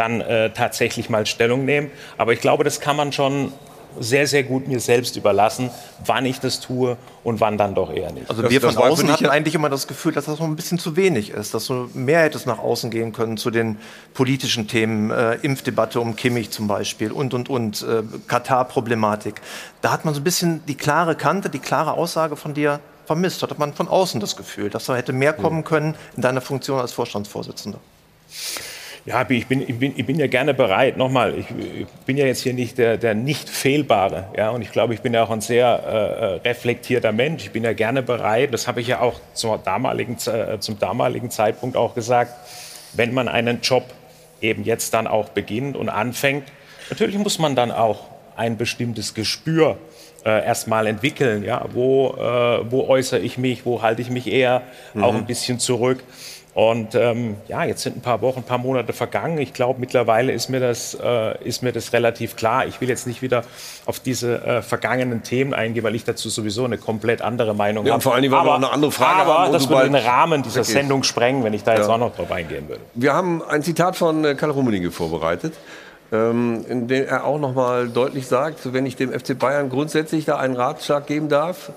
[0.00, 1.90] dann äh, tatsächlich mal Stellung nehmen.
[2.16, 3.52] Aber ich glaube, das kann man schon
[3.98, 5.68] sehr, sehr gut mir selbst überlassen,
[6.06, 8.30] wann ich das tue und wann dann doch eher nicht.
[8.30, 10.96] Also wir von außen hatten eigentlich immer das Gefühl, dass das noch ein bisschen zu
[10.96, 13.76] wenig ist, dass du mehr hättest nach außen gehen können zu den
[14.14, 19.40] politischen Themen, äh, Impfdebatte um Kimmich zum Beispiel und, und, und, äh, Katar-Problematik.
[19.82, 23.42] Da hat man so ein bisschen die klare Kante, die klare Aussage von dir vermisst.
[23.42, 26.80] Hatte man von außen das Gefühl, dass da hätte mehr kommen können in deiner Funktion
[26.80, 27.80] als Vorstandsvorsitzender.
[29.06, 30.96] Ja, ich bin, ich bin, ich bin ja gerne bereit.
[30.96, 34.28] Nochmal, ich, ich bin ja jetzt hier nicht der, der nicht fehlbare.
[34.36, 37.44] Ja, und ich glaube, ich bin ja auch ein sehr äh, reflektierter Mensch.
[37.44, 38.52] Ich bin ja gerne bereit.
[38.52, 42.34] Das habe ich ja auch zur damaligen, äh, zum damaligen Zeitpunkt auch gesagt.
[42.92, 43.84] Wenn man einen Job
[44.42, 46.44] eben jetzt dann auch beginnt und anfängt,
[46.90, 48.04] natürlich muss man dann auch
[48.36, 49.78] ein bestimmtes Gespür
[50.24, 51.42] äh, erstmal entwickeln.
[51.42, 51.64] Ja?
[51.72, 54.62] Wo, äh, wo äußere ich mich, wo halte ich mich eher
[55.00, 56.02] auch ein bisschen zurück.
[56.52, 59.38] Und ähm, ja, jetzt sind ein paar Wochen, ein paar Monate vergangen.
[59.38, 62.66] Ich glaube, mittlerweile ist mir, das, äh, ist mir das relativ klar.
[62.66, 63.42] Ich will jetzt nicht wieder
[63.86, 67.92] auf diese äh, vergangenen Themen eingehen, weil ich dazu sowieso eine komplett andere Meinung Ja,
[67.92, 67.98] habe.
[67.98, 69.94] und vor allen Dingen, weil wir auch eine andere Frage aber haben das würde den
[69.94, 70.72] Rahmen dieser weggehst.
[70.72, 71.94] Sendung sprengen, wenn ich da jetzt Ja.
[71.94, 72.80] auch noch drauf eingehen würde.
[72.94, 75.54] Wir haben ein Zitat von äh, Karl Rummenigge vorbereitet,
[76.12, 80.24] ähm, in dem er auch noch mal deutlich sagt, wenn ich dem FC Bayern grundsätzlich
[80.24, 81.70] da einen Ratschlag geben darf,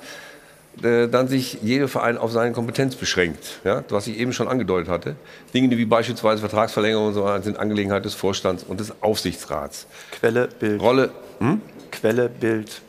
[0.82, 5.16] dann sich jeder Verein auf seine Kompetenz beschränkt, ja, was ich eben schon angedeutet hatte.
[5.54, 9.88] Dinge wie beispielsweise Vertragsverlängerung und so weiter sind Angelegenheit des Vorstands und des Aufsichtsrats.
[10.12, 10.82] Quelle, Bild.
[10.82, 11.62] Rolle, hm?
[11.92, 12.82] Quelle, Bild.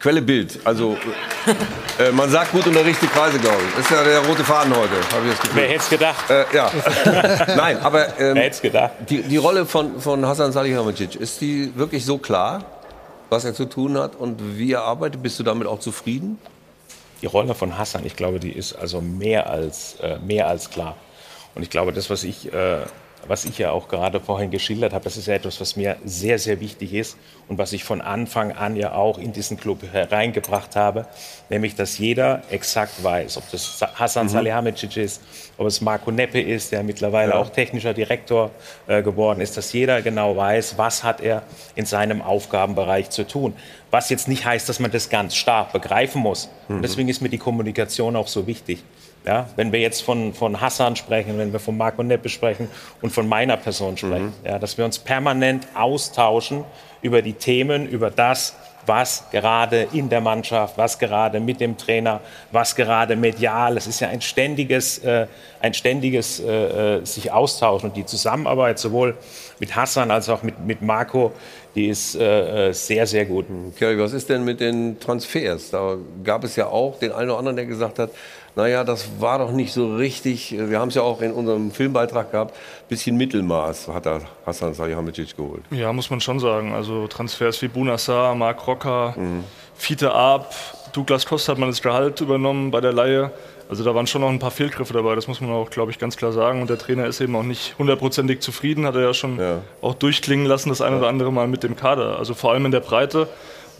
[0.00, 0.60] Quelle Bild.
[0.64, 0.96] Also
[1.98, 3.74] äh, man sagt gut unterrichtete Kreise, glaube ich.
[3.76, 5.60] Das ist ja der rote Faden heute, habe ich das Gefühl.
[5.62, 6.30] Wer hätte es gedacht?
[6.30, 6.70] Äh, ja.
[7.56, 8.92] Nein, aber ähm, Wer hätte es gedacht?
[9.10, 12.64] die, die Rolle von, von Hasan Salihamidzic, ist die wirklich so klar,
[13.28, 15.22] was er zu tun hat und wie er arbeitet?
[15.22, 16.38] Bist du damit auch zufrieden?
[17.22, 20.96] Die Rolle von Hassan, ich glaube, die ist also mehr als, äh, mehr als klar.
[21.54, 22.80] Und ich glaube, das, was ich, äh,
[23.30, 26.36] was ich ja auch gerade vorhin geschildert habe, das ist ja etwas, was mir sehr,
[26.40, 27.16] sehr wichtig ist
[27.46, 31.06] und was ich von Anfang an ja auch in diesen Club hereingebracht habe,
[31.48, 34.30] nämlich, dass jeder exakt weiß, ob das Hassan Mhm.
[34.30, 35.22] Salihamidzic ist,
[35.58, 37.38] ob es Marco Neppe ist, der mittlerweile Ja.
[37.38, 38.50] auch technischer Direktor
[38.88, 41.44] äh, geworden ist, dass jeder genau weiß, was hat er
[41.76, 43.54] in seinem Aufgabenbereich zu tun.
[43.92, 46.48] Was jetzt nicht heißt, dass man das ganz stark begreifen muss.
[46.66, 46.82] Mhm.
[46.82, 48.82] Deswegen ist mir die Kommunikation auch so wichtig.
[49.26, 52.68] Ja, wenn wir jetzt von, von Hassan sprechen, wenn wir von Marco Neppe sprechen
[53.02, 56.64] und von meiner Person sprechen, ja, dass wir uns permanent austauschen
[57.02, 58.56] über die Themen, über das,
[58.86, 62.20] was gerade in der Mannschaft, was gerade mit dem Trainer,
[62.50, 63.76] was gerade medial.
[63.76, 65.26] Es ist ja ein ständiges, äh,
[65.60, 67.90] ein ständiges äh, äh, sich austauschen.
[67.90, 69.16] Und die Zusammenarbeit sowohl
[69.58, 71.32] mit Hassan als auch mit, mit Marco,
[71.74, 73.46] die ist äh, äh, sehr, sehr gut.
[73.78, 75.70] Kerry, was ist denn mit den Transfers?
[75.70, 78.10] Da gab es ja auch den einen oder anderen, der gesagt hat,
[78.56, 80.54] naja, das war doch nicht so richtig.
[80.58, 82.56] Wir haben es ja auch in unserem Filmbeitrag gehabt.
[82.88, 85.62] Bisschen Mittelmaß hat er Hassan Salihamidzic geholt.
[85.70, 86.74] Ja, muss man schon sagen.
[86.74, 89.14] Also Transfers wie Bunassar, Marc Rocker,
[89.76, 90.54] Fiete Ab,
[90.92, 93.30] Douglas Costa hat man das Gehalt übernommen bei der Laie.
[93.68, 96.00] Also da waren schon noch ein paar Fehlgriffe dabei, das muss man auch, glaube ich,
[96.00, 96.60] ganz klar sagen.
[96.60, 99.38] Und der Trainer ist eben auch nicht hundertprozentig zufrieden, hat er ja schon
[99.80, 102.18] auch durchklingen lassen, das eine oder andere Mal mit dem Kader.
[102.18, 103.28] Also vor allem in der Breite.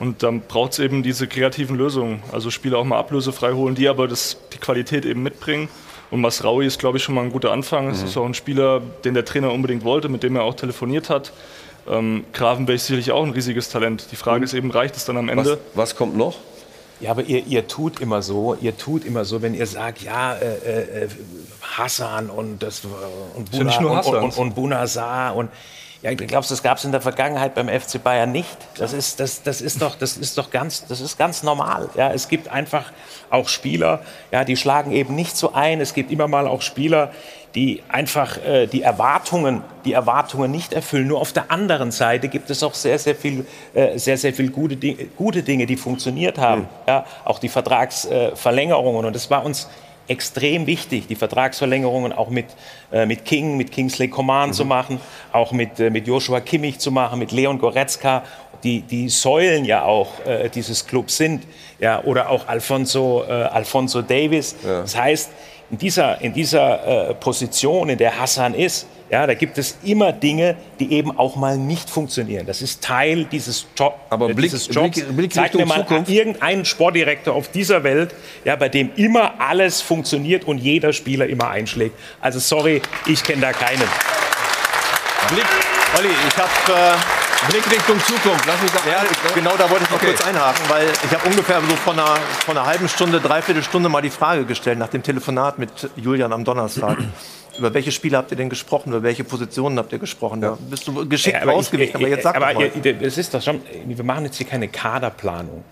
[0.01, 2.23] Und dann braucht es eben diese kreativen Lösungen.
[2.33, 5.69] Also Spieler auch mal ablösefrei holen, die aber das, die Qualität eben mitbringen.
[6.11, 7.89] Und Masraui ist, glaube ich, schon mal ein guter Anfang.
[7.91, 8.07] Es Mhm.
[8.07, 11.33] ist auch ein Spieler, den der Trainer unbedingt wollte, mit dem er auch telefoniert hat.
[11.89, 14.07] Ähm, Gravenberg ist sicherlich auch ein riesiges Talent.
[14.11, 15.59] Die Frage ist eben, reicht es dann am Ende?
[15.75, 16.37] Was, was kommt noch?
[17.01, 20.35] Ja, aber ihr, ihr tut immer so, ihr tut immer so, wenn ihr sagt, ja,
[20.35, 21.09] äh, äh,
[21.63, 22.83] Hassan und das
[23.37, 25.51] und Ist ja nicht nur und, und, und, und Bunazar und
[26.03, 28.57] ja, glaubst du, das gab es in der Vergangenheit beim FC Bayern nicht?
[28.79, 31.91] Das ist, das, das ist doch, das ist doch ganz, das ist ganz normal.
[31.95, 32.91] Ja, es gibt einfach
[33.29, 34.01] auch Spieler,
[34.33, 35.81] ja, die schlagen eben nicht so ein.
[35.81, 37.13] Es gibt immer mal auch Spieler,
[37.55, 41.07] die einfach äh, die Erwartungen, die Erwartungen nicht erfüllen.
[41.07, 44.51] Nur auf der anderen Seite gibt es auch sehr, sehr viel, äh, sehr, sehr viel
[44.51, 46.69] gute, Dinge, gute Dinge, die funktioniert haben.
[46.87, 49.05] Ja, auch die Vertragsverlängerungen.
[49.05, 49.69] Und es war uns
[50.11, 52.47] extrem wichtig, die Vertragsverlängerungen auch mit,
[52.93, 55.01] äh, mit King, mit Kingsley Coman zu machen,
[55.33, 58.25] auch mit, äh, mit Joshua Kimmich zu machen, mit Leon Goretzka,
[58.65, 61.45] die, die Säulen ja auch äh, dieses Clubs sind,
[61.79, 64.57] ja, oder auch Alfonso, äh, Alfonso Davis.
[64.63, 65.31] Das heißt,
[65.71, 70.13] in dieser, in dieser äh, Position, in der Hassan ist, ja, da gibt es immer
[70.13, 72.47] Dinge, die eben auch mal nicht funktionieren.
[72.47, 75.01] Das ist Teil dieses, Job, Aber äh, Blick- dieses Jobs.
[75.01, 76.11] Blick- Blick Zeig mir mal Zukunft.
[76.11, 78.15] irgendeinen Sportdirektor auf dieser Welt,
[78.45, 81.97] ja, bei dem immer alles funktioniert und jeder Spieler immer einschlägt.
[82.21, 83.83] Also sorry, ich kenne da keinen.
[85.29, 85.47] Blick,
[85.99, 86.97] Olli, ich habe äh,
[87.49, 88.45] Blick Richtung Zukunft.
[88.47, 89.03] Lass mich da ja,
[89.35, 90.07] genau da wollte ich mal Okay.
[90.09, 93.89] kurz einhaken, weil ich habe ungefähr so von einer, von einer halben Stunde, dreiviertel Stunde
[93.89, 96.99] mal die Frage gestellt nach dem Telefonat mit Julian am Donnerstag.
[97.59, 98.91] Über welche Spiele habt ihr denn gesprochen?
[98.91, 100.41] Über welche Positionen habt ihr gesprochen?
[100.41, 102.95] Da bist du geschickt Ja, aber aber jetzt sag aber doch mal.
[102.95, 105.65] das ist doch schon, wir machen jetzt hier keine Kaderplanung.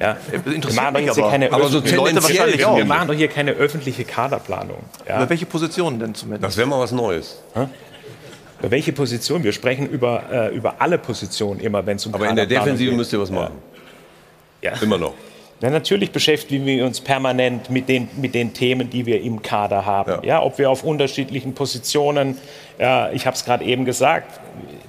[0.00, 1.32] Ja, wir interessiert machen doch mich jetzt hier aber.
[1.32, 4.78] keine Aber so wir, wahrscheinlich wir machen doch hier keine öffentliche Kaderplanung.
[5.08, 5.16] Ja.
[5.18, 6.44] Über welche Positionen denn zumindest?
[6.44, 7.42] Das wäre mal was Neues.
[8.58, 9.44] Über welche Position?
[9.44, 12.90] Wir sprechen über, äh, über alle Positionen immer, wenn es um Aber in der Defensive
[12.90, 12.96] geht.
[12.96, 13.54] müsst ihr was machen.
[14.62, 14.72] Ja.
[14.80, 15.14] Immer noch.
[15.60, 19.86] Ja, natürlich beschäftigen wir uns permanent mit den, mit den Themen, die wir im Kader
[19.86, 20.22] haben.
[20.24, 20.42] Ja.
[20.42, 22.36] ob wir auf unterschiedlichen Positionen,
[22.78, 24.38] ja, ich habe es gerade eben gesagt,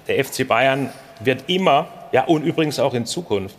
[0.07, 0.89] der FC Bayern
[1.21, 3.55] wird immer, ja, und übrigens auch in Zukunft,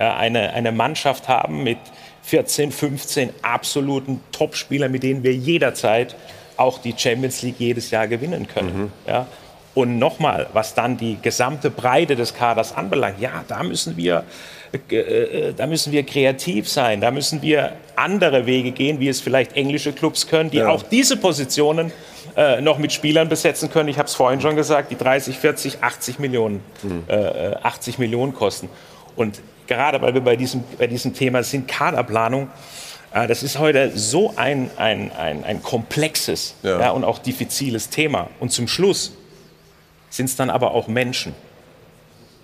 [0.00, 1.78] ja, eine, eine Mannschaft haben mit
[2.22, 6.16] 14, 15 absoluten Topspielern, mit denen wir jederzeit
[6.56, 8.92] auch die Champions League jedes Jahr gewinnen können.
[9.06, 9.26] Ja.
[9.76, 14.24] Und nochmal, was dann die gesamte Breite des Kaders anbelangt, ja, da müssen wir,
[14.72, 19.20] äh, äh, da müssen wir kreativ sein, da müssen wir andere Wege gehen, wie es
[19.20, 20.68] vielleicht englische Clubs können, die Ja.
[20.70, 21.92] auch diese Positionen
[22.38, 23.90] äh, noch mit Spielern besetzen können.
[23.90, 26.62] Ich habe es vorhin schon gesagt, die 30, 40, 80 Millionen,
[27.08, 27.14] äh,
[27.52, 28.70] äh, 80 Millionen kosten.
[29.14, 32.48] Und gerade weil wir bei diesem, bei diesem Thema sind, Kaderplanung,
[33.12, 36.80] äh, das ist heute so ein, ein, ein, ein komplexes Ja.
[36.80, 38.28] ja, und auch diffiziles Thema.
[38.40, 39.12] Und zum Schluss
[40.16, 41.34] sind es dann aber auch Menschen.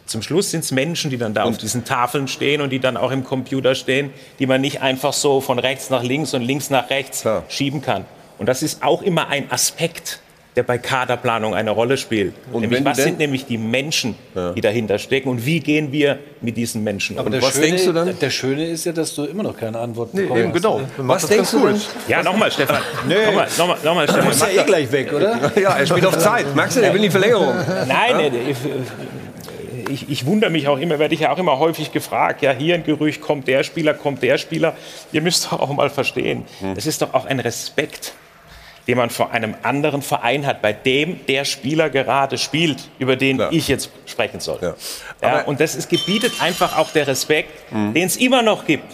[0.06, 2.96] Zum Schluss sind es Menschen, die dann da auf diesen Tafeln stehen und die dann
[2.96, 6.70] auch im Computer stehen, die man nicht einfach so von rechts nach links und links
[6.70, 8.04] nach rechts schieben kann.
[8.38, 10.20] Und das ist auch immer ein Aspekt,
[10.54, 12.34] der bei Kaderplanung eine Rolle spielt.
[12.52, 14.14] Und nämlich, du was denn- sind nämlich die Menschen,
[14.54, 17.32] die dahinter stecken und wie gehen wir mit diesen Menschen Aber um?
[17.32, 18.18] der was Schöne, denkst du dann?
[18.18, 20.52] Der Schöne ist ja, dass du immer noch keine Antwort Nee, hast.
[20.52, 20.78] genau.
[20.80, 21.80] Du Was machst denkst du denn?
[22.06, 22.82] Ja, nochmal, Stefan.
[23.08, 24.28] Nochmal, nochmal, nochmal, Du Stefan.
[24.28, 25.52] bist ja eh gleich weg, oder?
[25.60, 26.54] Ja, er spielt auf Zeit.
[26.54, 27.54] Merkst du, der will die Verlängerung.
[27.88, 28.30] Nein, äh,
[29.90, 32.74] ich, ich wundere mich auch immer, werde ich ja auch immer häufig gefragt, ja, hier
[32.74, 34.74] ein Gerücht, kommt der Spieler, kommt der Spieler.
[35.12, 38.12] Ihr müsst doch auch mal verstehen, das ist doch auch ein Respekt,
[38.86, 43.36] den man vor einem anderen Verein hat, bei dem der Spieler gerade spielt, über den
[43.36, 43.52] Klar.
[43.52, 44.58] ich jetzt sprechen soll.
[44.60, 44.74] Ja.
[45.22, 45.42] Ja.
[45.42, 48.90] Und das ist, gebietet einfach auch der Respekt, den es immer noch gibt.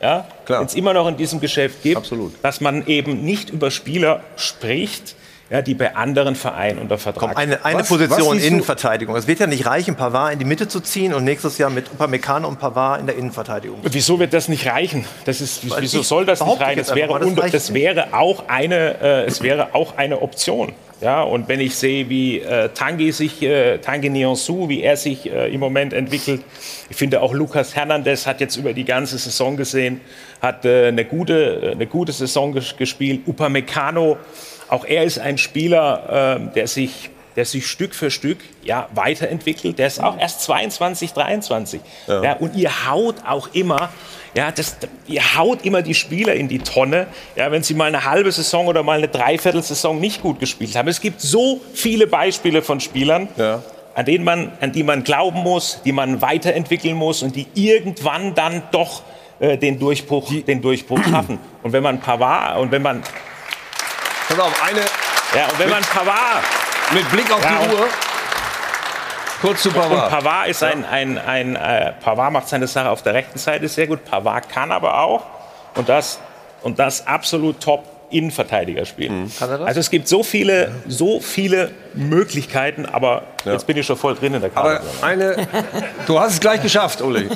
[0.00, 2.34] Ja, den es immer noch in diesem Geschäft gibt, Absolut.
[2.42, 5.16] dass man eben nicht über Spieler spricht,
[5.48, 9.14] ja, die bei anderen Vereinen unter Vertrag Komm, eine, eine Was- Position was Innenverteidigung.
[9.16, 11.90] Es wird ja nicht reichen, Pavard in die Mitte zu ziehen und nächstes Jahr mit
[11.92, 13.78] Upamecano und Pavard in der Innenverteidigung.
[13.82, 15.04] Wieso wird das nicht reichen?
[15.24, 16.78] Das ist, wieso soll das nicht reichen?
[16.78, 20.72] Das wäre, einfach das das wäre auch eine, äh, es wäre auch eine Option.
[21.02, 25.30] Ja, und wenn ich sehe, wie äh, Tanguy sich, äh, Tanguy Nianzou, wie er sich
[25.30, 26.42] äh, im Moment entwickelt,
[26.88, 30.00] ich finde auch Lucas Hernandez hat jetzt über die ganze Saison gesehen,
[30.40, 33.20] hat äh, eine, gute, eine gute Saison ges gespielt.
[33.26, 34.16] Upamecano,
[34.68, 39.78] auch er ist ein Spieler, äh, der sich der sich Stück für Stück ja, weiterentwickelt.
[39.78, 41.80] Der ist auch erst 22, 23.
[42.06, 42.22] Ja.
[42.22, 42.32] ja.
[42.36, 43.90] und ihr haut auch immer,
[44.34, 47.06] ja, das, ihr haut immer die Spieler in die Tonne,
[47.36, 50.88] ja, wenn sie mal eine halbe Saison oder mal eine Dreiviertelsaison nicht gut gespielt haben.
[50.88, 53.62] Es gibt so viele Beispiele von Spielern, ja.
[53.94, 58.34] an, denen man, an die man glauben muss, die man weiterentwickeln muss und die irgendwann
[58.34, 59.02] dann doch
[59.40, 61.38] äh, den, Durchbruch, den Durchbruch schaffen.
[61.62, 63.02] Und wenn man Pavard und wenn man
[64.28, 64.80] Pass auf, eine.
[65.34, 66.44] Ja, und wenn man Pavard.
[66.92, 67.88] Mit Blick auf ja, die Uhr.
[69.40, 70.04] Kurz zu Pavard.
[70.04, 73.68] Und Pavard ist ein, ein, ein, äh, Pavard macht seine Sache auf der rechten Seite
[73.68, 74.04] sehr gut.
[74.04, 75.22] Pavard kann aber auch,
[75.74, 76.18] und das,
[76.62, 79.24] und das absolut top, Innenverteidiger spielen.
[79.24, 79.30] Mhm.
[79.64, 83.52] Also es gibt so viele, so viele Möglichkeiten, aber ja.
[83.52, 84.80] jetzt bin ich schon voll drin in der Karte.
[84.80, 85.36] Aber eine,
[86.06, 87.28] du hast es gleich geschafft, Uli.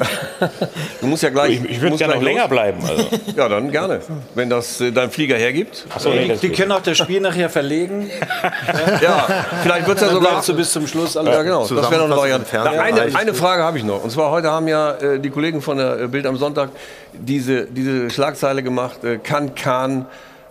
[1.01, 1.53] Du musst ja gleich.
[1.53, 2.79] Ich, ich würde gerne noch länger bleiben.
[2.87, 3.09] Also.
[3.37, 4.01] Ja, dann gerne,
[4.35, 5.87] wenn das äh, dein Flieger hergibt.
[5.99, 8.11] So, nee, die, die können auch das Spiel nachher verlegen.
[9.01, 9.27] ja,
[9.63, 11.17] vielleicht wird es ja sogar du bis zum Schluss.
[11.17, 11.67] Alles ja, genau.
[11.67, 12.61] Das wäre noch Variante.
[12.61, 14.05] Eine, eine Frage habe ich noch.
[14.05, 16.71] Und zwar heute haben ja äh, die Kollegen von der äh, Bild am Sonntag
[17.13, 20.07] diese, diese Schlagzeile gemacht: äh, Kann Kahn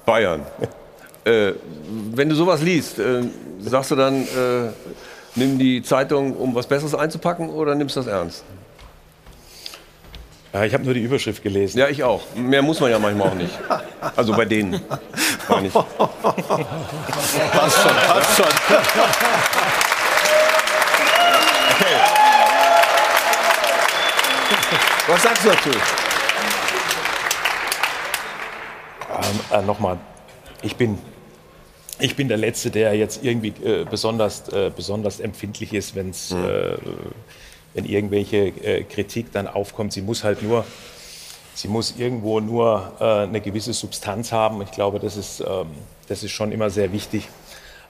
[0.09, 0.41] Bayern.
[1.23, 1.51] Äh,
[2.15, 3.21] wenn du sowas liest, äh,
[3.59, 4.71] sagst du dann, äh,
[5.35, 8.43] nimm die Zeitung, um was Besseres einzupacken oder nimmst du das ernst?
[10.51, 11.77] Ja, ich habe nur die Überschrift gelesen.
[11.77, 12.23] Ja, ich auch.
[12.35, 13.53] Mehr muss man ja manchmal auch nicht.
[14.15, 14.81] Also bei denen.
[15.47, 15.73] Meine ich.
[15.73, 15.87] passt
[17.83, 18.47] schon, passt schon.
[21.75, 21.97] Okay.
[25.07, 25.69] Was sagst du dazu?
[29.11, 29.18] Ähm,
[29.51, 29.97] äh, Nochmal,
[30.61, 30.97] ich bin,
[31.99, 36.45] ich bin der Letzte, der jetzt irgendwie äh, besonders, äh, besonders empfindlich ist, wenn's, mhm.
[36.45, 36.77] äh,
[37.73, 39.93] wenn irgendwelche äh, Kritik dann aufkommt.
[39.93, 40.65] Sie muss halt nur,
[41.53, 44.61] sie muss irgendwo nur äh, eine gewisse Substanz haben.
[44.61, 45.67] Ich glaube, das ist, ähm,
[46.07, 47.27] das ist schon immer sehr wichtig.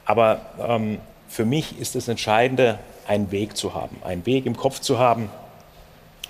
[0.06, 4.80] Aber ähm, für mich ist das Entscheidende, einen Weg zu haben, einen Weg im Kopf
[4.80, 5.30] zu haben,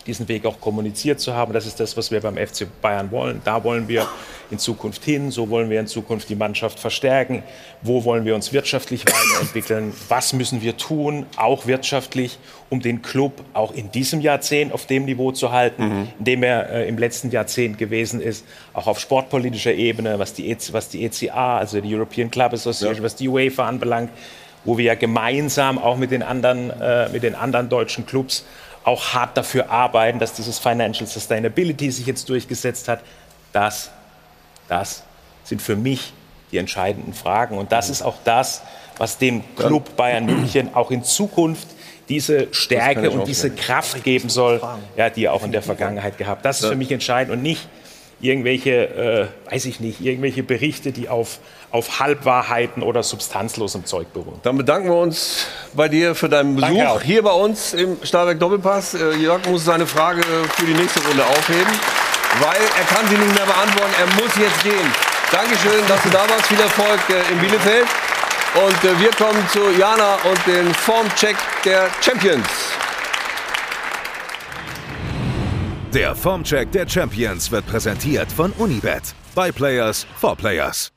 [0.08, 1.54] diesen Weg auch kommuniziert zu haben.
[1.54, 3.42] Das ist das, was wir beim FC Bayern wollen.
[3.44, 4.08] Da wollen wir
[4.52, 5.32] in Zukunft hin.
[5.32, 7.44] So wollen wir in Zukunft die Mannschaft verstärken.
[7.82, 9.94] Wo wollen wir uns wirtschaftlich weiterentwickeln?
[10.08, 12.40] Was müssen wir tun, auch wirtschaftlich,
[12.70, 16.08] um den Club auch in diesem Jahrzehnt auf dem Niveau zu halten, mhm.
[16.20, 20.50] in dem er äh, im letzten Jahrzehnt gewesen ist, auch auf sportpolitischer Ebene, was die,
[20.50, 23.04] EC, was die ECA, also die European Club Association, ja.
[23.04, 24.12] was die UEFA anbelangt,
[24.66, 28.46] wo wir ja gemeinsam auch mit den anderen, äh, mit den anderen deutschen Clubs
[28.84, 33.02] auch hart dafür arbeiten, dass dieses Financial Sustainability sich jetzt durchgesetzt hat.
[33.52, 33.92] Das,
[34.68, 35.04] das
[35.44, 36.14] sind für mich
[36.52, 37.58] die entscheidenden Fragen.
[37.58, 38.62] Und das ist auch das,
[38.98, 41.68] was dem Club Bayern München auch in Zukunft
[42.10, 44.62] diese Stärke und diese Kraft geben soll,
[44.98, 46.44] ja, die er auch in der Vergangenheit gehabt.
[46.44, 47.68] Das ist für mich entscheidend und nicht
[48.20, 51.40] irgendwelche, äh, weiß ich nicht, irgendwelche Berichte, die auf,
[51.72, 54.40] auf Halbwahrheiten oder substanzlosem Zeug beruhen.
[54.44, 58.96] Dann bedanken wir uns bei dir für deinen Besuch hier bei uns im Stahlwerk Doppelpass.
[58.96, 61.74] Äh, Jörg muss seine Frage für die nächste Runde aufheben,
[62.42, 63.94] weil er kann sie nicht mehr beantworten.
[64.00, 64.94] Er muss jetzt gehen.
[65.32, 66.48] Dankeschön, dass du da warst.
[66.48, 67.88] Viel Erfolg äh, in Bielefeld.
[68.56, 72.48] Und äh, wir kommen zu Jana und den Formcheck der Champions.
[75.94, 79.14] Der Formcheck der Champions wird präsentiert von Unibet.
[79.36, 80.92] By Players for Players.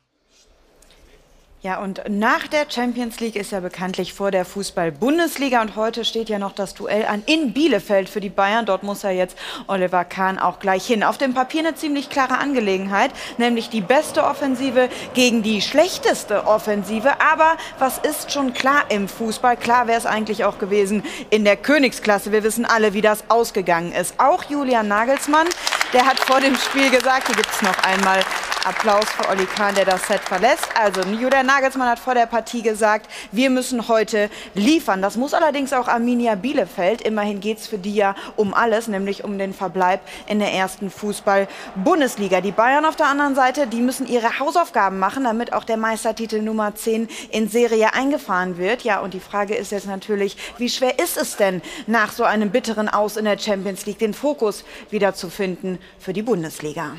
[1.64, 6.28] Ja, und nach der Champions League ist ja bekanntlich vor der Fußball-Bundesliga und heute steht
[6.28, 8.66] ja noch das Duell an in Bielefeld für die Bayern.
[8.66, 11.05] Dort muss er jetzt Oliver Kahn auch gleich hin.
[11.05, 17.20] Auf dem Papier eine ziemlich klare Angelegenheit, nämlich die beste Offensive gegen die schlechteste Offensive.
[17.20, 19.56] Aber was ist schon klar im Fußball?
[19.56, 22.32] Klar wäre es eigentlich auch gewesen in der Königsklasse.
[22.32, 24.18] Wir wissen alle, wie das ausgegangen ist.
[24.18, 25.47] Auch Julian Nagelsmann,
[25.93, 28.23] der hat vor dem Spiel gesagt, hier gibt es noch einmal
[28.64, 30.69] Applaus für Oli Kahn, der das Set verlässt.
[30.81, 35.02] Also Julian Nagelsmann hat vor der Partie gesagt, wir müssen heute liefern.
[35.02, 37.02] Das muss allerdings auch Arminia Bielefeld.
[37.02, 40.90] Immerhin geht es für die ja um alles, nämlich um den Verbleib in der ersten
[40.90, 42.40] Fußball-Bundesliga.
[42.40, 46.40] Die Bayern auf der anderen Seite, die müssen ihre Hausaufgaben machen, damit auch der Meistertitel
[46.40, 48.82] Nummer 10 in Serie eingefahren wird.
[48.82, 52.51] Ja, und die Frage ist jetzt natürlich, wie schwer ist es denn, nach so einem
[52.51, 56.96] bitteren Aus in der Champions League den Fokus wiederzufinden für die Bundesliga?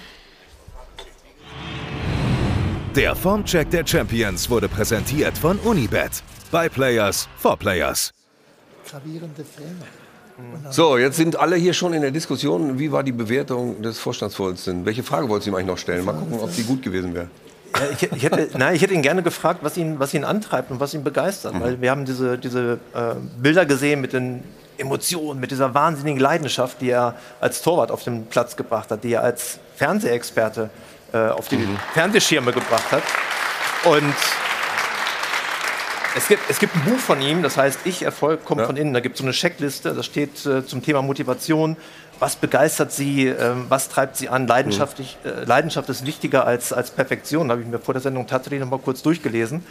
[2.96, 6.22] Der Formcheck der Champions wurde präsentiert von Unibet.
[6.52, 8.12] By Players for Players.
[8.88, 9.88] Gravierende Fehler.
[10.72, 12.80] So, jetzt sind alle hier schon in der Diskussion.
[12.80, 14.86] Wie war die Bewertung des Vorstandsvorsitzenden?
[14.86, 16.06] Welche Frage wolltest du ihm eigentlich noch stellen?
[16.06, 17.28] Mal gucken, ob die gut gewesen wäre.
[17.76, 20.72] Ja, ich, ich, hätte, nein, ich hätte ihn gerne gefragt, was ihn, was ihn antreibt
[20.72, 21.54] und was ihn begeistert.
[21.56, 21.62] Mhm.
[21.62, 24.44] Weil wir haben diese, diese äh, Bilder gesehen mit den
[24.78, 29.14] Emotionen, mit dieser wahnsinnigen Leidenschaft, die er als Torwart auf den Platz gebracht hat, die
[29.14, 30.70] er als Fernsehexperte
[31.14, 31.78] äh, auf die mhm.
[31.94, 33.04] Fernsehschirme gebracht hat.
[33.86, 34.14] Und
[36.16, 38.94] Es gibt, es gibt ein Buch von ihm, das heißt Ich Erfolg kommt von innen.
[38.94, 41.76] Da gibt es so eine Checkliste, da steht äh, zum Thema Motivation.
[42.20, 43.28] Was begeistert Sie?
[43.28, 44.46] ähm, was treibt Sie an?
[44.46, 47.48] Leidenschaftlich, äh, Leidenschaft ist wichtiger als, als Perfektion.
[47.48, 49.66] Da habe ich mir vor der Sendung tatsächlich noch mal kurz durchgelesen.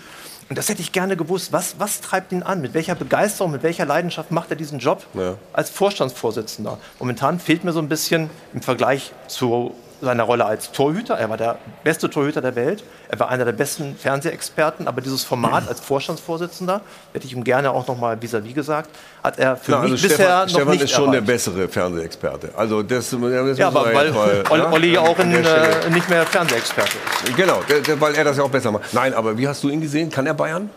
[0.48, 1.52] Und das hätte ich gerne gewusst.
[1.52, 2.60] Was, was treibt ihn an?
[2.60, 5.36] Mit welcher Begeisterung, mit welcher Leidenschaft macht er diesen Job Ja.
[5.52, 6.78] als Vorstandsvorsitzender?
[6.98, 11.14] Momentan fehlt mir so ein bisschen im Vergleich zu seiner Rolle als Torhüter.
[11.14, 12.82] Er war der beste Torhüter der Welt.
[13.08, 14.88] Er war einer der besten Fernsehexperten.
[14.88, 16.80] Aber dieses Format als Vorstandsvorsitzender,
[17.12, 18.90] hätte ich ihm gerne auch noch mal vis-à-vis gesagt,
[19.22, 21.26] hat er für Na, mich also bisher Stefan, noch Stefan nicht ist schon der erreicht.
[21.26, 22.50] bessere Fernsehexperte.
[22.56, 25.84] Also das, das Ja, aber weil jetzt mal, Olli, ne, Olli auch an in, der
[25.86, 27.36] äh, nicht mehr Fernsehexperte ist.
[27.36, 28.92] Genau, der, der, weil er das ja auch besser macht.
[28.92, 30.10] Nein, aber wie hast du ihn gesehen?
[30.10, 30.68] Kann er Bayern?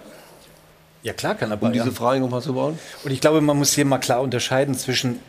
[1.03, 1.73] Ja, klar kann er Um Bayern.
[1.73, 2.79] diese Frage nochmal zu bauen?
[3.03, 5.19] Und ich glaube, man muss hier mal klar unterscheiden zwischen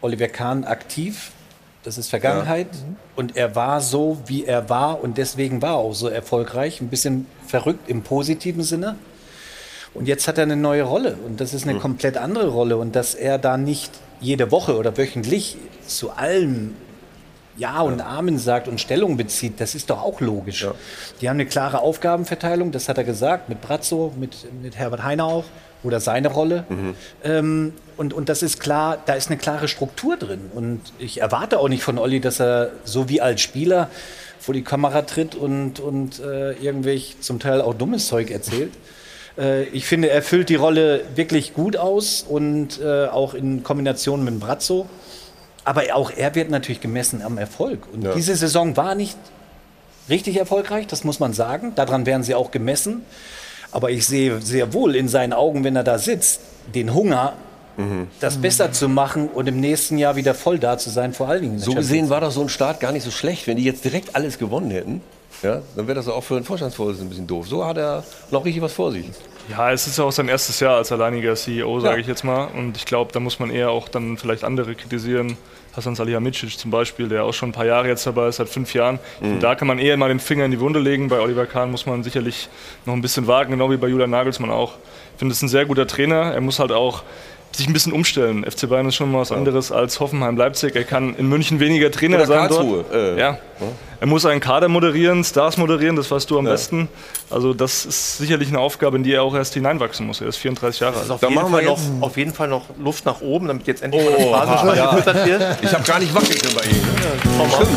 [0.00, 1.30] Oliver Kahn aktiv,
[1.86, 2.66] das ist Vergangenheit,
[3.14, 6.88] und er war so, wie er war und deswegen war er auch so erfolgreich, ein
[6.88, 8.96] bisschen verrückt im positiven Sinne.
[9.94, 12.96] Und jetzt hat er eine neue Rolle und das ist eine komplett andere Rolle und
[12.96, 15.56] dass er da nicht jede Woche oder wöchentlich
[15.86, 16.74] zu allem
[17.56, 20.66] ja und Amen sagt und Stellung bezieht, das ist doch auch logisch.
[21.20, 25.24] Die haben eine klare Aufgabenverteilung, das hat er gesagt, mit Brazzo, mit, mit Herbert Heiner
[25.24, 25.44] auch,
[25.86, 26.64] oder seine Rolle.
[27.24, 30.50] Ähm, und, und das ist klar, da ist eine klare Struktur drin.
[30.54, 33.88] Und ich erwarte auch nicht von Olli, dass er so wie als Spieler
[34.38, 38.72] vor die Kamera tritt und, und äh, irgendwelch zum Teil auch dummes Zeug erzählt.
[39.38, 44.24] Äh, ich finde, er füllt die Rolle wirklich gut aus und äh, auch in Kombination
[44.24, 44.86] mit Brazzo.
[45.62, 47.80] Aber auch er wird natürlich gemessen am Erfolg.
[47.92, 48.14] Und Ja.
[48.14, 49.18] diese Saison war nicht
[50.08, 51.72] richtig erfolgreich, das muss man sagen.
[51.74, 53.04] Daran werden sie auch gemessen.
[53.76, 56.40] Aber ich sehe sehr wohl in seinen Augen, wenn er da sitzt,
[56.74, 57.34] den Hunger,
[58.20, 61.42] das besser zu machen und im nächsten Jahr wieder voll da zu sein, vor allen
[61.42, 61.58] Dingen.
[61.58, 63.46] So gesehen war doch so ein Start gar nicht so schlecht.
[63.46, 65.02] Wenn die jetzt direkt alles gewonnen hätten,
[65.42, 67.46] ja, dann wäre das auch für einen Vorstandsvorsitzenden ein bisschen doof.
[67.48, 69.04] So hat er noch richtig was vor sich.
[69.50, 72.00] Ja, es ist ja auch sein erstes Jahr als alleiniger CEO, sage Ja.
[72.00, 72.46] ich jetzt mal.
[72.46, 75.36] Und ich glaube, da muss man eher auch dann vielleicht andere kritisieren.
[75.76, 78.72] Hasan Salihamidzic zum Beispiel, der auch schon ein paar Jahre jetzt dabei ist, seit fünf
[78.74, 78.98] Jahren.
[79.20, 79.40] Mhm.
[79.40, 81.08] Da kann man eher mal den Finger in die Wunde legen.
[81.08, 82.48] Bei Oliver Kahn muss man sicherlich
[82.86, 84.74] noch ein bisschen wagen, genau wie bei Julian Nagelsmann auch.
[85.12, 86.32] Ich finde, es ist ein sehr guter Trainer.
[86.32, 87.02] Er muss halt auch
[87.56, 88.44] sich ein bisschen umstellen.
[88.44, 90.76] FC Bayern ist schon mal was anderes als Hoffenheim Leipzig.
[90.76, 92.94] Er kann in München weniger Trainer Oder sein Karlsruhe, dort.
[92.94, 93.38] äh, ja.
[93.98, 96.88] Er muss einen Kader moderieren, Stars moderieren, das weißt du am besten.
[97.30, 100.20] Also das ist sicherlich eine Aufgabe, in die er auch erst hineinwachsen muss.
[100.20, 101.10] Er ist 34 Jahre alt.
[101.10, 104.12] auf jeden, Fall noch, auf jeden Fall noch Luft nach oben, damit jetzt endlich mal
[104.12, 105.26] das Phrasenschwein ja.
[105.26, 105.58] wird.
[105.62, 107.50] Ich habe gar nicht wackeln können bei ihm.
[107.50, 107.70] Stimmt.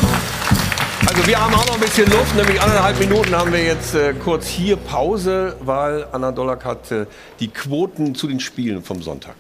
[1.08, 4.14] Also wir haben auch noch ein bisschen Luft, nämlich anderthalb Minuten haben wir jetzt äh,
[4.14, 7.06] kurz hier Pause, weil Anna Dollack hat äh,
[7.40, 9.36] die Quoten zu den Spielen vom Sonntag.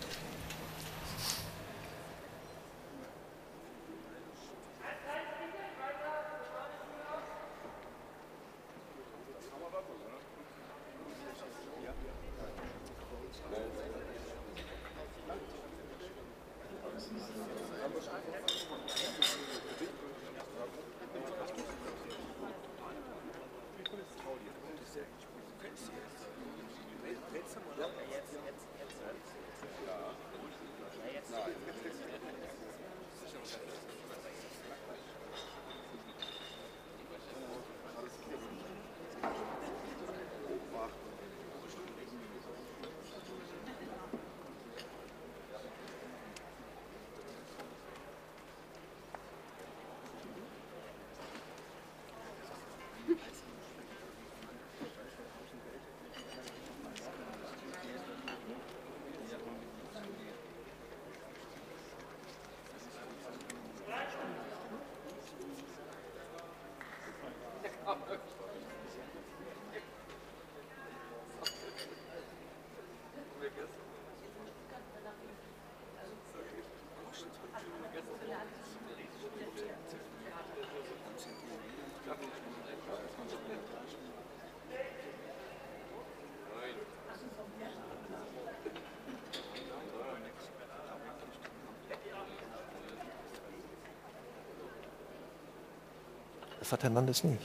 [96.70, 97.42] Das hat Hernandez nicht.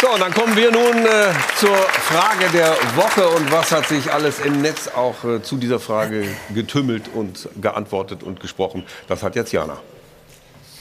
[0.00, 4.12] So, und dann kommen wir nun äh, zur Frage der Woche und was hat sich
[4.12, 8.86] alles im Netz auch äh, zu dieser Frage getümmelt und geantwortet und gesprochen.
[9.08, 9.78] Das hat jetzt Jana.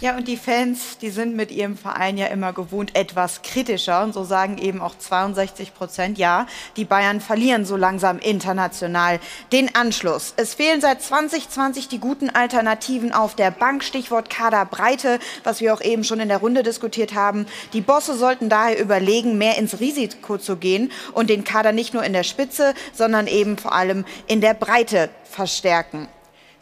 [0.06, 4.04] Ja, und die Fans, die sind mit ihrem Verein ja immer gewohnt etwas kritischer.
[4.04, 6.46] Und so sagen eben auch 62 Prozent, ja,
[6.78, 9.20] die Bayern verlieren so langsam international
[9.52, 10.36] den Anschluss.
[10.38, 13.84] Es fehlen seit 2020 die guten Alternativen auf der Bank.
[13.84, 17.48] Stichwort Kaderbreite, was wir auch eben schon in der Runde diskutiert haben.
[17.74, 22.04] Die Bosse sollten daher überlegen, mehr ins Risiko zu gehen und den Kader nicht nur
[22.04, 26.08] in der Spitze, sondern eben vor allem in der Breite verstärken.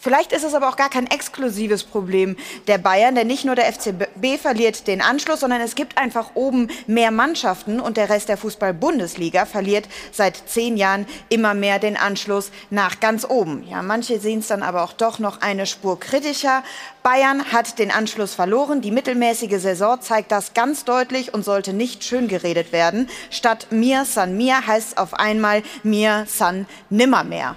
[0.04, 2.36] Vielleicht ist es aber auch gar kein exklusives Problem
[2.68, 6.68] der Bayern, denn nicht nur der FCB verliert den Anschluss, sondern es gibt einfach oben
[6.88, 12.52] mehr Mannschaften und der Rest der Fußball-Bundesliga verliert seit zehn Jahren immer mehr den Anschluss
[12.70, 13.66] nach ganz oben.
[13.66, 16.64] Ja, manche sehen es dann aber auch doch noch eine Spur kritischer.
[17.02, 18.82] Bayern hat den Anschluss verloren.
[18.82, 23.10] Die mittelmäßige Saison zeigt das ganz deutlich und sollte nicht schön geredet werden.
[23.30, 27.56] Statt mir san mir heißt es auf einmal mir san nimmermehr.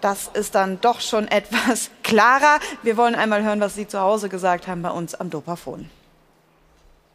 [0.00, 2.58] Das ist dann doch schon etwas klarer.
[2.82, 5.88] Wir wollen einmal hören, was Sie zu Hause gesagt haben bei uns am Dopafon.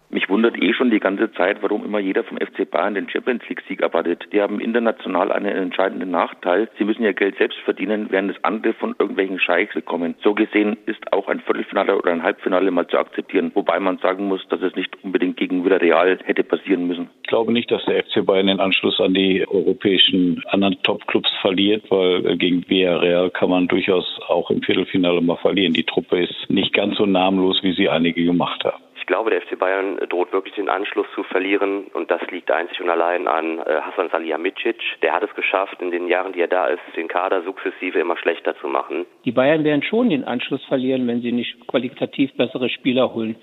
[0.09, 3.43] Mich wundert eh schon die ganze Zeit, warum immer jeder vom FC Bayern den Champions
[3.49, 4.25] League-Sieg erwartet.
[4.31, 6.69] Die haben international einen entscheidenden Nachteil.
[6.77, 10.15] Sie müssen ihr Geld selbst verdienen, während es andere von irgendwelchen Scheichs bekommen.
[10.23, 13.51] So gesehen ist auch ein Viertelfinale oder ein Halbfinale mal zu akzeptieren.
[13.55, 17.09] Wobei man sagen muss, dass es nicht unbedingt gegen Villarreal hätte passieren müssen.
[17.23, 21.83] Ich glaube nicht, dass der FC Bayern den Anschluss an die europäischen anderen Top-Clubs verliert,
[21.89, 25.73] weil äh, gegen Villarreal kann man durchaus auch im Viertelfinale mal verlieren.
[25.73, 28.84] Die Truppe ist nicht ganz so namenlos, wie sie einige gemacht haben.
[29.05, 32.81] Ich glaube, der FC Bayern droht wirklich den Anschluss zu verlieren und das liegt einzig
[32.81, 34.77] und allein an äh, Hasan Salihamidzic.
[35.03, 38.17] Der hat es geschafft, in den Jahren, die er da ist, den Kader sukzessive immer
[38.17, 39.05] schlechter zu machen.
[39.23, 43.35] Die Bayern werden schon den Anschluss verlieren, wenn sie nicht qualitativ bessere Spieler holen.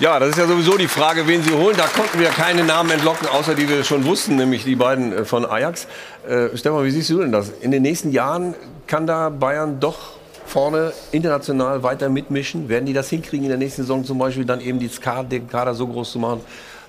[0.00, 1.76] Ja, das ist ja sowieso die Frage, wen sie holen.
[1.76, 5.24] Da konnten wir keine Namen entlocken, außer die wir schon wussten, nämlich die beiden äh,
[5.26, 5.88] von Ajax.
[6.26, 7.50] Äh, Stefan, wie siehst du denn das?
[7.62, 8.54] In den nächsten Jahren
[8.86, 12.68] kann da Bayern doch vorne international weiter mitmischen?
[12.68, 15.86] Werden die das hinkriegen in der nächsten Saison zum Beispiel dann eben den Kader so
[15.86, 16.40] groß zu machen,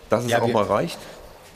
[0.10, 0.98] dass es Ja, auch wir- mal reicht?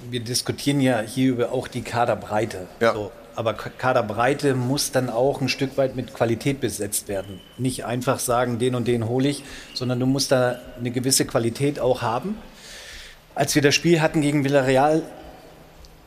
[0.10, 2.68] Wir diskutieren ja hier über auch die Kaderbreite.
[2.80, 2.94] Ja.
[2.94, 7.42] So, aber Kaderbreite muss dann auch ein Stück weit mit Qualität besetzt werden.
[7.58, 9.44] Nicht einfach sagen, den und den hole ich,
[9.74, 12.38] sondern du musst da eine gewisse Qualität auch haben.
[13.36, 15.02] Als wir das Spiel hatten gegen Villarreal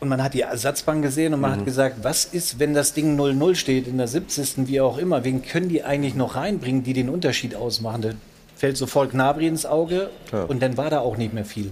[0.03, 1.57] und man hat die Ersatzbank gesehen und man Mhm.
[1.59, 4.67] hat gesagt, was ist, wenn das Ding 0-0 steht in der 70.
[4.67, 8.03] wie auch immer, wen können die eigentlich noch reinbringen, die den Unterschied ausmachen?
[8.03, 8.09] Da
[8.57, 10.43] fällt sofort Gnabry ins Auge Ja.
[10.43, 11.71] und dann war da auch nicht mehr viel.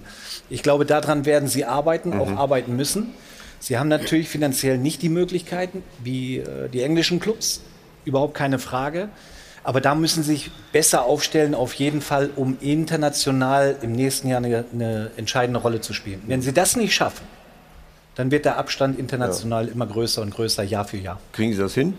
[0.49, 2.37] Ich glaube, daran werden sie arbeiten, auch Mhm.
[2.37, 3.09] arbeiten müssen.
[3.59, 7.59] Sie haben natürlich finanziell nicht die Möglichkeiten wie äh, die englischen Clubs,
[8.05, 9.09] überhaupt keine Frage.
[9.65, 14.37] Aber da müssen sie sich besser aufstellen, auf jeden Fall, um international im nächsten Jahr
[14.37, 16.21] eine, eine entscheidende Rolle zu spielen.
[16.27, 17.25] Wenn sie das nicht schaffen,
[18.15, 21.19] dann wird der Abstand international immer größer und größer, Jahr für Jahr.
[21.31, 21.93] Kriegen Sie das hin?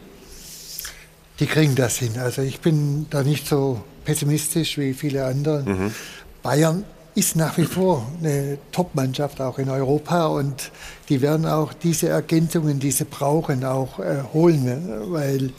[1.40, 2.18] Die kriegen das hin.
[2.18, 5.62] Also ich bin da nicht so pessimistisch wie viele andere.
[5.62, 5.94] Mhm.
[6.42, 6.84] Bayern
[7.14, 10.70] ist nach wie vor eine Top-Mannschaft auch in Europa und
[11.08, 15.50] die werden auch diese Ergänzungen, die sie brauchen, auch äh, holen, äh, weil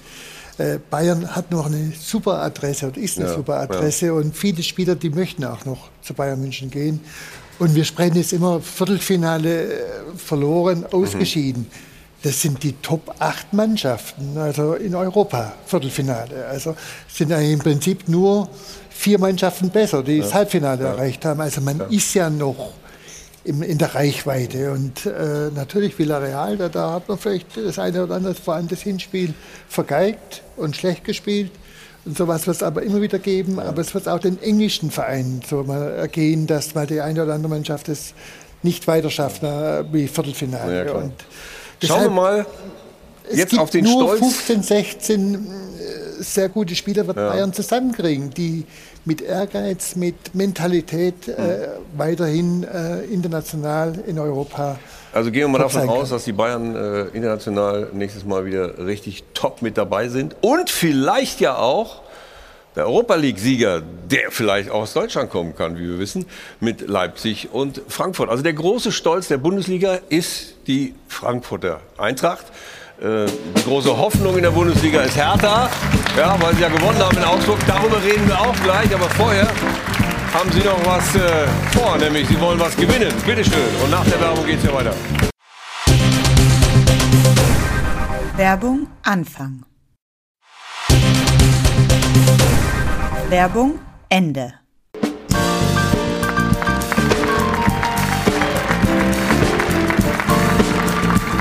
[0.57, 4.63] äh, Bayern hat noch eine super Adresse und ist eine Ja, super Adresse und viele
[4.63, 7.01] Spieler, die möchten auch noch zu Bayern München gehen.
[7.63, 9.77] Und wir sprechen jetzt immer Viertelfinale äh,
[10.17, 11.65] verloren, ausgeschieden.
[12.21, 16.45] Das sind die Top 8 Mannschaften, also in Europa, Viertelfinale.
[16.45, 16.75] Also
[17.07, 18.49] es sind im Prinzip nur
[18.89, 20.35] vier Mannschaften besser, die das Ja.
[20.35, 20.89] Halbfinale Ja.
[20.89, 21.39] erreicht haben.
[21.39, 22.73] Also man ist ja noch
[23.45, 24.73] im, in der Reichweite.
[24.73, 28.67] Und äh, natürlich Villarreal, da, da hat man vielleicht das eine oder andere, vor allem
[28.67, 29.33] das Hinspiel,
[29.69, 31.51] vergeigt und schlecht gespielt.
[32.05, 33.59] Und sowas wird es aber immer wieder geben.
[33.59, 37.33] Aber es wird auch den englischen Vereinen so mal ergehen, dass mal die eine oder
[37.33, 38.13] andere Mannschaft es
[38.61, 40.85] nicht weiter schafft wie Viertelfinale.
[40.85, 41.13] Ja, und
[41.81, 42.45] Schauen wir mal
[43.29, 44.35] es jetzt gibt auf den nur Stolz.
[44.35, 47.29] 15, 16 äh, sehr gute Spieler wird Ja.
[47.29, 48.65] Bayern zusammenkriegen, die
[49.05, 51.67] mit Ehrgeiz, mit Mentalität äh, Hm.
[51.97, 54.77] weiterhin äh, international in Europa.
[55.13, 59.23] Also gehen wir mal davon aus, dass die Bayern äh, international nächstes Mal wieder richtig
[59.35, 60.35] top mit dabei sind.
[60.41, 62.01] Und vielleicht ja auch
[62.75, 66.25] der Europa League-Sieger, der vielleicht auch aus Deutschland kommen kann, wie wir wissen,
[66.59, 68.29] mit Leipzig und Frankfurt.
[68.29, 72.45] Also der große Stolz der Bundesliga ist die Frankfurter Eintracht.
[72.99, 73.27] Äh,
[73.57, 75.69] Die große Hoffnung in der Bundesliga ist Hertha,
[76.17, 77.59] ja, weil sie ja gewonnen haben in Augsburg.
[77.67, 79.47] Darüber reden wir auch gleich, aber vorher
[80.43, 83.13] haben sie noch was äh, vor, nämlich sie wollen was gewinnen.
[83.25, 83.53] Bitteschön.
[83.81, 84.93] Und nach der Werbung geht's hier weiter.
[88.35, 89.63] Werbung Anfang.
[93.29, 93.79] Werbung
[94.09, 94.53] Ende.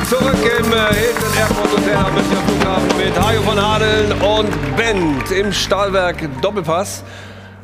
[0.09, 5.31] Zurück im äh, Hilton Airport Hotel am Münchner Flughafen mit Hajo von Hadeln und Bent
[5.33, 7.03] im Stahlwerk Doppelpass.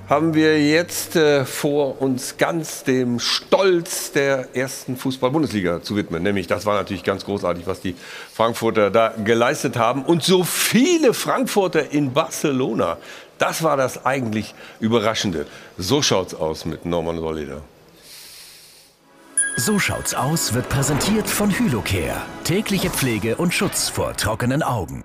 [0.08, 6.22] Haben wir jetzt äh, vor uns ganz dem Stolz der ersten Fußball-Bundesliga zu widmen.
[6.22, 7.94] Nämlich, das war natürlich ganz großartig, was die
[8.32, 10.02] Frankfurter da geleistet haben.
[10.04, 12.96] Und so viele Frankfurter in Barcelona.
[13.36, 15.46] Das war das eigentlich Überraschende.
[15.76, 17.60] So schaut's aus mit Norman Solida.
[19.56, 22.22] So schaut's aus wird präsentiert von Hylocare.
[22.44, 25.04] Tägliche Pflege und Schutz vor trockenen Augen.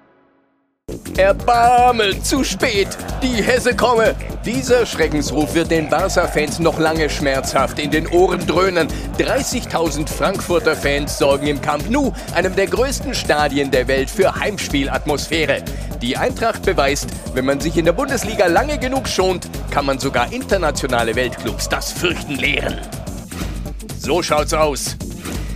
[1.18, 2.90] Erbarme, zu spät!
[3.22, 4.16] Die Hesse komme!
[4.46, 8.88] Dieser Schreckensruf wird den Barca-Fans noch lange schmerzhaft in den Ohren dröhnen.
[9.18, 15.64] 30.000 Frankfurter Fans sorgen im Camp Nou, einem der größten Stadien der Welt, für Heimspielatmosphäre.
[16.02, 20.34] Die Eintracht beweist, wenn man sich in der Bundesliga lange genug schont, kann man sogar
[20.34, 22.82] internationale Weltclubs das Fürchten lehren.
[24.00, 24.98] So schaut's aus.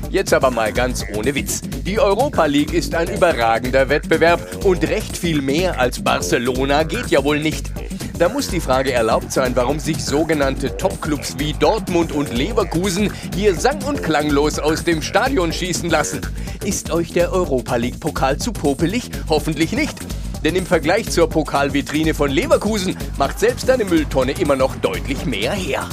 [0.10, 1.62] Jetzt aber mal ganz ohne Witz.
[1.86, 7.24] Die Europa League ist ein überragender Wettbewerb und recht viel mehr als Barcelona geht ja
[7.24, 7.72] wohl nicht.
[8.18, 13.54] Da muss die Frage erlaubt sein, warum sich sogenannte Topclubs wie Dortmund und Leverkusen hier
[13.54, 16.22] sang- und klanglos aus dem Stadion schießen lassen.
[16.66, 19.12] Ist euch der Europa League Pokal zu popelig?
[19.30, 19.98] Hoffentlich nicht.
[20.44, 25.52] Denn im Vergleich zur Pokalvitrine von Leverkusen macht selbst eine Mülltonne immer noch deutlich mehr
[25.52, 25.88] her.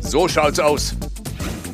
[0.00, 0.94] So schaut's aus.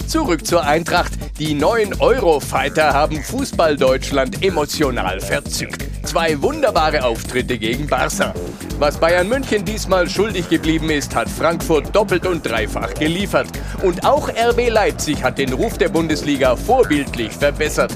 [0.06, 1.12] Zurück zur Eintracht.
[1.38, 5.84] Die neuen Eurofighter haben Fußball-Deutschland emotional verzückt.
[6.02, 8.32] Zwei wunderbare Auftritte gegen Barca.
[8.78, 13.48] Was Bayern München diesmal schuldig geblieben ist, hat Frankfurt doppelt und dreifach geliefert.
[13.82, 17.92] Und auch RB Leipzig hat den Ruf der Bundesliga vorbildlich verbessert.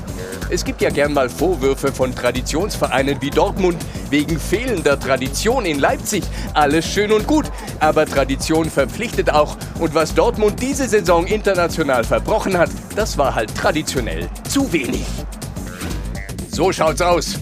[0.51, 3.77] Es gibt ja gern mal Vorwürfe von Traditionsvereinen wie Dortmund
[4.11, 6.25] wegen fehlender Tradition in Leipzig.
[6.55, 7.45] Alles schön und gut,
[7.79, 9.57] aber Tradition verpflichtet auch.
[9.79, 15.07] Und was Dortmund diese Saison international verbrochen hat, das war halt traditionell zu wenig.
[16.51, 17.39] So schaut's aus.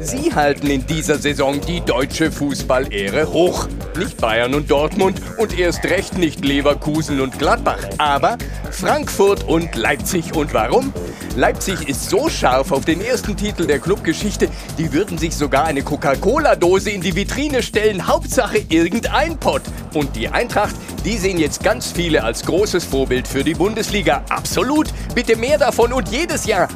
[0.00, 3.66] Sie halten in dieser Saison die deutsche Fußballehre hoch.
[3.98, 8.36] Nicht Bayern und Dortmund und erst recht nicht Leverkusen und Gladbach, aber
[8.70, 10.34] Frankfurt und Leipzig.
[10.34, 10.92] Und warum?
[11.34, 15.82] Leipzig ist so scharf auf den ersten Titel der Clubgeschichte, die würden sich sogar eine
[15.82, 18.06] Coca-Cola-Dose in die Vitrine stellen.
[18.06, 19.62] Hauptsache irgendein Pott.
[19.94, 20.74] Und die Eintracht,
[21.04, 24.24] die sehen jetzt ganz viele als großes Vorbild für die Bundesliga.
[24.28, 24.88] Absolut.
[25.14, 26.68] Bitte mehr davon und jedes Jahr.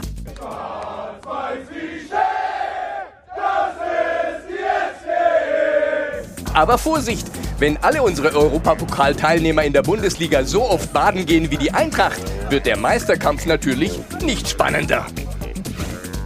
[6.55, 7.27] Aber Vorsicht!
[7.59, 12.67] Wenn alle unsere Europapokalteilnehmer in der Bundesliga so oft baden gehen wie die Eintracht, wird
[12.67, 15.07] der Meisterkampf natürlich nicht spannender.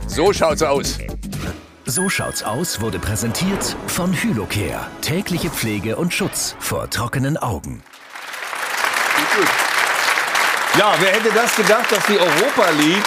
[0.06, 0.98] So schaut's aus.
[1.86, 4.86] So schaut's aus wurde präsentiert von Hylocare.
[5.02, 7.82] Tägliche Pflege und Schutz vor trockenen Augen.
[10.78, 13.04] Ja, wer hätte das gedacht, dass die Europa League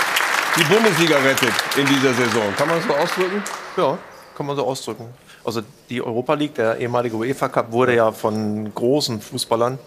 [0.57, 2.53] die Bundesliga rettet in dieser Saison?
[2.57, 3.43] Kann man das so ausdrücken?
[3.77, 3.97] Ja,
[4.35, 5.13] kann man so ausdrücken.
[5.47, 9.79] Also die Europa League, der ehemalige UEFA Cup, wurde ja von großen Fußballern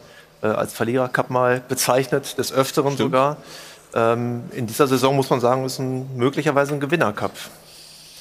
[0.42, 3.10] äh, als Verlierercup mal bezeichnet, des Öfteren Stimmt.
[3.10, 3.36] sogar.
[3.94, 7.32] Ähm, in dieser Saison muss man sagen, ist ein, möglicherweise ein Gewinnercup.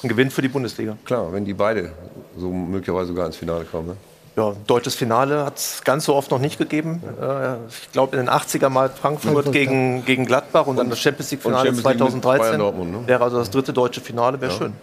[0.02, 0.98] Ein Gewinn für die Bundesliga.
[1.06, 1.92] Klar, wenn die beide
[2.36, 3.88] so möglicherweise sogar ins Finale kommen.
[3.88, 3.96] Ne?
[4.36, 7.02] Ja, deutsches Finale hat es ganz so oft noch nicht gegeben.
[7.22, 10.98] Äh, ich glaube, in den 80er mal Frankfurt Frankfurt, gegen, gegen Gladbach und, dann das
[11.00, 12.42] Champions League-Finale und Champions League mit 2013.
[12.42, 13.08] Bayern Dortmund, ne?
[13.08, 14.58] Wäre also das dritte deutsche Finale, wäre Ja.
[14.58, 14.74] schön.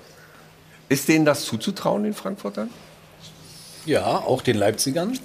[0.89, 2.69] Ist denen das zuzutrauen, den Frankfurtern?
[3.85, 5.18] Ja, auch den Leipzigern.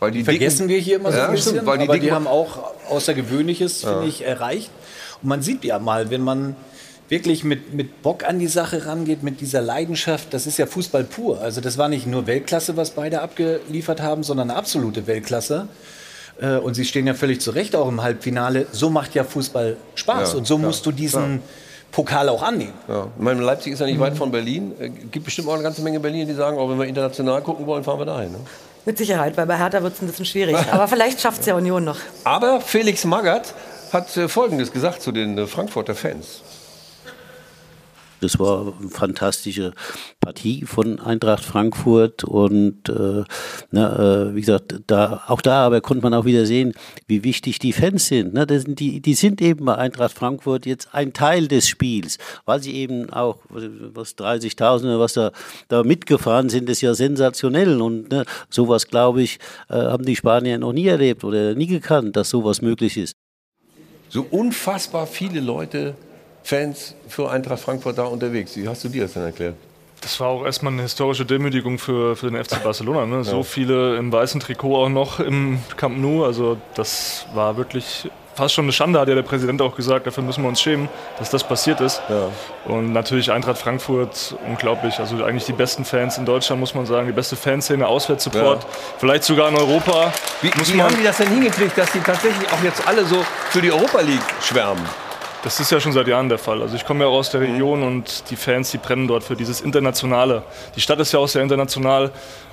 [0.00, 2.12] Weil die Vergessen dicken- wir hier immer so Ja, ein bisschen, weil die aber die
[2.12, 2.58] haben auch
[2.90, 3.92] Außergewöhnliches, Ja.
[3.94, 4.70] finde ich, erreicht.
[5.22, 6.56] Und man sieht ja mal, wenn man
[7.08, 11.04] wirklich mit, mit Bock an die Sache rangeht, mit dieser Leidenschaft, das ist ja Fußball
[11.04, 11.40] pur.
[11.40, 15.68] Also das war nicht nur Weltklasse, was beide abgeliefert haben, sondern eine absolute Weltklasse.
[16.40, 18.66] Äh, Und sie stehen ja völlig zu Recht auch im Halbfinale.
[18.72, 20.32] So macht ja Fußball Spaß.
[20.32, 21.48] Ja, und so klar, musst du diesen klar.
[21.94, 22.72] Pokal auch annehmen.
[22.88, 23.06] Ja.
[23.16, 24.00] Ich meine, Leipzig ist ja nicht Mhm.
[24.02, 24.72] weit von Berlin.
[24.78, 27.66] Es gibt bestimmt auch eine ganze Menge Berliner, die sagen, auch wenn wir international gucken
[27.66, 28.32] wollen, fahren wir dahin.
[28.32, 28.38] Ne?
[28.84, 30.56] Mit Sicherheit, weil bei Hertha wird es ein bisschen schwierig.
[30.72, 31.98] Aber vielleicht schafft es ja Union noch.
[32.24, 33.54] Aber Felix Magath
[33.92, 36.42] hat äh, Folgendes gesagt zu den äh, Frankfurter Fans.
[38.24, 39.72] Das war eine fantastische
[40.20, 43.24] Partie von Eintracht Frankfurt und äh,
[43.70, 46.72] na, äh, wie gesagt, da, auch da aber konnte man auch wieder sehen,
[47.06, 48.32] wie wichtig die Fans sind.
[48.32, 48.46] Ne?
[48.46, 52.74] Das die, die sind eben bei Eintracht Frankfurt jetzt ein Teil des Spiels, weil sie
[52.74, 55.32] eben auch was 30.000 oder was da,
[55.68, 59.38] da mitgefahren sind, ist ja sensationell und ne, sowas, glaube ich,
[59.68, 63.14] äh, haben die Spanier noch nie erlebt oder nie gekannt, dass sowas möglich ist.
[64.08, 65.94] So unfassbar viele Leute,
[66.44, 68.54] Fans für Eintracht Frankfurt da unterwegs.
[68.56, 69.54] Wie hast du dir das denn erklärt?
[70.02, 73.06] Das war auch erstmal eine historische Demütigung für, für den FC Barcelona.
[73.06, 73.24] Ne?
[73.24, 73.42] So Ja.
[73.42, 76.24] viele im weißen Trikot auch noch im Camp Nou.
[76.26, 80.06] Also das war wirklich fast schon eine Schande, hat ja der Präsident auch gesagt.
[80.06, 82.02] Dafür müssen wir uns schämen, dass das passiert ist.
[82.66, 84.98] Und natürlich Eintracht Frankfurt, unglaublich.
[84.98, 87.06] Also eigentlich die besten Fans in Deutschland, muss man sagen.
[87.06, 88.62] Die beste Fanszene, Auswärtssupport.
[88.62, 88.68] Ja.
[88.98, 90.12] Vielleicht sogar in Europa.
[90.42, 93.62] Wie, wie haben die das denn hingekriegt, dass die tatsächlich auch jetzt alle so für
[93.62, 94.84] die Europa League schwärmen?
[95.44, 96.62] Das ist ja schon seit Jahren der Fall.
[96.62, 99.36] Also ich komme ja auch aus der Region und die Fans, die brennen dort für
[99.36, 100.42] dieses Internationale.
[100.74, 102.10] Die Stadt ist ja auch sehr international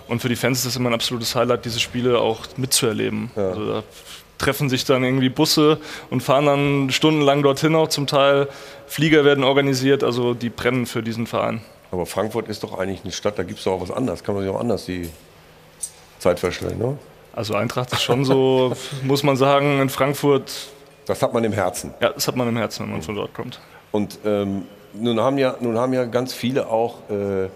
[0.09, 3.31] und für die Fans ist es immer ein absolutes Highlight, diese Spiele auch mitzuerleben.
[3.35, 3.84] Also da
[4.38, 8.49] treffen sich dann irgendwie Busse und fahren dann stundenlang dorthin auch zum Teil.
[8.88, 11.61] Flieger werden organisiert, also die brennen für diesen Verein.
[11.91, 14.22] Aber Frankfurt ist doch eigentlich eine Stadt, da gibt es doch auch was anderes.
[14.22, 15.09] Kann man sich auch anders die
[16.19, 16.97] Zeit verstellen, ne?
[17.34, 18.73] Also Eintracht ist schon so,
[19.03, 20.51] muss man sagen, in Frankfurt.
[21.06, 21.94] Das hat man im Herzen.
[21.99, 23.60] Ja, das hat man im Herzen, wenn man von dort kommt.
[23.91, 24.64] Und ähm,
[24.94, 27.49] nun, haben ja, nun haben ja ganz viele auch äh,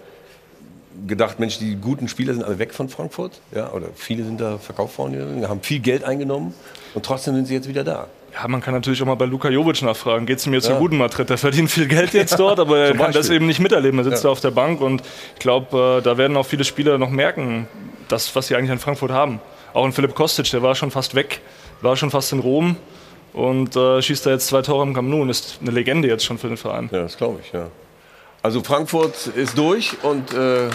[1.06, 3.40] gedacht, Mensch, die guten Spieler sind alle weg von Frankfurt.
[3.54, 6.54] Ja, oder viele sind da verkauft worden, haben viel Geld eingenommen
[6.94, 8.06] und trotzdem sind sie jetzt wieder da.
[8.34, 10.26] Ja, man kann natürlich auch mal bei Luka Jovic nachfragen.
[10.26, 10.74] Geht es ihm jetzt Ja.
[10.74, 11.30] so gut in Madrid?
[11.30, 13.98] Der verdient viel Geld jetzt dort, aber er kann das eben nicht miterleben.
[14.00, 14.28] Er sitzt Ja.
[14.28, 15.02] da auf der Bank und
[15.34, 17.66] ich glaube, äh, da werden auch viele Spieler noch merken,
[18.08, 19.40] das, was sie eigentlich in Frankfurt haben.
[19.72, 21.40] Auch ein Philipp Kostic, der war schon fast weg,
[21.80, 22.76] war schon fast in Rom
[23.36, 26.24] und äh, schießt da jetzt zwei Tore im Camp Nou und ist eine Legende jetzt
[26.24, 26.88] schon für den Verein.
[26.90, 27.68] Ja, das glaube ich, ja.
[28.42, 30.68] Also Frankfurt ist durch und äh,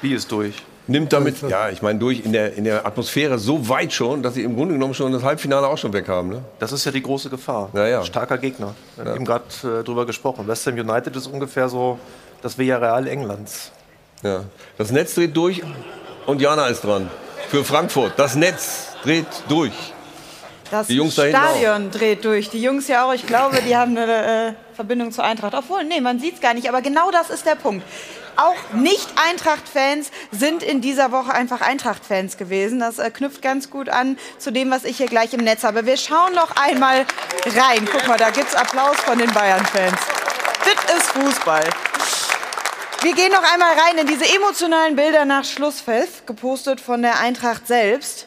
[0.00, 0.54] wie ist durch?
[0.86, 4.34] Nimmt damit, ja, ich meine durch in der, in der Atmosphäre so weit schon, dass
[4.34, 6.30] sie im Grunde genommen schon das Halbfinale auch schon weg haben.
[6.30, 6.42] Ne?
[6.60, 7.68] Das ist ja die große Gefahr.
[7.74, 8.04] Ja, ja.
[8.04, 8.74] Starker Gegner.
[8.96, 10.48] Wir haben eben gerade äh, drüber gesprochen.
[10.48, 11.98] West Ham United ist ungefähr so
[12.40, 13.70] das Villarreal Englands.
[14.22, 14.44] Ja.
[14.78, 15.62] Das Netz dreht durch
[16.24, 17.10] und Jana ist dran.
[17.48, 18.12] Für Frankfurt.
[18.16, 19.74] Das Netz dreht durch.
[20.70, 22.50] Das Stadion dreht durch.
[22.50, 23.14] Die Jungs ja auch.
[23.14, 25.54] Ich glaube, die haben eine äh, Verbindung zur Eintracht.
[25.54, 26.68] Obwohl, nee, man sieht es gar nicht.
[26.68, 27.84] Aber genau das ist der Punkt.
[28.36, 32.78] Auch Nicht-Eintracht-Fans sind in dieser Woche einfach Eintracht-Fans gewesen.
[32.78, 35.86] Das äh, knüpft ganz gut an zu dem, was ich hier gleich im Netz habe.
[35.86, 37.06] Wir schauen noch einmal
[37.46, 37.88] rein.
[37.90, 39.98] Guck mal, da gibt's Applaus von den Bayern-Fans.
[40.64, 41.64] Das ist Fußball.
[43.00, 47.66] Wir gehen noch einmal rein in diese emotionalen Bilder nach Schlusspfiff, gepostet von der Eintracht
[47.66, 48.26] selbst.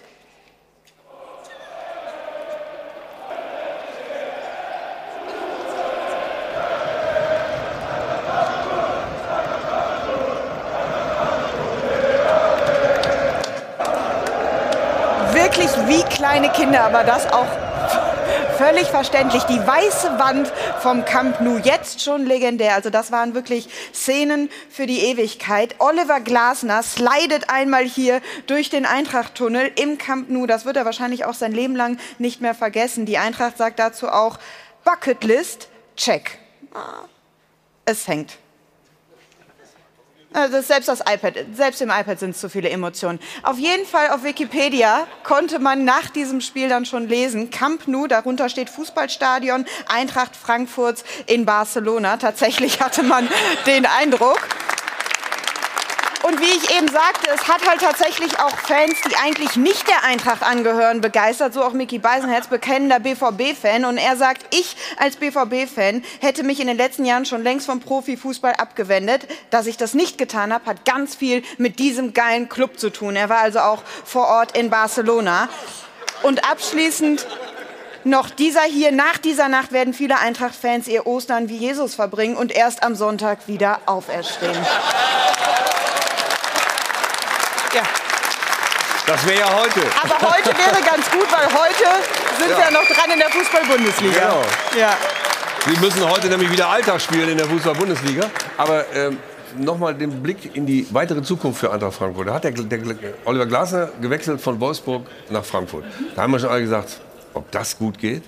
[15.91, 17.47] Wie kleine Kinder, aber das auch
[18.57, 19.43] völlig verständlich.
[19.43, 20.49] Die weiße Wand
[20.79, 22.75] vom Camp Nou, jetzt schon legendär.
[22.75, 25.75] Also das waren wirklich Szenen für die Ewigkeit.
[25.79, 30.45] Oliver Glasner slidet einmal hier durch den Eintracht-Tunnel im Camp Nou.
[30.45, 33.05] Das wird er wahrscheinlich auch sein Leben lang nicht mehr vergessen.
[33.05, 34.39] Die Eintracht sagt dazu auch
[34.85, 36.39] Bucketlist, check.
[37.83, 38.37] Es hängt.
[40.33, 43.19] Also selbst das iPad, selbst im iPad sind es zu viele Emotionen.
[43.43, 48.07] Auf jeden Fall auf Wikipedia konnte man nach diesem Spiel dann schon lesen, Camp Nou,
[48.07, 52.15] darunter steht Fußballstadion Eintracht Frankfurt in Barcelona.
[52.15, 53.27] Tatsächlich hatte man
[53.65, 54.39] den Eindruck.
[56.23, 60.03] Und wie ich eben sagte, es hat halt tatsächlich auch Fans, die eigentlich nicht der
[60.03, 61.53] Eintracht angehören, begeistert.
[61.53, 63.85] So auch Mickey Beisenherz, bekennender BVB-Fan.
[63.85, 67.79] Und er sagt, ich als BVB-Fan hätte mich in den letzten Jahren schon längst vom
[67.79, 69.27] Profifußball abgewendet.
[69.49, 73.15] Dass ich das nicht getan habe, hat ganz viel mit diesem geilen Club zu tun.
[73.15, 75.49] Er war also auch vor Ort in Barcelona.
[76.21, 77.25] Und abschließend
[78.03, 82.51] noch dieser hier, nach dieser Nacht werden viele Eintracht-Fans ihr Ostern wie Jesus verbringen und
[82.51, 84.57] erst am Sonntag wieder auferstehen.
[87.73, 87.83] Ja.
[89.07, 89.81] Das wäre ja heute.
[90.03, 92.03] Aber heute wäre ganz gut, weil heute
[92.37, 92.57] sind Ja.
[92.57, 94.19] wir noch dran in der Fußball-Bundesliga.
[94.19, 94.43] Genau.
[94.77, 94.97] Ja.
[95.65, 98.29] Wir müssen heute nämlich wieder Alltag spielen in der Fußball-Bundesliga.
[98.57, 99.17] Aber ähm,
[99.57, 102.27] nochmal den Blick in die weitere Zukunft für Eintracht Frankfurt.
[102.27, 102.79] Da hat der, der,
[103.25, 105.85] Oliver Glasner gewechselt von Wolfsburg nach Frankfurt.
[106.15, 106.99] Da haben wir schon alle gesagt,
[107.33, 108.23] ob das gut geht.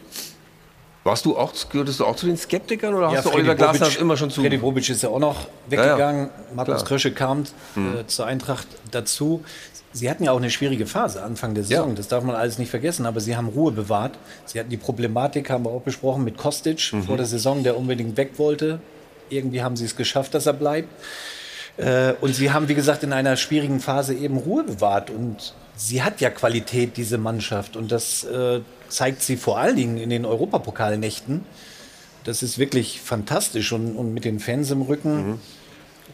[1.04, 4.16] Warst du auch, gehörtest du auch zu den Skeptikern oder hast du Oliver Glasner immer
[4.16, 4.40] schon zu?
[4.42, 5.84] Freddy Bobic ist ja auch noch Ja, ja.
[5.86, 6.30] weggegangen.
[6.56, 6.86] Markus.
[6.86, 7.44] Krösche kam
[7.76, 9.44] äh, zur Eintracht dazu.
[9.92, 11.94] Sie hatten ja auch eine schwierige Phase Anfang der Saison.
[11.96, 13.06] Das darf man alles nicht vergessen.
[13.06, 14.14] Aber sie haben Ruhe bewahrt.
[14.46, 17.04] Sie hatten die Problematik, haben wir auch besprochen, mit Kostic Mhm.
[17.04, 18.80] vor der Saison, der unbedingt weg wollte.
[19.30, 20.88] Irgendwie haben sie es geschafft, dass er bleibt.
[21.78, 25.10] Äh, und sie haben, wie gesagt, in einer schwierigen Phase eben Ruhe bewahrt.
[25.10, 27.76] Und sie hat ja Qualität, diese Mannschaft.
[27.76, 28.62] Und das äh,
[28.94, 31.44] zeigt sie vor allen Dingen in den Europapokalnächten.
[32.24, 33.72] Das ist wirklich fantastisch.
[33.74, 35.40] Und, und mit den Fans im Rücken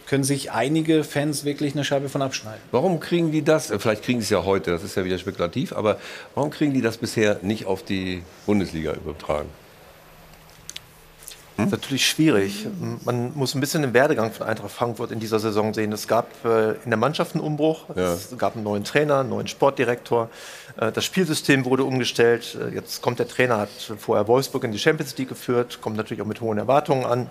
[0.08, 2.60] können sich einige Fans wirklich eine Scheibe von abschneiden.
[2.72, 3.68] Warum kriegen die das?
[3.78, 6.00] Vielleicht kriegen sie es ja heute, das ist ja wieder spekulativ, aber
[6.34, 9.50] warum kriegen die das bisher nicht auf die Bundesliga übertragen?
[11.58, 12.68] Das ist natürlich schwierig.
[13.04, 15.92] Man muss ein bisschen den Werdegang von Eintracht Frankfurt in dieser Saison sehen.
[15.92, 18.14] Es gab äh, in der Mannschaft einen Umbruch, Ja.
[18.14, 20.30] es gab einen neuen Trainer, einen neuen Sportdirektor.
[20.78, 22.58] Äh, Das Spielsystem wurde umgestellt.
[22.60, 26.22] Äh, Jetzt kommt der Trainer, hat vorher Wolfsburg in die Champions League geführt, kommt natürlich
[26.22, 27.30] auch mit hohen Erwartungen an.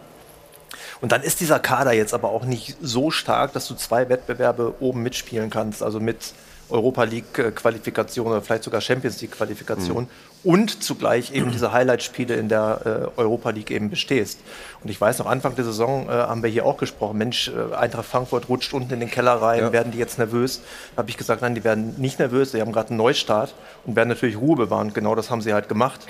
[1.00, 4.74] Und dann ist dieser Kader jetzt aber auch nicht so stark, dass du zwei Wettbewerbe
[4.80, 6.32] oben mitspielen kannst, also mit
[6.70, 10.08] Europa League äh, Qualifikation oder vielleicht sogar Champions League Qualifikation
[10.44, 14.38] und zugleich eben diese Highlight-Spiele in der äh, Europa League eben bestehst.
[14.82, 17.74] Und ich weiß noch, Anfang der Saison äh, haben wir hier auch gesprochen, Mensch, äh,
[17.74, 19.72] Eintracht Frankfurt rutscht unten in den Keller rein, Ja.
[19.72, 20.60] werden die jetzt nervös?
[20.94, 23.54] Da habe ich gesagt, nein, die werden nicht nervös, die haben gerade einen Neustart
[23.84, 24.92] und werden natürlich Ruhe bewahren.
[24.92, 26.00] Genau das haben sie halt gemacht.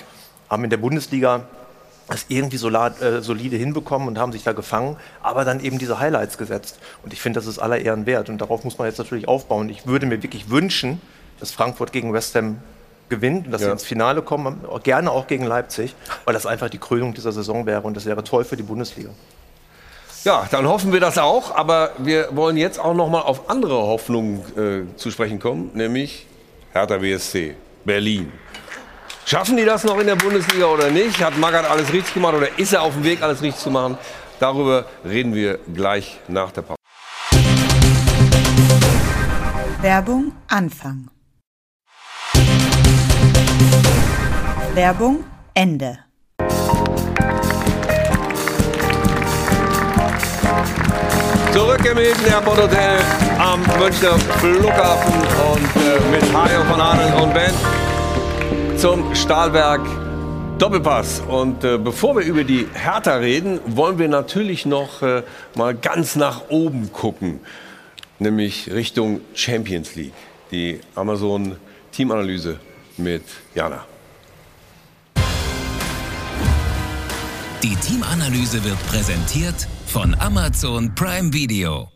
[0.51, 1.43] Haben in der Bundesliga
[2.09, 5.99] das irgendwie sola- äh, solide hinbekommen und haben sich da gefangen, aber dann eben diese
[6.01, 6.79] Highlights gesetzt.
[7.03, 8.29] Und ich finde, das ist aller Ehren wert.
[8.29, 9.69] Und darauf muss man jetzt natürlich aufbauen.
[9.69, 11.01] Ich würde mir wirklich wünschen,
[11.41, 12.59] dass Frankfurt gegen West Ham
[13.09, 13.73] gewinnt und dass sie Ja.
[13.73, 15.95] ins Finale kommen, gerne auch gegen Leipzig,
[16.25, 19.11] weil das einfach die Krönung dieser Saison wäre und das wäre toll für die Bundesliga.
[20.25, 21.55] Ja, dann hoffen wir das auch.
[21.55, 24.41] Aber wir wollen jetzt auch noch mal auf andere Hoffnungen
[24.93, 26.27] äh, zu sprechen kommen, nämlich
[26.73, 27.55] Hertha BSC,
[27.85, 28.33] Berlin.
[29.29, 31.23] Schaffen die das noch in der Bundesliga oder nicht?
[31.23, 33.99] Hat Magath alles richtig gemacht oder ist er auf dem Weg, alles richtig zu machen?
[34.41, 36.79] Darüber reden wir gleich nach der Pause.
[39.83, 41.11] Werbung Anfang.
[44.73, 45.99] Werbung Ende.
[51.53, 52.99] Zurück im Hilton Airport Hotel
[53.39, 55.13] am Münchner Flughafen
[55.53, 57.53] und äh, mit Hajo von Adel und Ben
[58.79, 59.81] zum Stahlwerk
[60.61, 61.21] Doppelpass.
[61.29, 65.25] Und äh, bevor wir über die Hertha reden, wollen wir natürlich noch äh,
[65.57, 67.41] mal ganz nach oben gucken,
[68.21, 70.13] nämlich Richtung Champions League.
[70.53, 71.57] Die Amazon
[71.91, 72.61] Teamanalyse
[72.97, 73.25] mit
[73.55, 73.85] Jana.
[77.63, 81.89] Die Teamanalyse wird präsentiert von Amazon Prime Video.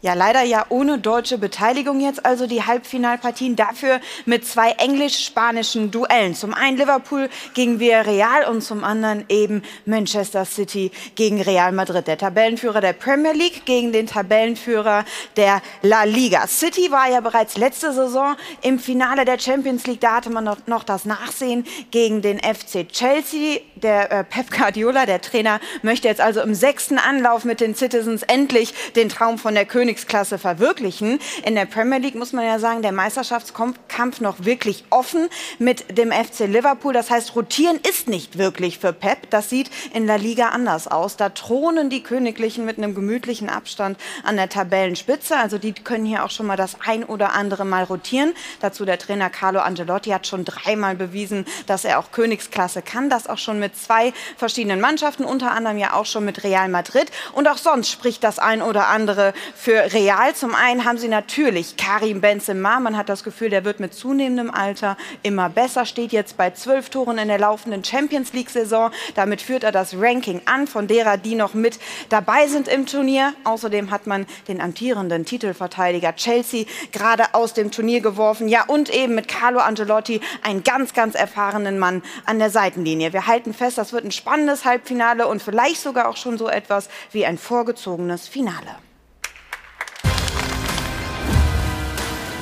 [0.00, 3.56] Ja, leider ja ohne deutsche Beteiligung jetzt, also die Halbfinalpartien.
[3.56, 6.36] Dafür mit zwei englisch-spanischen Duellen.
[6.36, 12.06] Zum einen Liverpool gegen Villarreal und zum anderen eben Manchester City gegen Real Madrid.
[12.06, 15.04] Der Tabellenführer der Premier League gegen den Tabellenführer
[15.36, 16.46] der La Liga.
[16.46, 20.00] City war ja bereits letzte Saison im Finale der Champions League.
[20.00, 23.58] Da hatte man noch, noch das Nachsehen gegen den FC Chelsea.
[23.74, 28.22] Der äh, Pep Guardiola, der Trainer, möchte jetzt also im sechsten Anlauf mit den Citizens
[28.22, 29.66] endlich den Traum von der
[29.98, 31.18] Königsklasse verwirklichen.
[31.44, 36.12] In der Premier League muss man ja sagen, der Meisterschaftskampf noch wirklich offen mit dem
[36.12, 36.92] FC Liverpool.
[36.92, 39.30] Das heißt, rotieren ist nicht wirklich für Pep.
[39.30, 41.16] Das sieht in La Liga anders aus.
[41.16, 45.36] Da thronen die Königlichen mit einem gemütlichen Abstand an der Tabellenspitze.
[45.36, 48.32] Also die können hier auch schon mal das ein oder andere Mal rotieren.
[48.60, 53.10] Dazu der Trainer Carlo Angelotti hat schon dreimal bewiesen, dass er auch Königsklasse kann.
[53.10, 57.10] Das auch schon mit zwei verschiedenen Mannschaften, unter anderem ja auch schon mit Real Madrid.
[57.32, 60.34] Und auch sonst spricht das ein oder andere für Real.
[60.34, 62.80] Zum einen haben sie natürlich Karim Benzema.
[62.80, 65.86] Man hat das Gefühl, der wird mit zunehmendem Alter immer besser.
[65.86, 68.90] Steht jetzt bei zwölf Toren in der laufenden Champions League-Saison.
[69.14, 71.78] Damit führt er das Ranking an von derer, die noch mit
[72.08, 73.32] dabei sind im Turnier.
[73.44, 78.48] Außerdem hat man den amtierenden Titelverteidiger Chelsea gerade aus dem Turnier geworfen.
[78.48, 83.12] Ja, und eben mit Carlo Angelotti einen ganz, ganz erfahrenen Mann an der Seitenlinie.
[83.12, 86.88] Wir halten fest, das wird ein spannendes Halbfinale und vielleicht sogar auch schon so etwas
[87.12, 88.87] wie ein vorgezogenes Finale.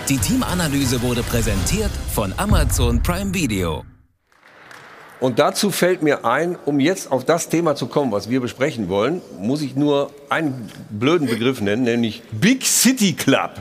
[0.09, 3.85] Die Teamanalyse wurde präsentiert von Amazon Prime Video.
[5.19, 8.89] Und dazu fällt mir ein, um jetzt auf das Thema zu kommen, was wir besprechen
[8.89, 13.61] wollen, muss ich nur einen blöden Begriff nennen, nämlich Big City Club.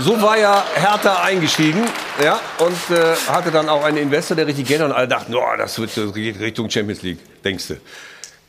[0.00, 1.82] So war ja Hertha eingestiegen
[2.24, 5.56] ja, und äh, hatte dann auch einen Investor, der richtig Geld und alle dachten, oh,
[5.58, 7.74] das wird das geht Richtung Champions League, denkst du.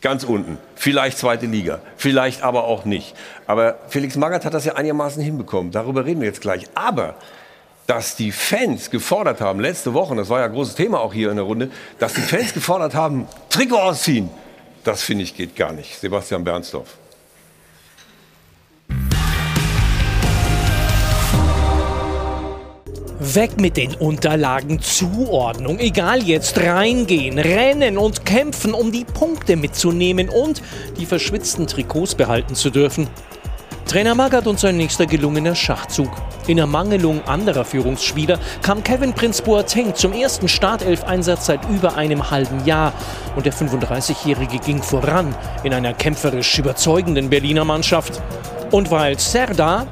[0.01, 3.15] Ganz unten, vielleicht zweite Liga, vielleicht aber auch nicht.
[3.47, 6.65] Aber Felix Magath hat das ja einigermaßen hinbekommen, darüber reden wir jetzt gleich.
[6.75, 7.15] Aber
[7.87, 11.31] dass die Fans gefordert haben, letzte Woche, das war ja ein großes Thema auch hier
[11.31, 14.29] in der Runde, dass die Fans gefordert haben, Trikot ausziehen,
[14.83, 15.99] das finde ich geht gar nicht.
[15.99, 16.97] Sebastian Bernsdorf.
[23.19, 25.79] Weg mit den Unterlagen, Zuordnung.
[25.79, 30.61] Egal jetzt, reingehen, rennen und kämpfen, um die Punkte mitzunehmen und
[30.99, 33.07] die verschwitzten Trikots behalten zu dürfen.
[33.87, 36.11] Trainer Magath und sein nächster gelungener Schachzug.
[36.45, 42.65] In Ermangelung anderer Führungsspieler kam Kevin Prince Boateng zum ersten Startelf-Einsatz seit über einem halben
[42.65, 42.93] Jahr.
[43.35, 45.33] Und der 35-Jährige ging voran
[45.63, 48.21] in einer kämpferisch überzeugenden Berliner Mannschaft.
[48.71, 49.87] Und weil Serda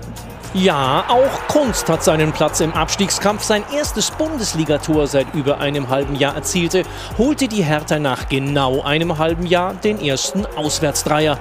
[0.57, 3.43] Ja, auch Kunst hat seinen Platz im Abstiegskampf.
[3.43, 6.83] Sein erstes Bundesligator seit über einem halben Jahr erzielte,
[7.17, 11.37] holte die Hertha nach genau einem halben Jahr den ersten Auswärtsdreier.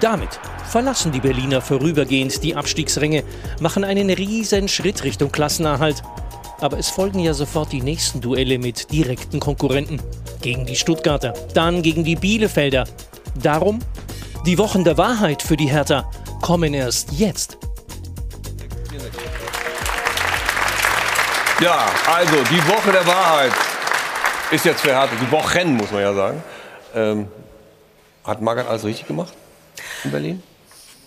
[0.00, 3.22] Damit verlassen die Berliner vorübergehend die Abstiegsränge,
[3.60, 6.02] machen einen riesen Schritt Richtung Klassenerhalt.
[6.62, 10.00] Aber es folgen ja sofort die nächsten Duelle mit direkten Konkurrenten.
[10.40, 12.84] Gegen die Stuttgarter, dann gegen die Bielefelder.
[13.42, 13.80] Darum,
[14.46, 16.10] die Wochen der Wahrheit für die Hertha
[16.40, 17.58] kommen erst jetzt.
[21.60, 23.52] Ja, also die Woche der Wahrheit
[24.50, 25.08] ist jetzt Hertha.
[25.18, 26.42] Die Wochen, muss man ja sagen.
[26.94, 27.28] Ähm,
[28.24, 29.32] hat Magath alles richtig gemacht
[30.04, 30.42] in Berlin?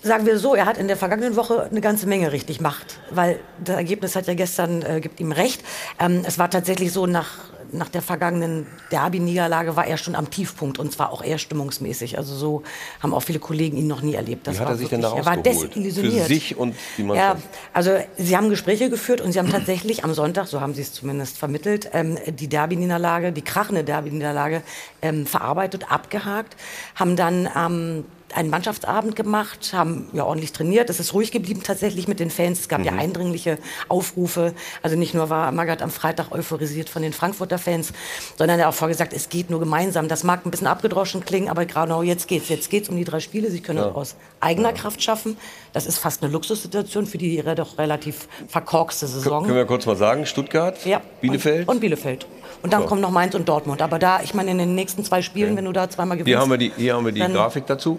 [0.02, 3.38] Sagen wir so, er hat in der vergangenen Woche eine ganze Menge richtig gemacht, weil
[3.62, 5.62] das Ergebnis hat ja gestern, äh, gibt ihm recht.
[6.00, 7.28] Ähm, es war tatsächlich so, nach,
[7.72, 12.18] nach der vergangenen Derby-Niederlage war er schon am Tiefpunkt und zwar auch eher stimmungsmäßig.
[12.18, 12.62] Also so
[13.02, 14.46] haben auch viele Kollegen ihn noch nie erlebt.
[14.46, 16.22] Das Wie hat war er sich denn da wirklich- Er war desillusioniert.
[16.22, 17.42] Für sich und die Ja, Mannschaft?
[17.72, 20.92] also sie haben Gespräche geführt und sie haben tatsächlich am Sonntag, so haben sie es
[20.92, 24.62] zumindest vermittelt, ähm, die Derby-Niederlage, die krachende Derby-Niederlage
[25.02, 26.56] ähm, verarbeitet, abgehakt,
[26.94, 28.04] haben dann ähm,
[28.36, 30.90] einen Mannschaftsabend gemacht, haben ja ordentlich trainiert.
[30.90, 32.60] Es ist ruhig geblieben tatsächlich mit den Fans.
[32.60, 32.98] Es gab ja Mhm.
[32.98, 33.58] eindringliche
[33.88, 34.54] Aufrufe.
[34.82, 37.92] Also nicht nur war Magath am Freitag euphorisiert von den Frankfurter Fans,
[38.38, 40.08] sondern er hat auch vorgesagt, es geht nur gemeinsam.
[40.08, 42.48] Das mag ein bisschen abgedroschen klingen, aber genau jetzt geht's.
[42.48, 43.50] Jetzt geht's um die drei Spiele.
[43.50, 43.88] Sie können Ja.
[43.88, 45.36] es aus eigener Kraft schaffen.
[45.72, 49.44] Das ist fast eine Luxussituation für die doch relativ verkorkste Saison.
[49.44, 50.78] Können wir kurz mal sagen, Stuttgart,
[51.20, 51.68] Bielefeld?
[51.68, 52.26] Und Bielefeld.
[52.62, 52.88] Und dann So.
[52.88, 53.80] kommen noch Mainz und Dortmund.
[53.82, 56.28] Aber da, ich meine, in den nächsten zwei Spielen, wenn du da zweimal gewinnst.
[56.28, 57.98] Hier haben wir die, hier haben wir die Grafik dazu.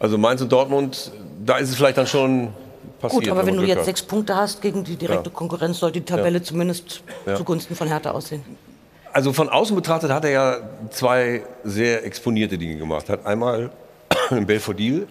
[0.00, 1.12] Also Mainz und Dortmund,
[1.44, 2.48] da ist es vielleicht dann schon
[3.00, 3.22] passiert.
[3.22, 3.84] Gut, aber wenn du Glück jetzt hat.
[3.86, 5.34] sechs Punkte hast gegen die direkte Ja.
[5.34, 6.44] Konkurrenz, sollte die Tabelle Ja.
[6.44, 7.36] zumindest Ja.
[7.36, 8.42] zugunsten von Hertha aussehen.
[9.12, 10.56] Also von außen betrachtet hat er ja
[10.90, 13.08] zwei sehr exponierte Dinge gemacht.
[13.08, 13.70] Hat einmal
[14.30, 15.06] in Belfodil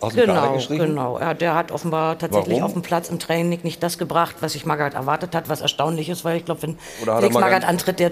[0.00, 0.86] aus dem Genau, gestrichen.
[0.88, 1.18] genau.
[1.18, 2.64] Er, der hat offenbar tatsächlich Warum?
[2.64, 6.08] auf dem Platz im Training nicht das gebracht, was sich Magath erwartet hat, was erstaunlich
[6.08, 8.10] ist, weil ich glaube, wenn Felix Magath- antritt, der,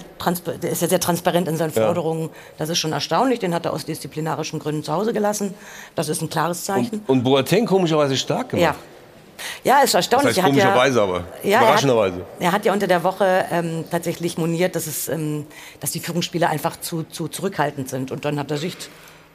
[0.62, 1.86] der ist ja sehr transparent in seinen Ja.
[1.86, 2.30] Forderungen.
[2.58, 3.38] Das ist schon erstaunlich.
[3.40, 5.54] Den hat er aus disziplinarischen Gründen zu Hause gelassen.
[5.94, 7.02] Das ist ein klares Zeichen.
[7.06, 8.62] Und Boateng komischerweise stark gemacht.
[8.62, 8.74] Ja.
[9.64, 10.28] Ja, ist Das erstaunlich.
[10.28, 12.16] heißt Er hat ja- komischerweise, aber Ja, überraschenderweise.
[12.18, 15.46] Er hat, er hat ja unter der Woche ähm, tatsächlich moniert, dass, es, ähm,
[15.80, 18.12] dass die Führungsspieler einfach zu, zu zurückhaltend sind.
[18.12, 18.76] Und dann hat er sich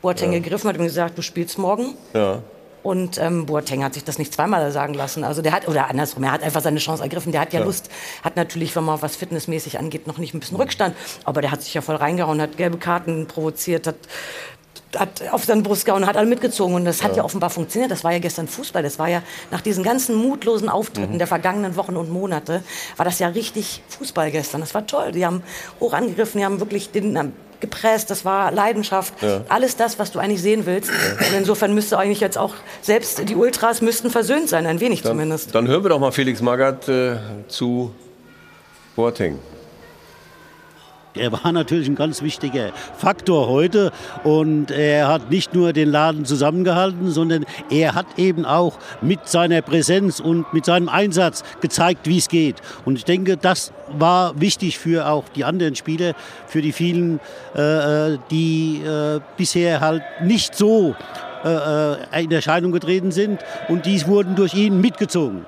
[0.01, 0.39] Boateng Ja.
[0.39, 1.95] gegriffen hat ihm gesagt, du spielst morgen.
[2.13, 2.41] Ja.
[2.81, 5.25] Und ähm, Boateng hat sich das nicht zweimal sagen lassen.
[5.25, 7.33] Also der hat, oder andersrum, er hat einfach seine Chance ergriffen.
[7.33, 7.65] Der hat ja, Ja.
[7.65, 7.89] Lust,
[8.23, 10.95] hat natürlich, wenn man was fitnessmäßig angeht, noch nicht ein bisschen Rückstand.
[11.25, 13.95] Aber der hat sich ja voll reingehauen, hat gelbe Karten provoziert, hat
[14.97, 17.17] hat auf seine Brust gehauen, hat alle mitgezogen und das hat Ja.
[17.17, 17.91] ja offenbar funktioniert.
[17.91, 18.81] Das war ja gestern Fußball.
[18.81, 19.21] Das war ja
[19.51, 21.17] nach diesen ganzen mutlosen Auftritten Mhm.
[21.19, 22.63] der vergangenen Wochen und Monate
[22.97, 24.61] war das ja richtig Fußball gestern.
[24.61, 25.11] Das war toll.
[25.11, 25.43] Die haben
[25.79, 27.13] hoch angegriffen, die haben wirklich den
[27.59, 28.09] gepresst.
[28.09, 29.13] Das war Leidenschaft.
[29.21, 29.41] Ja.
[29.49, 30.91] Alles das, was du eigentlich sehen willst.
[30.91, 35.53] Und insofern müsste eigentlich jetzt auch selbst die Ultras müssten versöhnt sein, ein wenig zumindest.
[35.55, 37.17] Dann hören wir doch mal Felix Magath äh,
[37.47, 37.93] zu
[38.95, 39.39] Boateng.
[41.15, 43.91] Er war natürlich ein ganz wichtiger Faktor heute
[44.23, 49.61] und er hat nicht nur den Laden zusammengehalten, sondern er hat eben auch mit seiner
[49.61, 52.57] Präsenz und mit seinem Einsatz gezeigt, wie es geht.
[52.85, 56.13] Und ich denke, das war wichtig für auch die anderen Spieler,
[56.47, 57.19] für die vielen,
[57.55, 60.95] äh, äh, die äh, bisher halt nicht so
[61.43, 65.45] äh, äh, in Erscheinung getreten sind und dies wurden durch ihn mitgezogen.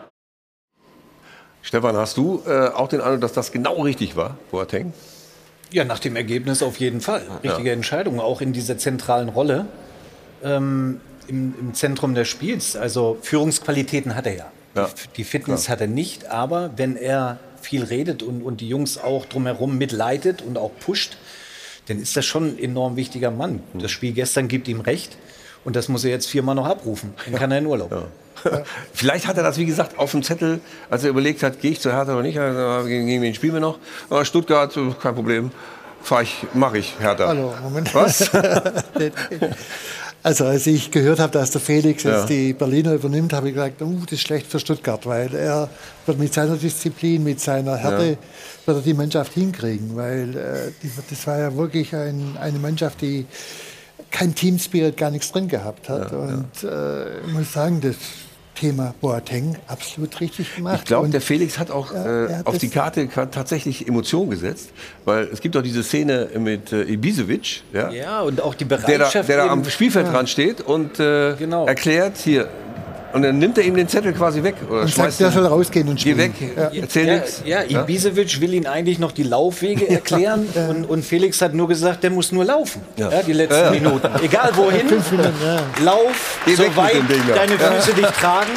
[1.62, 4.94] Stefan, hast du äh, auch den Eindruck, dass das genau richtig war, Boateng?
[5.72, 7.24] Ja, nach dem Ergebnis auf jeden Fall.
[7.44, 9.68] Richtige Entscheidung, auch in dieser zentralen Rolle
[10.44, 12.76] ähm, im, im Zentrum des Spiels.
[12.76, 14.52] Also Führungsqualitäten hat er ja.
[14.76, 14.90] Ja.
[15.18, 19.26] Die Fitness hat er nicht, aber wenn er viel redet und, und die Jungs auch
[19.26, 21.18] drumherum mitleitet und auch pusht,
[21.88, 23.62] dann ist das schon ein enorm wichtiger Mann.
[23.74, 25.18] Das Spiel gestern gibt ihm recht
[25.66, 27.14] und das muss er jetzt viermal noch abrufen.
[27.26, 28.08] Dann kann er in Urlaub.
[28.94, 30.60] Vielleicht hat er das, wie gesagt, auf dem Zettel,
[30.90, 33.54] als er überlegt hat, gehe ich zu Hertha oder nicht, also, gegen, gegen wen spielen
[33.54, 33.78] wir noch?
[34.10, 35.52] Ah, Stuttgart, kein Problem,
[36.02, 37.28] fahr ich, mache ich Hertha.
[37.28, 37.94] Hallo, Moment.
[37.94, 38.30] Was?
[40.24, 42.20] Also als ich gehört habe, dass der Felix Ja.
[42.20, 45.68] jetzt die Berliner übernimmt, habe ich gesagt, uh, das ist schlecht für Stuttgart, weil er
[46.06, 48.18] wird mit seiner Disziplin, mit seiner Härte, Ja.
[48.68, 53.02] wird er die Mannschaft hinkriegen, weil äh, die, das war ja wirklich ein, eine Mannschaft,
[53.02, 53.26] die
[54.12, 56.12] kein Teamspirit, gar nichts drin gehabt hat.
[56.12, 57.96] Und äh, ich muss sagen, das
[58.62, 60.80] Thema Boateng absolut richtig gemacht.
[60.82, 64.30] Ich glaube, der Felix hat auch Ja, äh, hat auf die Karte ka- tatsächlich Emotion
[64.30, 64.70] gesetzt,
[65.04, 68.78] weil es gibt doch diese Szene mit äh, Ibisevic, ja, Ja, und auch die der
[68.78, 69.28] da, Bereitschaft.
[69.30, 71.32] der da am Spielfeldrand steht und äh,
[71.66, 72.50] erklärt hier.
[73.14, 75.34] Und dann nimmt er ihm den Zettel quasi weg oder und sagt, schmeißt der ihn-
[75.34, 76.18] soll rausgehen und Geh spielen.
[76.18, 76.72] weg, Ja.
[76.82, 77.42] erzähl ja, nichts.
[77.46, 82.04] Ja, Ibisevic will ihn eigentlich noch die Laufwege erklären und, und Felix hat nur gesagt,
[82.04, 82.82] der muss nur laufen.
[82.98, 83.10] Ja.
[83.12, 83.24] Ja.
[83.24, 83.72] die letzten Ja, ja.
[83.72, 84.10] Minuten.
[84.24, 84.88] Egal wohin,
[85.84, 86.96] lauf, Geh so weit
[87.36, 87.72] deine Ja.
[87.72, 88.52] Füße dich tragen.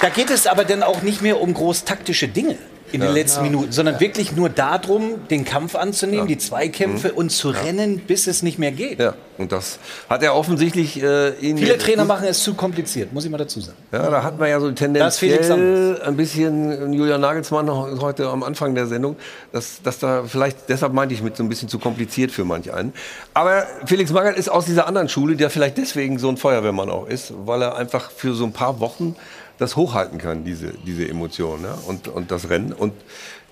[0.00, 2.56] Da geht es aber dann auch nicht mehr um groß taktische Dinge
[2.92, 3.08] in Ja.
[3.08, 3.50] den letzten Ja.
[3.50, 7.14] Minuten, sondern wirklich nur darum, den Kampf anzunehmen, die Zweikämpfe Mhm.
[7.16, 8.98] und zu rennen, bis es nicht mehr geht.
[9.00, 13.24] Ja, und das hat er offensichtlich äh, ihn Viele Trainer machen es zu kompliziert, muss
[13.24, 13.76] ich mal dazu sagen.
[13.92, 18.00] Ja, da hat man ja so Da ist Felix tendenziell ein bisschen Julian Nagelsmann noch
[18.00, 19.16] heute am Anfang der Sendung,
[19.52, 22.72] dass, dass da vielleicht, deshalb meinte ich mit so ein bisschen zu kompliziert für manch
[22.72, 22.92] einen.
[23.34, 27.06] Aber Felix Magath ist aus dieser anderen Schule, der vielleicht deswegen so ein Feuerwehrmann auch
[27.06, 29.16] ist, weil er einfach für so ein paar Wochen
[29.60, 31.78] das hochhalten kann, diese, diese Emotionen ja?
[31.86, 32.72] und, und das Rennen.
[32.72, 32.92] Und,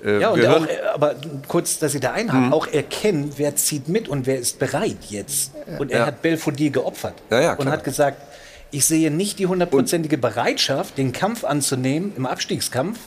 [0.04, 1.14] äh, Ja, und auch, äh, aber
[1.46, 2.52] kurz, dass Sie da einhaken, Mhm.
[2.54, 5.52] auch erkennen, wer zieht mit und wer ist bereit jetzt.
[5.78, 6.06] Und er Ja.
[6.06, 8.22] hat Belfodil geopfert Ja, und hat gesagt,
[8.70, 12.98] ich sehe nicht die hundertprozentige Bereitschaft, den Kampf anzunehmen im Abstiegskampf.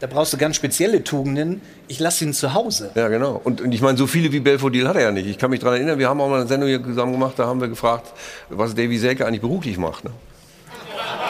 [0.00, 1.60] Da brauchst du ganz spezielle Tugenden.
[1.86, 2.90] Ich lasse ihn zu Hause.
[2.96, 3.40] Ja, genau.
[3.44, 5.26] Und, und ich meine, so viele wie Belfodil hat er ja nicht.
[5.28, 7.46] Ich kann mich daran erinnern, wir haben auch mal eine Sendung hier zusammen gemacht, da
[7.46, 8.12] haben wir gefragt,
[8.48, 10.02] was Davy Selke eigentlich beruflich macht.
[10.04, 10.10] Ne?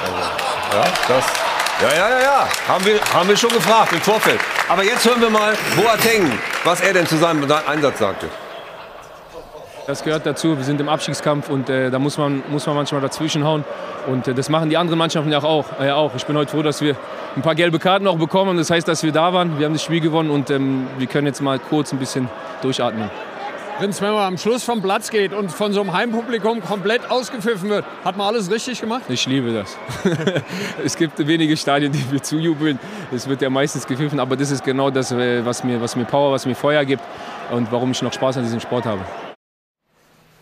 [0.04, 0.41] Also,
[0.72, 1.24] ja, das.
[1.80, 2.48] Ja, ja, ja, ja.
[2.68, 4.40] Haben wir, haben wir schon gefragt im Vorfeld.
[4.68, 6.30] Aber jetzt hören wir mal Boateng,
[6.64, 8.28] was er denn zu seinem Einsatz sagte.
[9.86, 10.56] Das gehört dazu.
[10.56, 13.64] Wir sind im Abstiegskampf und äh, da muss man, muss man manchmal dazwischenhauen.
[14.06, 16.14] Und äh, das machen die anderen Mannschaften ja auch, äh, auch.
[16.14, 16.94] Ich bin heute froh, dass wir
[17.34, 18.56] ein paar gelbe Karten auch bekommen.
[18.56, 19.58] Das heißt, dass wir da waren.
[19.58, 22.28] Wir haben das Spiel gewonnen und ähm, wir können jetzt mal kurz ein bisschen
[22.62, 23.10] durchatmen.
[23.78, 27.84] Wenn man am Schluss vom Platz geht und von so einem Heimpublikum komplett ausgepfiffen wird,
[28.04, 29.02] hat man alles richtig gemacht?
[29.08, 29.76] Ich liebe das.
[30.84, 32.78] es gibt wenige Stadien, die wir zujubeln.
[33.12, 36.04] Es wird ja meistens gepfiffen, aber das ist genau das, äh, was mir, was mir
[36.04, 37.02] Power, was mir Feuer gibt
[37.50, 39.00] und warum ich noch Spaß an diesem Sport habe.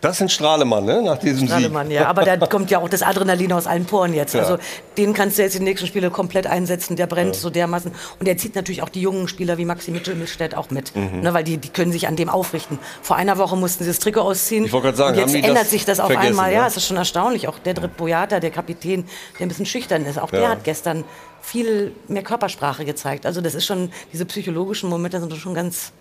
[0.01, 1.01] Das sind Strahlemann, ne?
[1.03, 1.95] Nach diesem Strahlemann, Sieg.
[1.97, 2.07] ja.
[2.07, 4.33] Aber da kommt ja auch das Adrenalin aus allen Poren jetzt.
[4.33, 4.41] Ja.
[4.41, 4.57] Also
[4.97, 6.95] den kannst du jetzt in den nächsten Spiele komplett einsetzen.
[6.95, 7.41] Der brennt Ja.
[7.41, 7.91] so dermaßen.
[8.19, 10.95] Und der zieht natürlich auch die jungen Spieler wie Maxi Mitchell-Mittelstädt auch mit.
[10.95, 11.21] Mhm.
[11.21, 12.79] Ne, weil die, die können sich an dem aufrichten.
[13.03, 14.65] Vor einer Woche mussten sie das Trikot ausziehen.
[14.65, 16.51] Ich wollte gerade sagen, und jetzt ändert das sich das auf einmal.
[16.51, 16.61] ja?
[16.61, 17.47] Ja, es ist schon erstaunlich.
[17.47, 19.05] Auch der Dritt Boyata, der Kapitän,
[19.37, 20.49] der ein bisschen schüchtern ist, auch der Ja.
[20.49, 21.03] hat gestern
[21.43, 23.25] viel mehr Körpersprache gezeigt.
[23.27, 25.91] Also das ist schon, diese psychologischen Momente sind schon ganz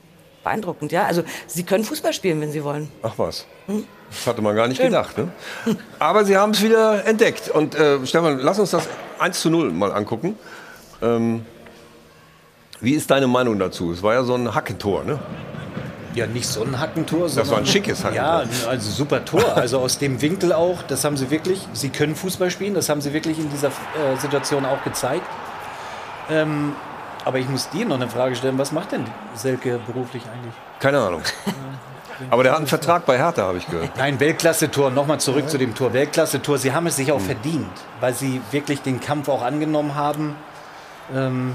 [0.42, 0.92] beeindruckend.
[0.92, 1.06] Ja?
[1.06, 2.88] Also sie können Fußball spielen, wenn sie wollen.
[3.02, 3.46] Ach was.
[3.66, 3.84] Hm?
[4.10, 4.86] Das hatte man gar nicht Schön.
[4.86, 5.16] gedacht.
[5.18, 5.28] Ne?
[5.98, 7.48] Aber sie haben es wieder entdeckt.
[7.48, 8.88] Und äh, Stefan, lass uns das
[9.18, 10.36] 1 zu 0 mal angucken.
[11.02, 11.44] Ähm,
[12.80, 13.92] wie ist deine Meinung dazu?
[13.92, 15.18] Es war ja so ein Hackentor, ne?
[16.14, 17.24] Ja, nicht so ein Hackentor.
[17.24, 18.44] Das war sondern- ein schickes Hackentor.
[18.44, 19.56] Ja, also super Tor.
[19.56, 23.00] Also aus dem Winkel auch, das haben sie wirklich, sie können Fußball spielen, das haben
[23.00, 25.22] sie wirklich in dieser äh, Situation auch gezeigt.
[26.28, 26.72] Ähm,
[27.24, 30.54] aber ich muss dir noch eine Frage stellen, was macht denn Selke beruflich eigentlich?
[30.78, 31.22] Keine Ahnung.
[32.30, 33.96] Aber der hat einen Vertrag bei Hertha, habe ich gehört.
[33.96, 34.90] Nein, Weltklasse-Tor.
[34.90, 35.92] Nochmal zurück zu dem Tor.
[35.94, 36.58] Weltklasse-Tor.
[36.58, 37.70] Sie haben es sich auch verdient,
[38.00, 40.36] weil sie wirklich den Kampf auch angenommen haben.
[41.14, 41.54] Ähm,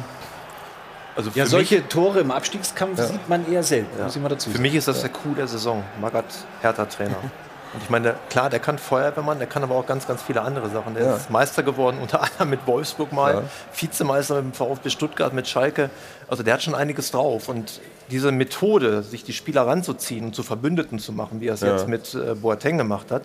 [1.15, 3.05] also ja, für solche Tore im Abstiegskampf Ja.
[3.05, 4.05] sieht man eher selten, Ja.
[4.05, 4.63] muss ich mal dazu Für sagen.
[4.63, 5.01] mich ist das Ja.
[5.03, 5.83] der Coup der Saison.
[6.01, 6.25] Magath,
[6.61, 7.15] Hertha-Trainer.
[7.73, 10.69] Und ich meine, klar, der kann Feuerwehrmann, der kann aber auch ganz, ganz viele andere
[10.69, 10.93] Sachen.
[10.93, 11.15] Der Ja.
[11.17, 13.43] ist Meister geworden, unter anderem mit Wolfsburg mal, Ja.
[13.75, 15.89] Vizemeister mit dem VfB Stuttgart, mit Schalke.
[16.27, 17.49] Also der hat schon einiges drauf.
[17.49, 17.81] Und
[18.11, 21.71] diese Methode, sich die Spieler ranzuziehen und zu Verbündeten zu machen, wie er es Ja.
[21.75, 23.23] jetzt mit äh, Boateng gemacht hat,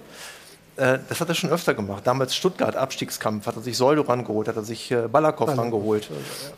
[0.80, 2.06] äh, das hat er schon öfter gemacht.
[2.06, 5.58] Damals Stuttgart, Abstiegskampf, hat er sich Soldo rangeholt, hat er sich äh, Balakow Balakow.
[5.58, 6.08] rangeholt,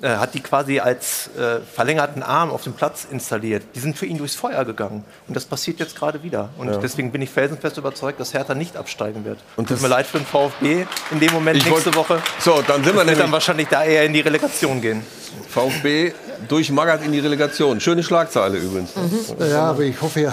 [0.00, 3.62] äh, hat die quasi als äh, verlängerten Arm auf dem Platz installiert.
[3.74, 5.04] Die sind für ihn durchs Feuer gegangen.
[5.28, 6.50] Und das passiert jetzt gerade wieder.
[6.58, 6.76] Und Ja.
[6.78, 9.38] deswegen bin ich felsenfest überzeugt, dass Hertha nicht absteigen wird.
[9.56, 12.22] Und Tut mir leid für den VfB in dem Moment Ich nächste wollt- Woche.
[12.38, 15.02] So, dann sind wir nämlich- dann wahrscheinlich da eher in die Relegation gehen.
[15.48, 16.12] VfB
[16.48, 17.80] durch Magath in die Relegation.
[17.80, 18.90] Schöne Schlagzeile übrigens.
[19.38, 20.32] Ja, aber ich hoffe ja.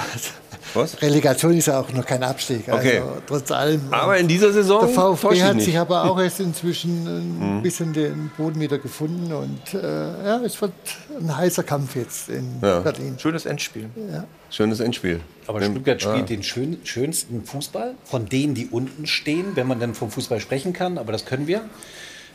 [0.74, 1.02] Was?
[1.02, 2.68] Relegation ist ja auch noch kein Abstieg.
[2.70, 3.02] Also Okay.
[3.28, 3.82] trotz allem.
[3.91, 5.66] Aber in dieser Saison Der VfB hat nicht.
[5.66, 7.62] sich aber auch erst inzwischen ein Mhm.
[7.64, 9.32] bisschen den Boden wieder gefunden.
[9.34, 9.80] Und äh,
[10.26, 10.72] ja, es wird
[11.20, 12.80] ein heißer Kampf jetzt in Ja.
[12.82, 13.16] Berlin.
[13.18, 13.90] Schönes Endspiel.
[14.12, 14.26] Ja.
[14.52, 15.20] Schönes Endspiel.
[15.48, 16.22] Aber Stuttgart spielt Ah.
[16.22, 20.74] den schön, schönsten Fußball von denen, die unten stehen, wenn man dann vom Fußball sprechen
[20.74, 21.62] kann, aber das können wir.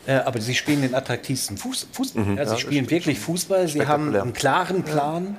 [0.07, 2.25] Äh, aber sie spielen den attraktivsten Fuß, Fußball.
[2.25, 2.37] Mhm.
[2.37, 5.37] Ja, sie Ja, spielen wirklich Fußball, sie haben einen klaren Plan.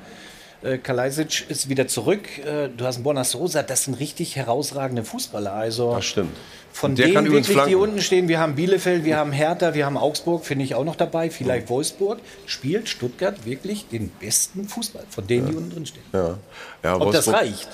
[0.65, 2.21] Äh, Kalajdzic ist wieder zurück.
[2.39, 5.53] Äh, du hast einen Borna Sosa, das sind richtig herausragende Fußballer.
[5.53, 6.35] Also Das stimmt.
[6.73, 9.97] von der denen wirklich, die unten stehen, wir haben Bielefeld, wir haben Hertha, wir haben
[9.97, 15.27] Augsburg, finde ich auch noch dabei, vielleicht Wolfsburg, spielt Stuttgart wirklich den besten Fußball, von
[15.27, 16.03] denen, die unten drin stehen.
[16.13, 16.37] Ja.
[16.83, 17.67] Ja, Ob das Wolfsburg- reicht?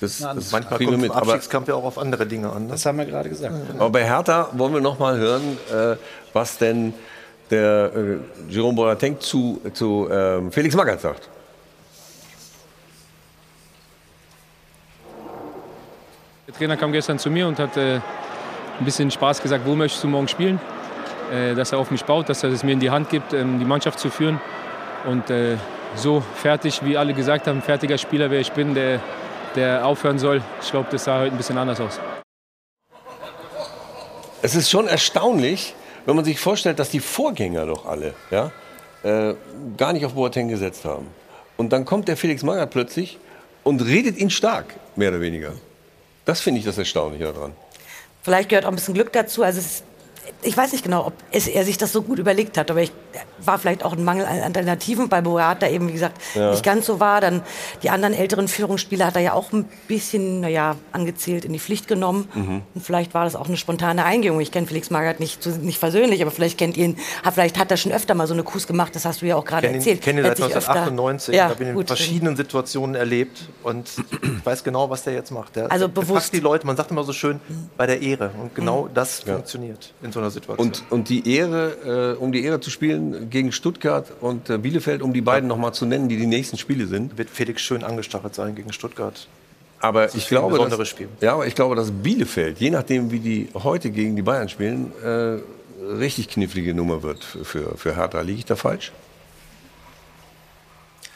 [0.00, 1.10] Das, das Manchmal kommt mit.
[1.10, 2.64] Abstiegskampf ja auch auf andere Dinge an.
[2.64, 2.72] Ne?
[2.72, 3.54] Das haben wir gerade gesagt.
[3.78, 5.96] aber bei Hertha wollen wir noch mal hören, äh,
[6.32, 6.94] was denn
[7.50, 8.16] der äh,
[8.50, 11.28] Jerome Boateng zu, zu ähm, Felix Magath sagt.
[16.50, 18.00] Der Trainer kam gestern zu mir und hat äh,
[18.80, 20.58] ein bisschen Spaß gesagt, wo möchtest du morgen spielen?
[21.32, 23.60] Äh, dass er auf mich baut, dass er es mir in die Hand gibt, ähm,
[23.60, 24.40] die Mannschaft zu führen.
[25.06, 25.58] Und äh,
[25.94, 28.98] so fertig, wie alle gesagt haben, fertiger Spieler, wer ich bin, der,
[29.54, 30.42] der aufhören soll.
[30.60, 32.00] Ich glaube, das sah heute ein bisschen anders aus.
[34.42, 38.50] Es ist schon erstaunlich, wenn man sich vorstellt, dass die Vorgänger doch alle ja,
[39.04, 39.36] äh,
[39.76, 41.06] gar nicht auf Boateng gesetzt haben.
[41.56, 43.18] Und dann kommt der Felix Magath plötzlich
[43.62, 45.52] und redet ihn stark, mehr oder weniger.
[46.24, 47.52] Das finde ich das Erstaunliche daran.
[48.22, 49.42] Vielleicht gehört auch ein bisschen Glück dazu.
[49.42, 49.82] Also es
[50.42, 52.92] ich weiß nicht genau, ob es, er sich das so gut überlegt hat, aber ich
[53.44, 56.50] war vielleicht auch ein Mangel an Alternativen bei Boat, der eben, wie gesagt, ja.
[56.50, 57.20] nicht ganz so war.
[57.20, 57.42] Dann
[57.82, 61.88] die anderen älteren Führungsspieler hat er ja auch ein bisschen, naja, angezählt in die Pflicht
[61.88, 62.28] genommen.
[62.34, 62.62] Mhm.
[62.74, 64.40] Und vielleicht war das auch eine spontane Eingebung.
[64.40, 66.96] Ich kenne Felix Magath nicht, nicht persönlich, aber vielleicht kennt ihn,
[67.32, 69.44] vielleicht hat er schon öfter mal so eine Kuss gemacht, das hast du ja auch
[69.44, 69.98] gerade erzählt.
[69.98, 73.88] Ich kenne ihn seit 1998, ja, habe ihn in verschiedenen Situationen erlebt und
[74.22, 75.56] ich weiß genau, was der jetzt macht.
[75.56, 76.32] Der, also der bewusst.
[76.32, 77.40] die Leute, man sagt immer so schön,
[77.76, 78.30] bei der Ehre.
[78.40, 78.94] Und genau mhm.
[78.94, 79.34] das ja.
[79.34, 80.66] funktioniert in so einer Situation.
[80.66, 85.02] Und, und die Ehre, äh, um die Ehre zu spielen gegen Stuttgart und äh, Bielefeld,
[85.02, 85.54] um die beiden ja.
[85.54, 87.18] nochmal zu nennen, die die nächsten Spiele sind.
[87.18, 89.28] Wird Felix schön angestachelt sein gegen Stuttgart.
[89.80, 93.90] Aber ich glaube, dass, ja, aber ich glaube, dass Bielefeld, je nachdem, wie die heute
[93.90, 95.38] gegen die Bayern spielen, äh,
[95.82, 98.20] richtig knifflige Nummer wird für, für Hertha.
[98.20, 98.92] Liege ich da falsch?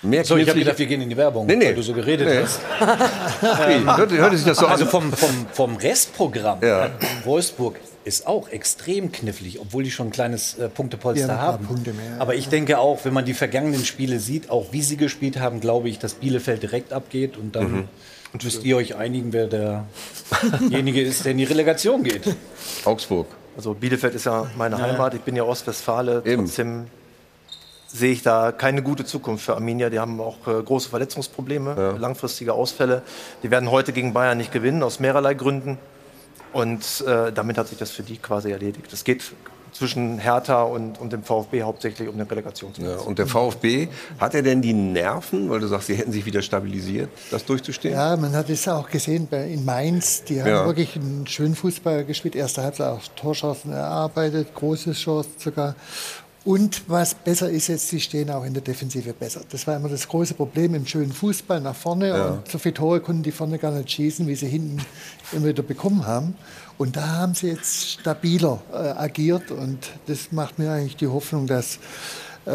[0.05, 1.67] Mehr so, ich habe gedacht, wir gehen in die Werbung, nee, nee.
[1.67, 2.43] weil du so geredet nee.
[2.43, 2.61] hast.
[3.69, 6.91] ähm, hörte, hörte sich das so also vom, vom, vom Restprogramm ja.
[7.25, 11.67] Wolfsburg ist auch extrem knifflig, obwohl die schon ein kleines äh, Punktepolster ja, haben.
[11.85, 15.41] Mehr, Aber ich denke auch, wenn man die vergangenen Spiele sieht, auch wie sie gespielt
[15.41, 17.89] haben, glaube ich, dass Bielefeld direkt abgeht und dann mhm.
[18.43, 22.35] müsst ihr euch einigen, wer derjenige ist, der in die Relegation geht.
[22.85, 23.27] Augsburg.
[23.57, 24.83] Also Bielefeld ist ja meine ja.
[24.83, 26.87] Heimat, ich bin ja Ostwestfale, trotzdem
[27.95, 29.89] sehe ich da keine gute Zukunft für Arminia.
[29.89, 31.91] Die haben auch äh, große Verletzungsprobleme, ja.
[31.93, 33.03] langfristige Ausfälle.
[33.43, 35.79] Die werden heute gegen Bayern nicht gewinnen, aus mehrerlei Gründen.
[36.53, 38.93] Und äh, damit hat sich das für die quasi erledigt.
[38.93, 39.23] Es geht
[39.73, 42.89] zwischen Hertha und, und dem VfB hauptsächlich um den Relegationsplatz.
[42.89, 43.89] Ja, und der VfB,
[44.19, 47.95] hat er denn die Nerven, weil du sagst, sie hätten sich wieder stabilisiert, das durchzustehen?
[47.95, 50.25] Ja, man hat es auch gesehen bei, in Mainz.
[50.25, 50.67] Die haben ja.
[50.67, 52.37] wirklich einen schönen Fußball gespielt.
[52.37, 55.75] Erste Halbzeit auch Torschancen erarbeitet, große Chance sogar.
[56.45, 59.41] Und was besser ist jetzt, sie stehen auch in der Defensive besser.
[59.49, 62.09] Das war immer das große Problem im schönen Fußball nach vorne.
[62.09, 62.27] Ja.
[62.33, 64.85] Und so viele Tore konnten die vorne gar nicht schießen, wie sie hinten
[65.33, 66.35] immer wieder bekommen haben.
[66.77, 69.51] Und da haben sie jetzt stabiler äh, agiert.
[69.51, 71.77] Und das macht mir eigentlich die Hoffnung, dass,
[72.45, 72.51] äh,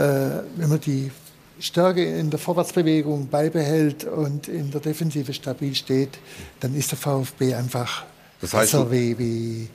[0.56, 1.11] wenn man die
[1.60, 6.20] Stärke in der Vorwärtsbewegung beibehält und in der Defensive stabil steht,
[6.60, 8.03] dann ist der VfB einfach
[8.40, 9.68] das heißt, besser wie, wie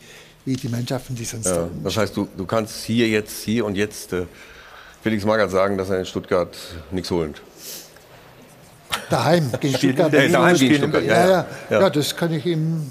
[0.44, 3.76] wie die Mannschaften, die sonst ja, Das heißt, du, du kannst hier jetzt, hier und
[3.76, 4.26] jetzt äh,
[5.02, 6.56] Felix Magath sagen, dass er in Stuttgart
[6.90, 7.40] nichts holt.
[9.10, 10.12] Daheim gegen Stuttgart.
[10.12, 11.04] Äh, daheim gegen Stuttgart.
[11.04, 11.80] Ja, ja, ja.
[11.80, 12.90] ja, das kann ich ihm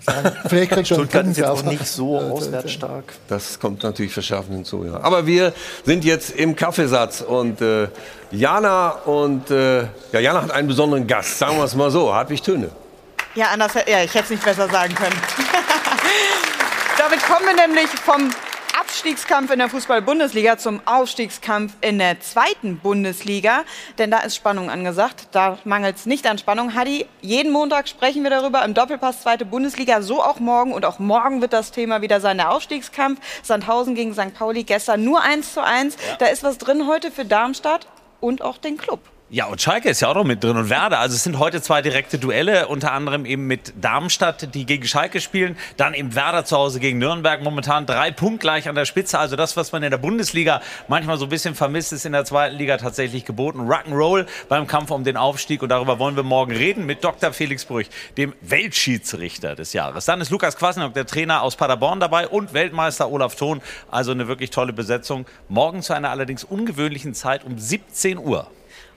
[0.00, 0.32] sagen.
[0.46, 3.04] Vielleicht kriegt schon Stuttgart ist jetzt auch nicht so auswärts stark.
[3.28, 4.84] Das kommt natürlich verschärfend hinzu.
[4.84, 5.00] Ja.
[5.00, 5.52] Aber wir
[5.84, 7.88] sind jetzt im Kaffeesatz und äh,
[8.30, 9.82] Jana und äh,
[10.12, 11.38] ja, Jana hat einen besonderen Gast.
[11.38, 12.70] Sagen wir es mal so, Hartwig Töne.
[13.34, 15.16] Ja, anders, ja, ich hätte es nicht besser sagen können.
[17.14, 18.28] Damit kommen wir nämlich vom
[18.76, 23.62] Abstiegskampf in der Fußball-Bundesliga zum Aufstiegskampf in der zweiten Bundesliga.
[23.98, 25.28] Denn da ist Spannung angesagt.
[25.30, 26.74] Da mangelt es nicht an Spannung.
[26.74, 30.02] Hadi, jeden Montag sprechen wir darüber im Doppelpass zweite Bundesliga.
[30.02, 30.72] So auch morgen.
[30.72, 33.20] Und auch morgen wird das Thema wieder sein, der Aufstiegskampf.
[33.44, 34.34] Sandhausen gegen St.
[34.34, 35.94] Pauli gestern nur 1 zu 1.
[35.94, 36.16] Ja.
[36.16, 37.86] Da ist was drin heute für Darmstadt
[38.20, 39.13] und auch den Club.
[39.34, 41.00] Ja, und Schalke ist ja auch noch mit drin und Werder.
[41.00, 45.20] Also es sind heute zwei direkte Duelle, unter anderem eben mit Darmstadt, die gegen Schalke
[45.20, 45.56] spielen.
[45.76, 47.42] Dann eben Werder zu Hause gegen Nürnberg.
[47.42, 49.18] Momentan drei punktgleich an der Spitze.
[49.18, 52.24] Also das, was man in der Bundesliga manchmal so ein bisschen vermisst, ist in der
[52.24, 53.62] zweiten Liga tatsächlich geboten.
[53.62, 55.64] Rock'n'Roll beim Kampf um den Aufstieg.
[55.64, 57.32] Und darüber wollen wir morgen reden mit Dr.
[57.32, 60.04] Felix Brüch, dem Weltschiedsrichter des Jahres.
[60.04, 63.62] Dann ist Lukas Kwasniok, der Trainer aus Paderborn dabei und Weltmeister Olaf Thon.
[63.90, 65.26] Also eine wirklich tolle Besetzung.
[65.48, 68.46] Morgen zu einer allerdings ungewöhnlichen Zeit um 17 Uhr.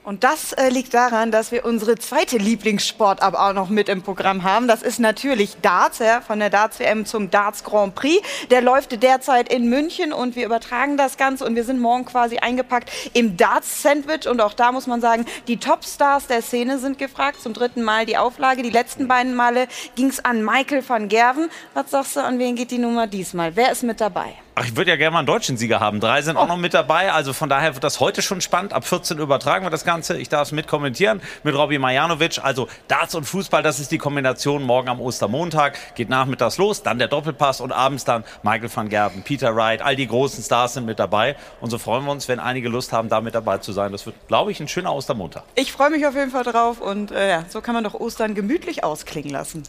[0.08, 4.42] Und das äh, liegt daran, dass wir unsere zweite Lieblingssportart auch noch mit im Programm
[4.42, 4.66] haben.
[4.66, 8.26] Das ist natürlich Darts, ja, von der Darts WM zum Darts Grand Prix.
[8.50, 12.38] Der läuft derzeit in München und wir übertragen das Ganze und wir sind morgen quasi
[12.38, 16.96] eingepackt im Darts Sandwich und auch da muss man sagen, die Topstars der Szene sind
[16.96, 17.42] gefragt.
[17.42, 18.62] Zum dritten Mal die Auflage.
[18.62, 21.50] Die letzten beiden Male ging es an Michael van Gerven.
[21.74, 23.56] Was sagst du, an wen geht die Nummer diesmal?
[23.56, 24.36] Wer ist mit dabei?
[24.60, 26.00] Ach, ich würde ja gerne mal einen deutschen Sieger haben.
[26.00, 27.12] Drei sind auch noch mit dabei.
[27.12, 28.72] Also von daher wird das heute schon spannend.
[28.72, 30.18] Ab 14 übertragen wir das Ganze.
[30.18, 32.40] Ich darf es mitkommentieren mit Robbie Majanovic.
[32.42, 34.64] Also Darts und Fußball, das ist die Kombination.
[34.64, 36.82] Morgen am Ostermontag geht nachmittags los.
[36.82, 39.80] Dann der Doppelpass und abends dann Michael van Gerben, Peter Wright.
[39.80, 41.36] All die großen Stars sind mit dabei.
[41.60, 43.92] Und so freuen wir uns, wenn einige Lust haben, da mit dabei zu sein.
[43.92, 45.44] Das wird, glaube ich, ein schöner Ostermontag.
[45.54, 46.80] Ich freue mich auf jeden Fall drauf.
[46.80, 49.62] Und äh, ja, so kann man doch Ostern gemütlich ausklingen lassen.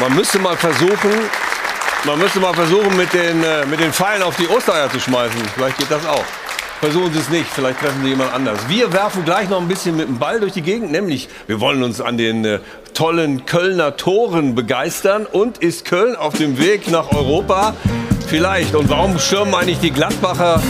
[0.00, 1.30] Man müsste mal versuchen,
[2.04, 5.40] man müsste mal versuchen, mit den, äh, mit den Pfeilen auf die Ostereier zu schmeißen.
[5.54, 6.24] Vielleicht geht das auch.
[6.80, 7.46] versuchen Sie es nicht.
[7.46, 8.58] Vielleicht treffen Sie jemand anders.
[8.68, 10.92] Wir werfen gleich noch ein bisschen mit dem Ball durch die Gegend.
[10.92, 12.58] Nämlich, wir wollen uns an den äh,
[12.92, 15.24] tollen Kölner Toren begeistern.
[15.24, 17.74] Und ist Köln auf dem Weg nach Europa?
[18.26, 18.74] Vielleicht.
[18.74, 20.62] Und warum schirmen eigentlich die Gladbacher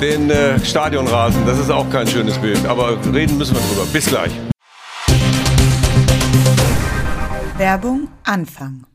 [0.00, 1.44] den äh, Stadionrasen?
[1.44, 2.64] Das ist auch kein schönes Bild.
[2.66, 3.86] Aber reden müssen wir drüber.
[3.92, 4.32] Bis gleich.
[7.58, 8.86] Werbung Anfang.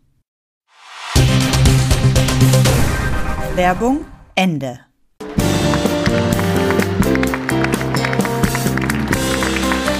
[3.61, 4.79] Werbung Ende.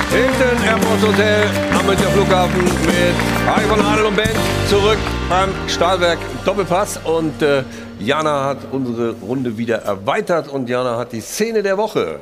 [0.10, 1.44] Hilton Airport Hotel
[1.78, 3.16] am Münchner Flughafen mit
[3.46, 4.32] Harry von Adel und Band
[4.68, 4.98] zurück
[5.30, 7.02] beim Stahlwerk Doppelpass.
[7.04, 7.64] Und äh,
[8.00, 12.20] Jana hat unsere Runde wieder erweitert und Jana hat die Szene der Woche.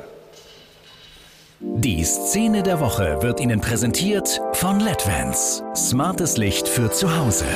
[1.60, 5.62] Die Szene der Woche wird Ihnen präsentiert von LEDVANCE.
[5.74, 7.46] Smartes Licht für zu Hause.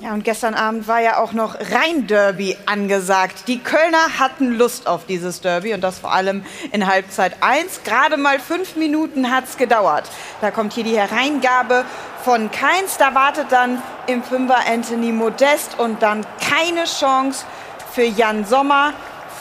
[0.00, 3.48] Ja, und gestern Abend war ja auch noch Rhein-Derby angesagt.
[3.48, 7.82] Die Kölner hatten Lust auf dieses Derby und das vor allem in Halbzeit 1.
[7.82, 10.08] Gerade mal fünf Minuten hat es gedauert.
[10.40, 11.84] Da kommt hier die Hereingabe
[12.22, 12.96] von Keins.
[12.96, 17.44] Da wartet dann im Fünfer Anthony Modest und dann keine Chance
[17.92, 18.92] für Jan Sommer.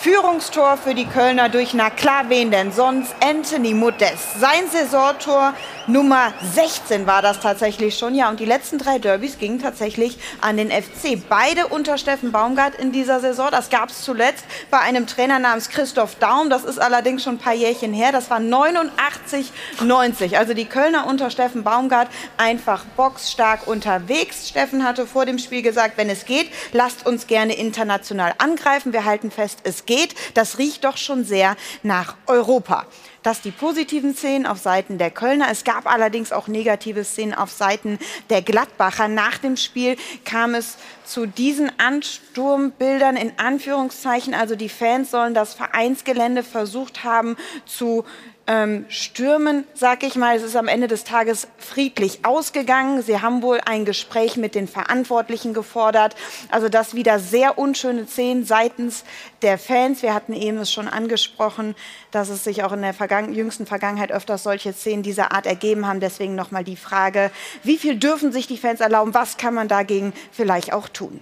[0.07, 3.13] Führungstor für die Kölner durch, na klar, wen denn sonst?
[3.19, 4.39] Anthony Modest.
[4.39, 5.53] Sein Saisontor
[5.85, 8.15] Nummer 16 war das tatsächlich schon.
[8.15, 11.21] Ja, und die letzten drei Derbys gingen tatsächlich an den FC.
[11.27, 13.49] Beide unter Steffen Baumgart in dieser Saison.
[13.51, 16.49] Das gab es zuletzt bei einem Trainer namens Christoph Daum.
[16.49, 18.13] Das ist allerdings schon ein paar Jährchen her.
[18.13, 19.51] Das war 89,
[19.81, 20.37] 90.
[20.37, 22.07] Also die Kölner unter Steffen Baumgart
[22.37, 24.47] einfach boxstark unterwegs.
[24.47, 28.93] Steffen hatte vor dem Spiel gesagt, wenn es geht, lasst uns gerne international angreifen.
[28.93, 29.96] Wir halten fest, es geht.
[30.33, 32.85] Das riecht doch schon sehr nach Europa.
[33.23, 35.47] Das die positiven Szenen auf Seiten der Kölner.
[35.51, 37.99] Es gab allerdings auch negative Szenen auf Seiten
[38.29, 39.07] der Gladbacher.
[39.09, 44.33] Nach dem Spiel kam es zu diesen Ansturmbildern in Anführungszeichen.
[44.33, 48.05] Also die Fans sollen das Vereinsgelände versucht haben zu
[48.47, 50.37] ähm, stürmen, sag ich mal.
[50.37, 53.01] Es ist am Ende des Tages friedlich ausgegangen.
[53.01, 56.15] Sie haben wohl ein Gespräch mit den Verantwortlichen gefordert.
[56.49, 59.03] Also das wieder sehr unschöne Szenen seitens
[59.41, 60.01] der Fans.
[60.01, 61.75] Wir hatten eben es schon angesprochen,
[62.11, 65.85] dass es sich auch in der Vergangen jüngsten Vergangenheit öfters solche Szenen dieser Art ergeben
[65.85, 65.99] haben.
[65.99, 67.31] Deswegen nochmal die Frage,
[67.63, 69.13] wie viel dürfen sich die Fans erlauben?
[69.13, 71.21] Was kann man dagegen vielleicht auch tun?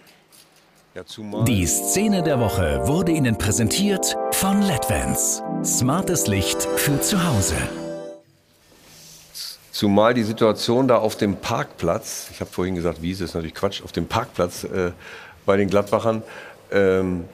[0.97, 5.43] Die Szene der Woche wurde Ihnen präsentiert von LEDVANCE.
[5.65, 7.55] Smartes Licht für zu Hause.
[9.71, 13.83] Zumal die Situation da auf dem Parkplatz, ich habe vorhin gesagt, Wiese ist natürlich Quatsch,
[13.83, 14.93] auf dem Parkplatz äh,
[15.45, 16.23] bei den Gladbachern
[16.71, 17.25] ähm,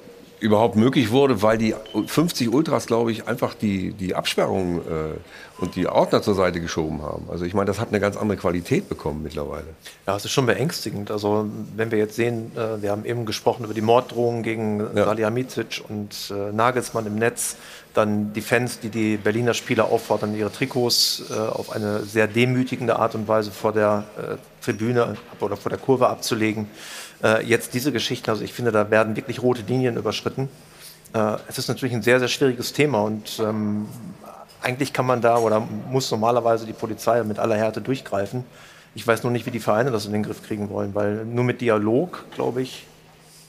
[0.42, 1.76] überhaupt möglich wurde, weil die
[2.08, 7.04] 50 Ultras, glaube ich, einfach die, die Absperrungen äh, und die Ordner zur Seite geschoben
[7.04, 7.28] haben.
[7.30, 9.68] Also ich meine, das hat eine ganz andere Qualität bekommen mittlerweile.
[10.08, 11.12] Ja, es ist schon beängstigend.
[11.12, 15.06] Also wenn wir jetzt sehen, äh, wir haben eben gesprochen über die Morddrohungen gegen ja.
[15.06, 17.56] Salihamidzic und äh, Nagelsmann im Netz,
[17.94, 22.98] dann die Fans, die die Berliner Spieler auffordern, ihre Trikots äh, auf eine sehr demütigende
[22.98, 26.68] Art und Weise vor der äh, Tribüne oder vor der Kurve abzulegen.
[27.24, 30.50] Äh, jetzt diese Geschichten, also ich finde, da werden wirklich rote Linien überschritten.
[31.14, 33.88] Äh, es ist natürlich ein sehr, sehr schwieriges Thema und ähm,
[34.62, 38.44] eigentlich kann man da oder muss normalerweise die Polizei mit aller Härte durchgreifen.
[38.94, 41.44] Ich weiß nur nicht, wie die Vereine das in den Griff kriegen wollen, weil nur
[41.44, 42.86] mit Dialog, glaube ich,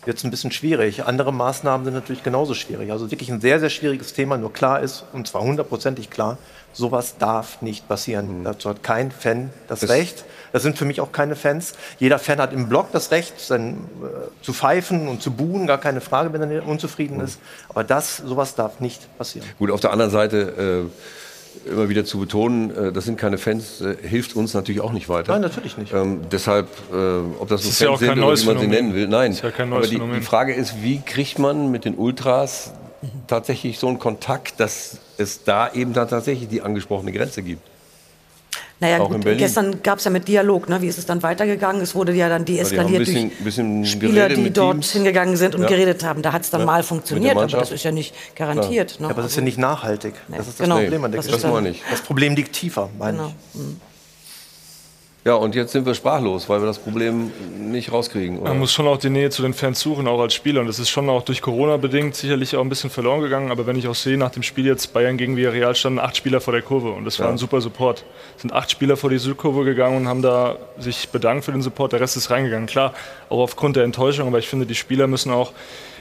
[0.04, 1.04] wird es ein bisschen schwierig.
[1.04, 2.90] Andere Maßnahmen sind natürlich genauso schwierig.
[2.90, 4.36] Also wirklich ein sehr, sehr schwieriges Thema.
[4.36, 6.38] Nur klar ist, und zwar hundertprozentig klar,
[6.72, 8.40] sowas darf nicht passieren.
[8.40, 8.44] Mhm.
[8.44, 10.24] Dazu hat kein Fan das, das Recht.
[10.52, 11.74] Das sind für mich auch keine Fans.
[11.98, 15.78] Jeder Fan hat im Block das Recht, dann, äh, zu pfeifen und zu buhen, gar
[15.78, 17.24] keine Frage, wenn er unzufrieden mhm.
[17.24, 17.40] ist.
[17.68, 19.46] Aber das, sowas darf nicht passieren.
[19.58, 20.88] Gut, auf der anderen Seite
[21.66, 24.92] äh, immer wieder zu betonen, äh, das sind keine Fans, äh, hilft uns natürlich auch
[24.92, 25.32] nicht weiter.
[25.32, 25.92] Nein, natürlich nicht.
[25.92, 26.96] Ähm, deshalb, äh,
[27.38, 29.32] ob das, das Fans ja sind oder wie man sie nennen will, nein.
[29.32, 32.72] Ja Aber die, die Frage ist, wie kriegt man mit den Ultras
[33.26, 37.71] tatsächlich so einen Kontakt, dass es da eben dann tatsächlich die angesprochene Grenze gibt?
[38.80, 40.82] Naja, gut, gestern gab es ja mit Dialog, ne?
[40.82, 41.80] wie ist es dann weitergegangen?
[41.82, 44.90] Es wurde ja dann deeskaliert ja, durch bisschen Spieler, die dort Teams.
[44.90, 45.68] hingegangen sind und ja.
[45.68, 46.22] geredet haben.
[46.22, 46.66] Da hat es dann ja.
[46.66, 48.98] mal funktioniert, aber das ist ja nicht garantiert.
[48.98, 49.08] Ne?
[49.08, 50.14] aber das ist ja nicht nachhaltig.
[50.26, 50.36] Nee.
[50.36, 50.80] Das ist das genau.
[50.80, 51.62] Problem an der das Geschichte.
[51.62, 53.32] Das, das Problem liegt tiefer, meine genau.
[53.54, 53.60] ich.
[53.60, 53.80] Mhm.
[55.24, 58.40] Ja, und jetzt sind wir sprachlos, weil wir das Problem nicht rauskriegen.
[58.40, 58.50] Oder?
[58.50, 60.60] Man muss schon auch die Nähe zu den Fans suchen, auch als Spieler.
[60.60, 63.52] Und das ist schon auch durch Corona bedingt sicherlich auch ein bisschen verloren gegangen.
[63.52, 66.40] Aber wenn ich auch sehe, nach dem Spiel jetzt Bayern gegen Villarreal standen acht Spieler
[66.40, 66.90] vor der Kurve.
[66.90, 67.32] Und das war ja.
[67.32, 68.04] ein super Support.
[68.34, 71.62] Es sind acht Spieler vor die Südkurve gegangen und haben da sich bedankt für den
[71.62, 71.92] Support.
[71.92, 72.66] Der Rest ist reingegangen.
[72.66, 72.92] Klar,
[73.28, 74.26] auch aufgrund der Enttäuschung.
[74.26, 75.52] Aber ich finde, die Spieler müssen auch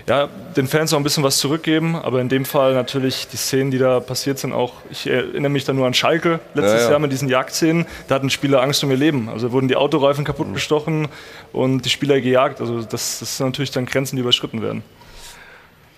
[0.08, 1.96] ja, den Fans auch ein bisschen was zurückgeben.
[1.96, 5.66] Aber in dem Fall natürlich die Szenen, die da passiert sind, auch, ich erinnere mich
[5.66, 6.92] da nur an Schalke letztes ja, ja.
[6.92, 7.86] Jahr mit diesen Jagdszenen.
[8.08, 9.30] Da hatten Spieler Angst um ihr Leben.
[9.30, 11.08] Also wurden die Autoreifen kaputt mhm.
[11.54, 12.62] und die Spieler gejagt.
[12.62, 14.84] Also das, das sind natürlich dann Grenzen, die überschritten werden.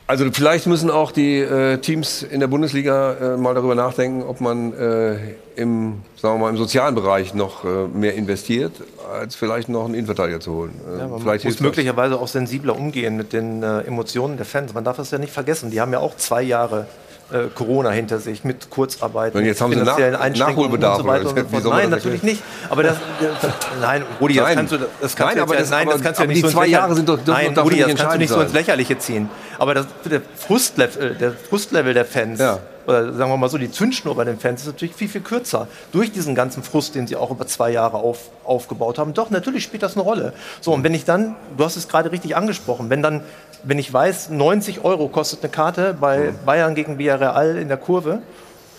[0.06, 4.42] Also vielleicht müssen auch die äh, Teams in der Bundesliga äh, mal darüber nachdenken, ob
[4.42, 5.16] man äh,
[5.56, 8.74] im, sagen wir mal, im sozialen Bereich noch äh, mehr investiert,
[9.18, 10.74] als vielleicht noch einen Innenverteidiger zu holen.
[10.94, 11.66] Äh, Ja, man vielleicht muss hilft das.
[11.66, 14.74] möglicherweise auch sensibler umgehen mit den äh, Emotionen der Fans.
[14.74, 15.72] Man darf das ja nicht vergessen.
[15.72, 16.86] Die haben ja auch zwei Jahre
[17.34, 19.34] äh, Corona hinter sich mit Kurzarbeit.
[19.34, 21.90] Und mit jetzt haben sie finanziellen Nach- Einschränkungen Nachholbedarf, und so weiter und so Nein,
[21.90, 22.44] natürlich nicht.
[22.70, 22.98] Aber das,
[23.42, 23.52] das
[23.82, 24.56] nein, Rudi, das Nein.
[24.58, 26.28] kannst du, das kannst Nein, du aber jetzt, das- ja- nein, das kannst du ja
[26.28, 28.30] nicht die so zwei ins Jahre Lächerliche- sind doch- Nein, Rudi, das kannst du nicht
[28.30, 29.30] so ins Lächerliche ziehen.
[29.60, 32.40] Aber das, der, Frustlevel, der Frustlevel der Fans,
[32.86, 35.68] oder sagen wir mal so, die Zündschnur bei den Fans ist natürlich viel, viel kürzer.
[35.94, 39.14] Durch diesen ganzen Frust, den sie auch über zwei Jahre auf, aufgebaut haben.
[39.14, 40.34] Doch, natürlich spielt das eine Rolle.
[40.60, 43.22] So, und wenn ich dann, du hast es gerade richtig angesprochen, wenn dann,
[43.64, 48.22] wenn ich weiß, 90 Euro kostet eine Karte bei Bayern gegen Villarreal in der Kurve,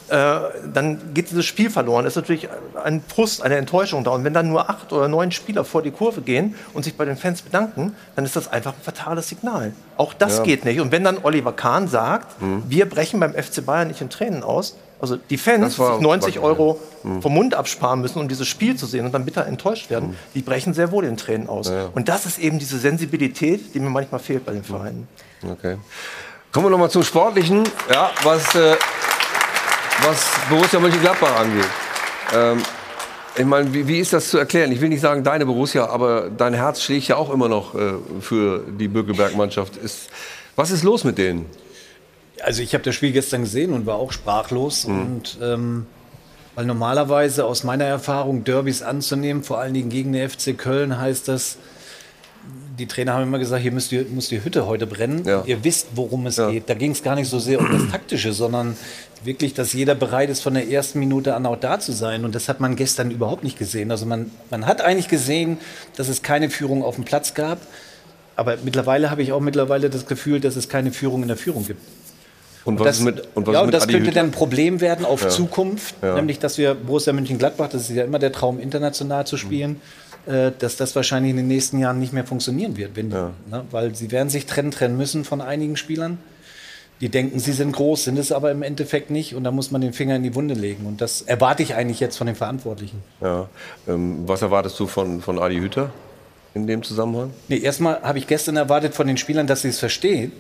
[0.09, 0.37] äh,
[0.75, 2.05] dann geht dieses Spiel verloren.
[2.05, 2.49] ist natürlich
[2.85, 4.11] ein Frust, eine Enttäuschung da.
[4.11, 7.07] Und wenn dann nur acht oder neun Spieler vor die Kurve gehen und sich bei
[7.07, 9.73] den Fans bedanken, dann ist das einfach ein fatales Signal.
[9.97, 10.43] Auch das Ja.
[10.45, 10.81] geht nicht.
[10.81, 12.65] Und wenn dann Oliver Kahn sagt, Mhm.
[12.69, 16.39] wir brechen beim FC Bayern nicht in Tränen aus, also die Fans, sich 90 wackelig,
[16.39, 17.11] Euro ja.
[17.11, 17.23] Mhm.
[17.23, 20.41] vom Mund absparen müssen, um dieses Spiel zu sehen und dann bitter enttäuscht werden, die
[20.41, 21.69] brechen sehr wohl in Tränen aus.
[21.69, 21.91] Ja.
[21.95, 25.07] Und das ist eben diese Sensibilität, die mir manchmal fehlt bei den Vereinen.
[25.49, 25.77] Okay.
[26.53, 28.77] Kommen wir noch mal zum Sportlichen, ja, was, äh,
[30.03, 31.69] was Borussia Mönchengladbach angeht.
[32.33, 32.63] Ähm,
[33.37, 34.73] ich meine, wie, wie ist das zu erklären?
[34.73, 37.95] Ich will nicht sagen deine Borussia, aber dein Herz schlägt ja auch immer noch äh,
[38.21, 39.77] für die Bökelberg-Mannschaft.
[39.77, 40.09] Ist,
[40.57, 41.47] was ist los mit denen?
[42.43, 44.87] Also ich habe das Spiel gestern gesehen und war auch sprachlos.
[44.87, 45.01] Mhm.
[45.01, 45.87] Und ähm,
[46.55, 51.29] weil normalerweise aus meiner Erfahrung Derbys anzunehmen, vor allen Dingen gegen den FC Köln, heißt
[51.29, 51.59] das,
[52.79, 55.25] die Trainer haben immer gesagt, hier müsst ihr, muss die Hütte heute brennen.
[55.47, 56.69] Ihr wisst, worum es geht.
[56.69, 58.77] Da ging es gar nicht so sehr um das Taktische, sondern
[59.23, 62.25] wirklich, dass jeder bereit ist, von der ersten Minute an auch da zu sein.
[62.25, 63.91] Und das hat man gestern überhaupt nicht gesehen.
[63.91, 65.59] Also man, man hat eigentlich gesehen,
[65.97, 67.59] dass es keine Führung auf dem Platz gab.
[68.37, 71.67] Aber mittlerweile habe ich auch mittlerweile das Gefühl, dass es keine Führung in der Führung
[71.67, 71.81] gibt.
[72.65, 74.21] Und was das, ist mit, und was ja, ist und mit das Adi könnte Hütter?
[74.21, 75.29] dann ein Problem werden auf Ja.
[75.29, 76.15] Zukunft, Ja.
[76.15, 79.81] nämlich dass wir Borussia Mönchengladbach, das ist ja immer der Traum, international zu spielen,
[80.27, 83.33] äh, dass das wahrscheinlich in den nächsten Jahren nicht mehr funktionieren wird, wenn, ne,
[83.71, 86.19] weil sie werden sich trennen, trennen müssen von einigen Spielern.
[87.01, 89.81] Die denken, sie sind groß, sind es aber im Endeffekt nicht und da muss man
[89.83, 93.03] den Finger in die Wunde legen und das erwarte ich eigentlich jetzt von den Verantwortlichen.
[93.21, 93.49] Ja.
[93.89, 95.91] Ähm, was erwartest du von, von Adi Hütter
[96.55, 97.31] in dem Zusammenhang?
[97.49, 100.33] Nee, erstmal habe ich gestern erwartet von den Spielern, dass sie es verstehen.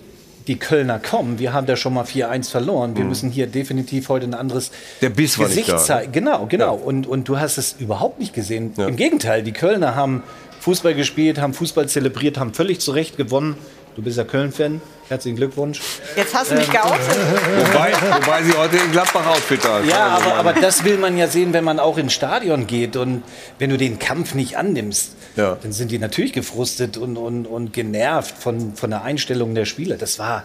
[0.47, 2.97] Die Kölner kommen, wir haben da schon mal 4-1 verloren.
[2.97, 4.75] Wir müssen hier definitiv heute ein anderes Mhm.
[5.03, 5.79] Der Biss war nicht Gesicht da.
[5.79, 6.13] zeigen.
[6.13, 6.75] Genau, genau.
[6.75, 8.75] Und, und du hast es überhaupt nicht gesehen.
[8.77, 10.23] Im Gegenteil, die Kölner haben
[10.61, 13.57] Fußball gespielt, haben Fußball zelebriert, haben völlig zu Recht gewonnen.
[13.97, 14.83] Du bist ja Köln-Fan.
[15.09, 15.81] Herzlichen Glückwunsch.
[16.17, 17.01] Jetzt hast du mich Ähm, geoutet.
[17.73, 19.89] Wobei, wobei sie heute in Gladbach Outfit haben.
[19.89, 22.97] Ja, aber, aber das will man ja sehen, wenn man auch ins Stadion geht.
[22.97, 23.23] Und
[23.59, 25.57] wenn du den Kampf nicht annimmst, Ja.
[25.61, 29.97] dann sind die natürlich gefrustet und, und, und genervt von, von der Einstellung der Spieler.
[29.97, 30.45] Das war,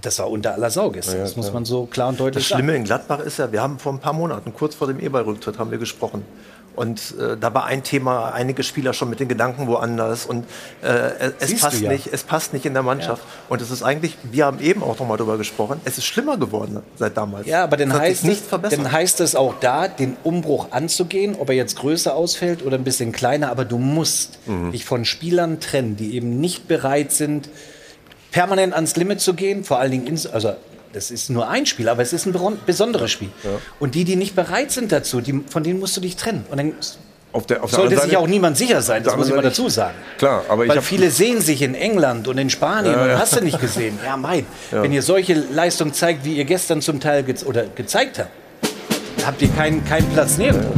[0.00, 1.18] das war unter aller Sau gestern.
[1.18, 2.80] das muss man so klar und deutlich Das Schlimme sagen.
[2.80, 5.70] in Gladbach ist ja, wir haben vor ein paar Monaten, kurz vor dem Eberrücktritt, haben
[5.70, 6.22] wir gesprochen.
[6.78, 10.44] Und äh, da war ein Thema, einige Spieler schon mit den Gedanken woanders und
[10.80, 10.86] äh,
[11.40, 11.90] es, Siehst passt ja.
[11.90, 13.22] nicht, es passt nicht in der Mannschaft.
[13.48, 16.36] Und es ist eigentlich, wir haben eben auch noch mal darüber gesprochen, es ist schlimmer
[16.36, 17.48] geworden seit damals.
[17.48, 18.78] Ja, aber dann heißt, nicht verbessert.
[18.78, 22.84] dann heißt es auch da, den Umbruch anzugehen, ob er jetzt größer ausfällt oder ein
[22.84, 24.70] bisschen kleiner, aber du musst Mhm.
[24.70, 27.48] dich von Spielern trennen, die eben nicht bereit sind,
[28.30, 30.54] permanent ans Limit zu gehen, vor allen Dingen, also
[30.92, 32.34] das ist nur ein Spiel, aber es ist ein
[32.66, 33.30] besonderes Spiel.
[33.78, 36.44] Und die, die nicht bereit sind dazu, die, von denen musst du dich trennen.
[36.50, 36.72] Und dann
[37.32, 39.42] Auf der, auf der sollte sich Seite- auch niemand sicher sein, das muss ich mal
[39.42, 39.94] dazu sagen.
[40.18, 43.18] Klar, aber Weil viele sehen sich in England und in Spanien Ja, und ja.
[43.18, 43.98] hast du nicht gesehen.
[44.04, 44.82] Ja, mein, Ja.
[44.82, 48.30] wenn ihr solche Leistung zeigt, wie ihr gestern zum Teil ge oder gezeigt habt,
[49.26, 50.72] habt ihr keinen keinen Platz nirgendwo.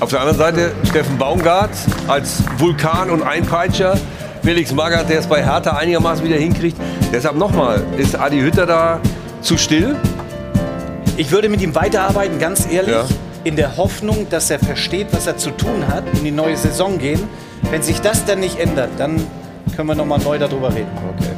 [0.00, 1.70] Auf der anderen Seite Steffen Baumgart
[2.08, 3.96] als Vulkan und Einpeitscher.
[4.42, 6.76] Felix Magath, der es bei Hertha einigermaßen wieder hinkriegt.
[7.10, 9.00] Deshalb nochmal, ist Adi Hütter da
[9.44, 9.96] zu still?
[11.16, 13.04] Ich würde mit ihm weiterarbeiten, ganz ehrlich, Ja.
[13.44, 16.98] in der Hoffnung, dass er versteht, was er zu tun hat, in die neue Saison
[16.98, 17.22] gehen.
[17.70, 19.24] Wenn sich das dann nicht ändert, dann
[19.76, 20.88] können wir noch mal neu darüber reden.
[21.16, 21.30] Okay.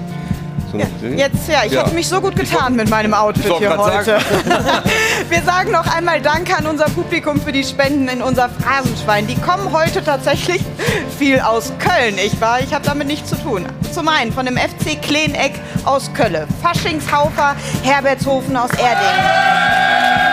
[1.17, 1.83] Jetzt, ja, ich Ja.
[1.85, 4.19] hätte mich so gut getan mit meinem Outfit hier heute.
[5.29, 9.27] Wir sagen noch einmal Danke an unser Publikum für die Spenden in unser Phrasenschwein.
[9.27, 10.63] Die kommen heute tatsächlich
[11.19, 12.61] viel aus Köln, ich war.
[12.61, 13.65] Ich habe damit nichts zu tun.
[13.93, 15.53] Zum einen von dem FC Kleineck
[15.85, 20.26] aus Kölle, Faschingshaufer Herbertshofen aus Erding,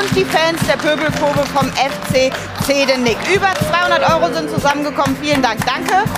[0.00, 2.32] und die Fans der Pöbelprobe vom FC
[2.64, 3.18] Zedenick.
[3.34, 5.16] Über 200 Euro sind zusammengekommen.
[5.20, 5.58] Vielen Dank.
[5.66, 6.08] Danke.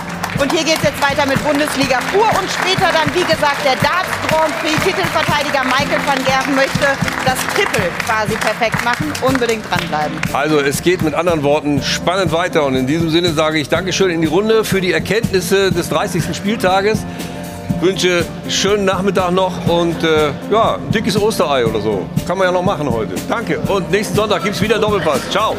[0.40, 3.76] Und hier geht es jetzt weiter mit Bundesliga pur und später dann, wie gesagt, der
[3.76, 4.74] Darts Grand Prix.
[4.84, 6.86] Titelverteidiger Michael van Gerven möchte
[7.24, 9.12] das Triple quasi perfekt machen.
[9.20, 10.16] Unbedingt dranbleiben.
[10.32, 14.10] Also es geht mit anderen Worten spannend weiter und in diesem Sinne sage ich Dankeschön
[14.10, 16.34] in die Runde für die Erkenntnisse des 30.
[16.34, 17.04] Spieltages.
[17.80, 22.06] Wünsche schönen Nachmittag noch und äh, ja, ein dickes Osterei oder so.
[22.26, 23.14] Kann man ja noch machen heute.
[23.28, 25.28] Danke und nächsten Sonntag gibt es wieder Doppelpass.
[25.30, 25.56] Ciao.